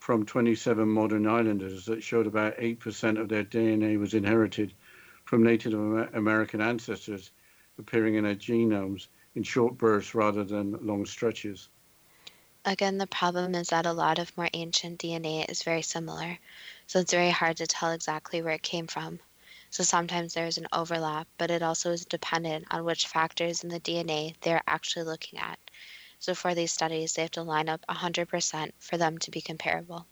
from 0.00 0.26
27 0.26 0.88
modern 0.88 1.28
islanders 1.28 1.84
that 1.84 2.02
showed 2.02 2.26
about 2.26 2.56
8% 2.56 3.20
of 3.20 3.28
their 3.28 3.44
DNA 3.44 4.00
was 4.00 4.14
inherited 4.14 4.74
from 5.26 5.44
Native 5.44 5.74
American 6.12 6.60
ancestors 6.60 7.30
appearing 7.78 8.16
in 8.16 8.24
their 8.24 8.34
genomes 8.34 9.06
in 9.36 9.44
short 9.44 9.78
bursts 9.78 10.12
rather 10.12 10.42
than 10.42 10.84
long 10.84 11.06
stretches? 11.06 11.68
Again, 12.64 12.98
the 12.98 13.06
problem 13.06 13.54
is 13.54 13.68
that 13.68 13.86
a 13.86 13.92
lot 13.92 14.18
of 14.18 14.36
more 14.36 14.50
ancient 14.54 14.98
DNA 14.98 15.48
is 15.48 15.62
very 15.62 15.82
similar, 15.82 16.40
so 16.88 16.98
it's 16.98 17.12
very 17.12 17.30
hard 17.30 17.58
to 17.58 17.66
tell 17.68 17.92
exactly 17.92 18.42
where 18.42 18.54
it 18.54 18.62
came 18.62 18.88
from. 18.88 19.20
So 19.76 19.82
sometimes 19.82 20.32
there's 20.32 20.56
an 20.56 20.68
overlap, 20.72 21.28
but 21.36 21.50
it 21.50 21.62
also 21.62 21.90
is 21.90 22.06
dependent 22.06 22.64
on 22.70 22.86
which 22.86 23.08
factors 23.08 23.62
in 23.62 23.68
the 23.68 23.78
DNA 23.78 24.34
they're 24.40 24.62
actually 24.66 25.04
looking 25.04 25.38
at. 25.38 25.58
So 26.18 26.34
for 26.34 26.54
these 26.54 26.72
studies, 26.72 27.12
they 27.12 27.20
have 27.20 27.32
to 27.32 27.42
line 27.42 27.68
up 27.68 27.84
100% 27.86 28.70
for 28.78 28.96
them 28.96 29.18
to 29.18 29.30
be 29.30 29.42
comparable. 29.42 30.06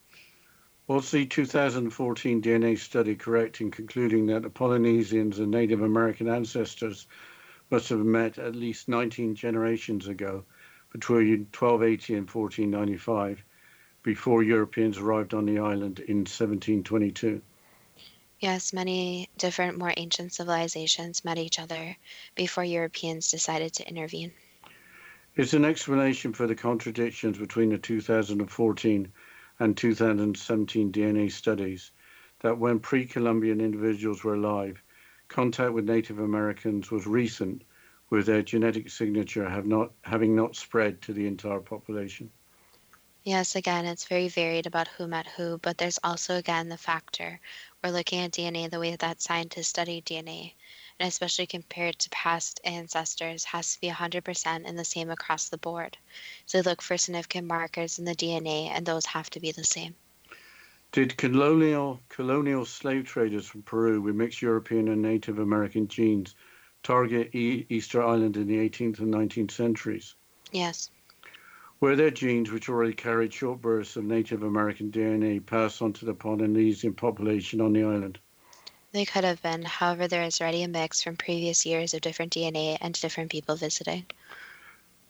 Was 0.87 1.11
the 1.11 1.25
2014 1.25 2.43
DNA 2.43 2.79
study 2.79 3.17
correct 3.17 3.63
in 3.63 3.71
concluding 3.71 4.27
that 4.27 4.43
the 4.43 4.51
Polynesians 4.51 5.39
and 5.39 5.51
Native 5.51 5.81
American 5.81 6.29
ancestors 6.29 7.07
must 7.71 7.89
have 7.89 8.05
met 8.05 8.37
at 8.37 8.55
least 8.55 8.91
19 8.91 9.35
generations 9.35 10.09
ago, 10.09 10.45
between 10.93 11.49
1280 11.59 12.15
and 12.17 12.29
1495, 12.29 13.43
before 14.03 14.43
Europeans 14.43 14.99
arrived 14.99 15.33
on 15.33 15.47
the 15.47 15.59
island 15.59 16.01
in 16.01 16.19
1722? 16.19 17.41
Yes, 18.45 18.75
many 18.75 19.31
different, 19.39 19.79
more 19.79 19.95
ancient 19.97 20.35
civilizations 20.35 21.25
met 21.25 21.39
each 21.39 21.59
other 21.59 21.97
before 22.35 22.63
Europeans 22.63 23.31
decided 23.31 23.73
to 23.73 23.89
intervene. 23.89 24.33
Is 25.35 25.55
an 25.55 25.65
explanation 25.65 26.35
for 26.35 26.47
the 26.47 26.55
contradictions 26.55 27.39
between 27.39 27.71
the 27.71 27.79
2014 27.79 29.13
and 29.61 29.77
2017 29.79 30.93
DNA 30.93 31.33
studies 31.33 31.91
that 32.41 32.59
when 32.59 32.81
pre 32.81 33.07
Columbian 33.07 33.63
individuals 33.63 34.23
were 34.23 34.35
alive, 34.35 34.83
contact 35.29 35.73
with 35.73 35.87
Native 35.87 36.19
Americans 36.19 36.91
was 36.91 37.07
recent, 37.07 37.65
with 38.11 38.27
their 38.27 38.43
genetic 38.43 38.91
signature 38.91 39.49
not, 39.65 39.93
having 40.03 40.37
not 40.37 40.55
spread 40.55 41.01
to 41.01 41.15
the 41.15 41.27
entire 41.27 41.61
population? 41.61 42.31
Yes, 43.27 43.57
again, 43.57 43.87
it's 43.87 44.05
very 44.05 44.29
varied 44.29 44.67
about 44.67 44.87
who 44.87 45.07
met 45.07 45.27
who, 45.27 45.57
but 45.57 45.79
there's 45.79 45.99
also, 46.05 46.37
again, 46.37 46.69
the 46.69 46.77
factor. 46.77 47.41
We're 47.83 47.91
looking 47.91 48.21
at 48.21 48.33
DNA 48.33 48.71
the 48.71 48.79
way 48.79 48.97
that 48.97 49.23
scientists 49.23 49.69
study 49.69 50.03
DNA, 50.03 50.53
and 51.01 51.09
especially 51.09 51.47
compared 51.47 51.99
to 52.01 52.11
past 52.11 52.61
ancestors, 52.65 53.45
has 53.45 53.75
to 53.75 53.81
be 53.81 53.89
100% 53.89 54.67
and 54.67 54.79
the 54.79 54.85
same 54.85 55.09
across 55.09 55.49
the 55.49 55.57
board. 55.57 55.97
So 56.45 56.61
look 56.61 56.83
for 56.83 56.99
significant 56.99 57.47
markers 57.47 57.99
in 57.99 58.05
the 58.05 58.15
DNA, 58.15 58.69
and 58.69 58.85
those 58.85 59.07
have 59.07 59.31
to 59.31 59.41
be 59.41 59.53
the 59.53 59.65
same. 59.65 59.95
Did 60.93 61.17
colonial, 61.17 62.01
colonial 62.11 62.67
slave 62.67 63.07
traders 63.07 63.47
from 63.47 63.63
Peru 63.63 64.03
with 64.03 64.17
mixed 64.17 64.43
European 64.43 64.89
and 64.89 65.01
Native 65.01 65.39
American 65.39 65.89
genes 65.89 66.35
target 66.83 67.35
e- 67.35 67.65
Easter 67.71 68.03
Island 68.03 68.37
in 68.37 68.47
the 68.47 68.59
18th 68.59 68.99
and 68.99 69.11
19th 69.11 69.51
centuries? 69.51 70.15
Yes. 70.53 70.91
Were 71.85 71.97
their 71.97 72.11
genes, 72.11 72.51
which 72.51 72.71
already 72.71 72.95
carried 72.95 73.35
short 73.35 73.61
bursts 73.61 73.97
of 73.97 74.05
Native 74.05 74.43
American 74.43 74.91
DNA, 74.91 75.45
passed 75.45 75.83
on 75.83 75.93
to 75.93 76.07
the 76.07 76.15
Polynesian 76.15 76.95
population 76.95 77.61
on 77.61 77.75
the 77.75 77.83
island? 77.83 78.19
They 78.93 79.05
could 79.05 79.23
have 79.25 79.43
been. 79.43 79.65
However, 79.65 80.09
there 80.09 80.23
is 80.23 80.41
already 80.41 80.63
a 80.63 80.69
mix 80.69 81.03
from 81.03 81.19
previous 81.19 81.67
years 81.67 81.93
of 81.93 82.01
different 82.01 82.33
DNA 82.33 82.79
and 82.81 82.95
different 82.95 83.31
people 83.31 83.55
visiting. 83.57 84.07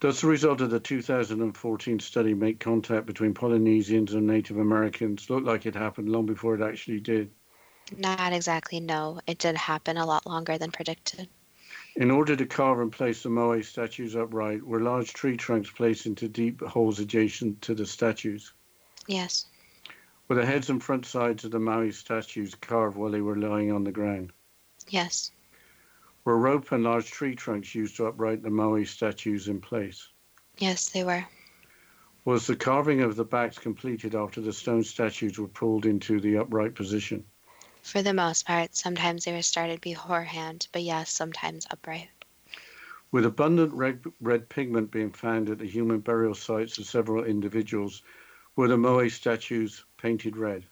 Does 0.01 0.21
the 0.21 0.27
result 0.27 0.63
of 0.63 0.71
the 0.71 0.81
2014 0.81 2.01
study 2.01 2.35
make 2.35 2.59
contact 2.59 3.07
between 3.07 3.35
Polynesians 3.35 4.13
and 4.13 4.27
Native 4.27 4.59
Americans 4.59 5.31
look 5.31 5.45
like 5.45 5.67
it 5.67 5.77
happened 5.77 6.09
long 6.09 6.27
before 6.27 6.57
it 6.57 6.61
actually 6.61 6.99
did? 6.99 7.31
Not 7.97 8.33
exactly, 8.33 8.81
no. 8.81 9.21
It 9.29 9.39
did 9.39 9.55
happen 9.55 9.97
a 9.97 10.05
lot 10.05 10.27
longer 10.27 10.59
than 10.59 10.73
predicted. 10.73 11.29
In 11.97 12.11
order 12.11 12.35
to 12.35 12.47
carve 12.47 12.81
and 12.81 12.91
place 12.91 13.23
the 13.23 13.29
Moai 13.29 13.65
statues 13.65 14.17
upright, 14.17 14.65
were 14.65 14.81
large 14.81 15.13
tree 15.13 15.37
trunks 15.37 15.71
placed 15.71 16.07
into 16.07 16.29
deep 16.29 16.61
holes 16.61 16.99
adjacent 16.99 17.63
to 17.63 17.75
the 17.75 17.87
statues? 17.87 18.53
Yes. 19.07 19.47
Were 20.27 20.35
the 20.35 20.45
heads 20.45 20.71
and 20.71 20.83
front 20.83 21.07
sides 21.07 21.45
of 21.45 21.53
the 21.53 21.61
Moai 21.61 21.95
statues 21.95 22.57
carved 22.57 22.97
while 22.97 23.13
they 23.13 23.21
were 23.21 23.37
lying 23.37 23.71
on 23.71 23.85
the 23.85 23.93
ground? 23.93 24.33
Yes. 24.89 25.31
Were 26.25 26.37
rope 26.37 26.73
and 26.73 26.83
large 26.83 27.13
tree 27.13 27.37
trunks 27.37 27.77
used 27.77 27.97
to 27.97 28.07
upright 28.07 28.43
the 28.43 28.49
Moai 28.49 28.89
statues 28.89 29.47
in 29.47 29.61
place? 29.61 30.09
Yes, 30.59 30.89
they 30.89 31.05
were. 31.05 31.25
Was 32.25 32.47
the 32.47 32.57
carving 32.57 33.03
of 33.03 33.15
the 33.15 33.25
backs 33.25 33.59
completed 33.59 34.17
after 34.17 34.41
the 34.41 34.53
stone 34.53 34.83
statues 34.83 35.39
were 35.39 35.47
pulled 35.47 35.87
into 35.87 36.19
the 36.19 36.39
upright 36.39 36.75
position? 36.75 37.25
For 37.85 38.03
the 38.03 38.15
most 38.15 38.47
part, 38.47 38.75
sometimes 38.75 39.25
they 39.25 39.33
were 39.33 39.43
started 39.43 39.83
beforehand, 39.83 40.67
but 40.73 40.83
yes, 40.83 41.11
sometimes 41.11 41.67
upright. 41.71 42.09
With 43.13 43.27
abundant 43.27 43.75
red, 43.75 44.03
red 44.21 44.49
pigment 44.49 44.91
being 44.91 45.13
found 45.13 45.51
at 45.51 45.59
the 45.59 45.67
human 45.67 46.01
burial 46.01 46.35
sites 46.35 46.79
of 46.79 46.87
several 46.87 47.25
individuals, 47.25 48.03
were 48.57 48.69
the 48.69 48.79
Moai 48.79 49.11
statues 49.11 49.85
painted 49.99 50.37
red? 50.39 50.65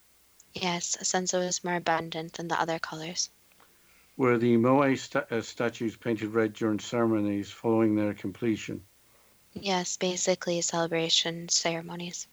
Yes, 0.54 0.96
since 1.02 1.34
it 1.34 1.38
was 1.38 1.62
more 1.62 1.76
abundant 1.76 2.32
than 2.32 2.48
the 2.48 2.58
other 2.58 2.78
colors. 2.78 3.28
Were 4.16 4.38
the 4.38 4.56
Moai 4.56 4.98
sta- 4.98 5.26
uh, 5.30 5.42
statues 5.42 5.96
painted 5.96 6.30
red 6.30 6.54
during 6.54 6.78
ceremonies 6.78 7.50
following 7.52 7.94
their 7.94 8.14
completion? 8.14 8.84
Yes, 9.52 9.98
basically 9.98 10.62
celebration 10.62 11.50
ceremonies. 11.50 12.26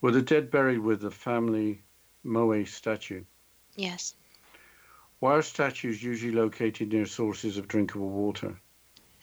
Were 0.00 0.10
the 0.10 0.22
dead 0.22 0.50
buried 0.50 0.78
with 0.78 1.02
the 1.02 1.10
family 1.10 1.82
Moai 2.24 2.66
statue? 2.66 3.24
Yes. 3.76 4.14
Why 5.18 5.34
are 5.34 5.42
statues 5.42 6.02
usually 6.02 6.32
located 6.32 6.92
near 6.92 7.06
sources 7.06 7.56
of 7.56 7.68
drinkable 7.68 8.10
water? 8.10 8.60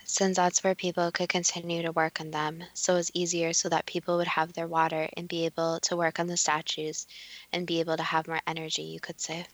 since 0.03 0.35
that's 0.35 0.61
where 0.61 0.75
people 0.75 1.09
could 1.11 1.29
continue 1.29 1.81
to 1.83 1.91
work 1.93 2.19
on 2.19 2.31
them. 2.31 2.63
So 2.73 2.93
it 2.93 2.97
was 2.97 3.11
easier 3.13 3.53
so 3.53 3.69
that 3.69 3.85
people 3.85 4.17
would 4.17 4.27
have 4.27 4.51
their 4.51 4.67
water 4.67 5.09
and 5.15 5.27
be 5.27 5.45
able 5.45 5.79
to 5.83 5.95
work 5.95 6.19
on 6.19 6.27
the 6.27 6.35
statues 6.35 7.07
and 7.53 7.65
be 7.65 7.79
able 7.79 7.95
to 7.95 8.03
have 8.03 8.27
more 8.27 8.41
energy, 8.45 8.81
you 8.83 8.99
could 8.99 9.21
say. 9.21 9.45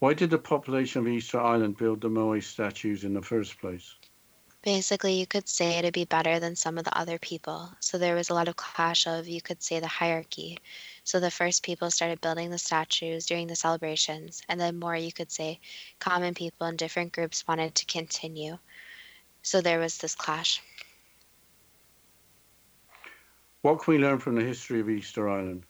Why 0.00 0.12
did 0.12 0.28
the 0.28 0.38
population 0.38 1.00
of 1.00 1.08
Easter 1.08 1.40
Island 1.40 1.78
build 1.78 2.02
the 2.02 2.10
Moai 2.10 2.42
statues 2.42 3.04
in 3.04 3.14
the 3.14 3.22
first 3.22 3.58
place? 3.58 3.94
Basically, 4.62 5.14
you 5.14 5.26
could 5.26 5.48
say 5.48 5.82
to 5.82 5.90
be 5.90 6.04
better 6.04 6.38
than 6.38 6.54
some 6.54 6.78
of 6.78 6.84
the 6.84 6.96
other 6.96 7.18
people. 7.18 7.70
So 7.80 7.98
there 7.98 8.14
was 8.14 8.30
a 8.30 8.34
lot 8.34 8.46
of 8.46 8.54
clash 8.54 9.08
of, 9.08 9.26
you 9.26 9.40
could 9.40 9.60
say, 9.60 9.80
the 9.80 9.88
hierarchy. 9.88 10.58
So 11.02 11.18
the 11.18 11.32
first 11.32 11.64
people 11.64 11.90
started 11.90 12.20
building 12.20 12.50
the 12.50 12.58
statues 12.58 13.26
during 13.26 13.48
the 13.48 13.56
celebrations, 13.56 14.40
and 14.48 14.60
then 14.60 14.78
more, 14.78 14.94
you 14.94 15.12
could 15.12 15.32
say, 15.32 15.58
common 15.98 16.34
people 16.34 16.68
in 16.68 16.76
different 16.76 17.12
groups 17.12 17.46
wanted 17.48 17.74
to 17.74 17.86
continue. 17.86 18.56
So 19.42 19.60
there 19.60 19.80
was 19.80 19.98
this 19.98 20.14
clash. 20.14 20.62
What 23.62 23.82
can 23.82 23.94
we 23.94 24.00
learn 24.00 24.20
from 24.20 24.36
the 24.36 24.44
history 24.44 24.80
of 24.80 24.88
Easter 24.88 25.28
Island? 25.28 25.64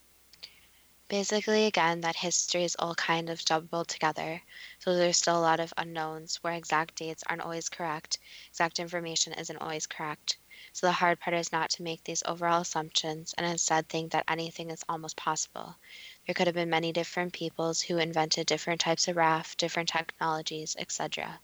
Basically, 1.13 1.67
again, 1.67 2.01
that 2.01 2.17
history 2.17 2.65
is 2.65 2.75
all 2.77 2.97
kind 2.97 3.31
of 3.31 3.45
jumbled 3.45 3.87
together. 3.87 4.43
So 4.81 4.97
there's 4.97 5.17
still 5.19 5.39
a 5.39 5.41
lot 5.41 5.61
of 5.61 5.73
unknowns 5.77 6.43
where 6.43 6.55
exact 6.55 6.97
dates 6.97 7.23
aren't 7.29 7.43
always 7.43 7.69
correct, 7.69 8.19
exact 8.49 8.81
information 8.81 9.33
isn't 9.35 9.59
always 9.59 9.87
correct. 9.87 10.39
So 10.73 10.87
the 10.89 10.93
hard 10.93 11.21
part 11.21 11.37
is 11.37 11.53
not 11.53 11.71
to 11.71 11.85
make 11.85 12.03
these 12.03 12.25
overall 12.27 12.63
assumptions 12.63 13.33
and 13.39 13.47
instead 13.47 13.89
think 13.89 14.11
that 14.11 14.25
anything 14.27 14.71
is 14.71 14.85
almost 14.89 15.17
possible. 15.17 15.77
There 16.27 16.35
could 16.35 16.49
have 16.49 16.57
been 16.57 16.71
many 16.71 16.93
different 16.93 17.33
peoples 17.33 17.83
who 17.83 17.99
invented 17.99 18.49
different 18.49 18.81
types 18.81 19.07
of 19.07 19.15
raft, 19.17 19.59
different 19.59 19.91
technologies, 19.91 20.75
etc. 20.79 21.39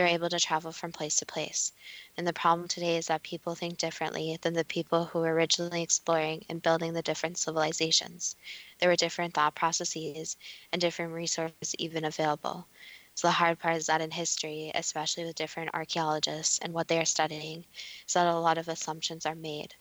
They're 0.00 0.08
able 0.08 0.30
to 0.30 0.40
travel 0.40 0.72
from 0.72 0.92
place 0.92 1.16
to 1.16 1.26
place. 1.26 1.74
And 2.16 2.26
the 2.26 2.32
problem 2.32 2.66
today 2.66 2.96
is 2.96 3.08
that 3.08 3.22
people 3.22 3.54
think 3.54 3.76
differently 3.76 4.38
than 4.40 4.54
the 4.54 4.64
people 4.64 5.04
who 5.04 5.18
were 5.18 5.34
originally 5.34 5.82
exploring 5.82 6.46
and 6.48 6.62
building 6.62 6.94
the 6.94 7.02
different 7.02 7.36
civilizations. 7.36 8.34
There 8.78 8.88
were 8.88 8.96
different 8.96 9.34
thought 9.34 9.54
processes 9.54 10.38
and 10.72 10.80
different 10.80 11.12
resources 11.12 11.74
even 11.78 12.06
available. 12.06 12.66
So 13.14 13.28
the 13.28 13.32
hard 13.32 13.58
part 13.58 13.76
is 13.76 13.88
that 13.88 14.00
in 14.00 14.10
history, 14.10 14.72
especially 14.74 15.26
with 15.26 15.34
different 15.34 15.74
archaeologists 15.74 16.58
and 16.60 16.72
what 16.72 16.88
they 16.88 16.98
are 16.98 17.04
studying, 17.04 17.66
is 18.06 18.14
that 18.14 18.26
a 18.26 18.40
lot 18.40 18.56
of 18.56 18.68
assumptions 18.68 19.26
are 19.26 19.34
made. 19.34 19.74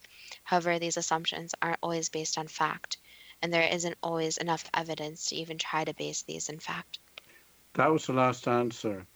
However, 0.44 0.80
these 0.80 0.98
assumptions 0.98 1.56
aren't 1.62 1.80
always 1.82 2.10
based 2.10 2.38
on 2.38 2.50
fact, 2.50 2.98
and 3.42 3.54
there 3.54 3.74
isn't 3.74 3.98
always 4.04 4.36
enough 4.36 4.70
evidence 4.74 5.28
to 5.28 5.38
even 5.38 5.58
try 5.58 5.86
to 5.86 5.94
base 5.94 6.24
these 6.24 6.50
in 6.50 6.60
fact. 6.60 7.00
That 7.76 7.94
was 7.94 8.06
the 8.06 8.12
last 8.12 8.50
answer. 8.50 9.08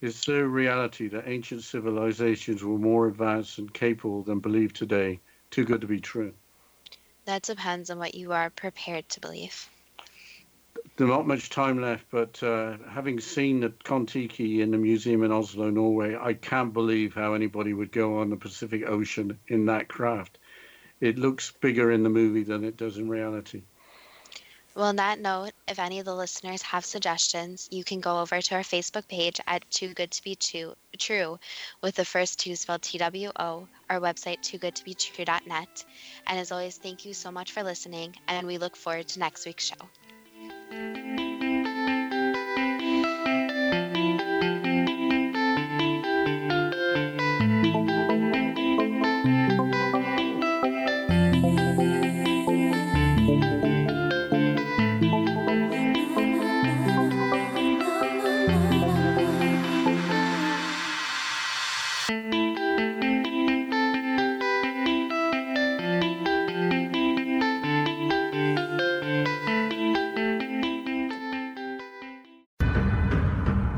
Is 0.00 0.24
there 0.26 0.44
a 0.44 0.48
reality 0.48 1.08
that 1.08 1.26
ancient 1.26 1.64
civilizations 1.64 2.62
were 2.62 2.78
more 2.78 3.08
advanced 3.08 3.58
and 3.58 3.72
capable 3.72 4.22
than 4.22 4.38
believed 4.38 4.76
today? 4.76 5.20
Too 5.50 5.64
good 5.64 5.80
to 5.80 5.88
be 5.88 6.00
true. 6.00 6.34
That 7.24 7.42
depends 7.42 7.90
on 7.90 7.98
what 7.98 8.14
you 8.14 8.32
are 8.32 8.48
prepared 8.48 9.08
to 9.10 9.20
believe. 9.20 9.68
There's 10.96 11.10
not 11.10 11.26
much 11.26 11.50
time 11.50 11.80
left, 11.80 12.06
but 12.10 12.40
uh, 12.42 12.76
having 12.88 13.20
seen 13.20 13.60
the 13.60 13.70
Kon-Tiki 13.70 14.62
in 14.62 14.70
the 14.70 14.78
museum 14.78 15.24
in 15.24 15.32
Oslo, 15.32 15.70
Norway, 15.70 16.16
I 16.16 16.34
can't 16.34 16.72
believe 16.72 17.14
how 17.14 17.34
anybody 17.34 17.72
would 17.72 17.92
go 17.92 18.18
on 18.18 18.30
the 18.30 18.36
Pacific 18.36 18.84
Ocean 18.86 19.38
in 19.48 19.66
that 19.66 19.88
craft. 19.88 20.38
It 21.00 21.18
looks 21.18 21.52
bigger 21.60 21.90
in 21.90 22.02
the 22.02 22.08
movie 22.08 22.44
than 22.44 22.64
it 22.64 22.76
does 22.76 22.98
in 22.98 23.08
reality. 23.08 23.62
Well, 24.78 24.86
on 24.86 24.96
that 24.96 25.18
note, 25.18 25.50
if 25.66 25.80
any 25.80 25.98
of 25.98 26.04
the 26.04 26.14
listeners 26.14 26.62
have 26.62 26.84
suggestions, 26.84 27.66
you 27.72 27.82
can 27.82 27.98
go 27.98 28.20
over 28.20 28.40
to 28.40 28.54
our 28.54 28.60
Facebook 28.60 29.08
page 29.08 29.40
at 29.44 29.68
Too 29.72 29.92
Good 29.92 30.12
to 30.12 30.22
Be 30.22 30.36
True, 30.36 30.74
true 30.96 31.40
with 31.82 31.96
the 31.96 32.04
first 32.04 32.38
two 32.38 32.54
spelled 32.54 32.82
T 32.82 32.96
W 32.96 33.32
O, 33.40 33.66
our 33.90 33.98
website, 33.98 34.38
toogoodtobetrue.net. 34.42 35.84
And 36.28 36.38
as 36.38 36.52
always, 36.52 36.76
thank 36.76 37.04
you 37.04 37.12
so 37.12 37.32
much 37.32 37.50
for 37.50 37.64
listening, 37.64 38.14
and 38.28 38.46
we 38.46 38.58
look 38.58 38.76
forward 38.76 39.08
to 39.08 39.18
next 39.18 39.46
week's 39.46 39.64
show. 39.64 39.88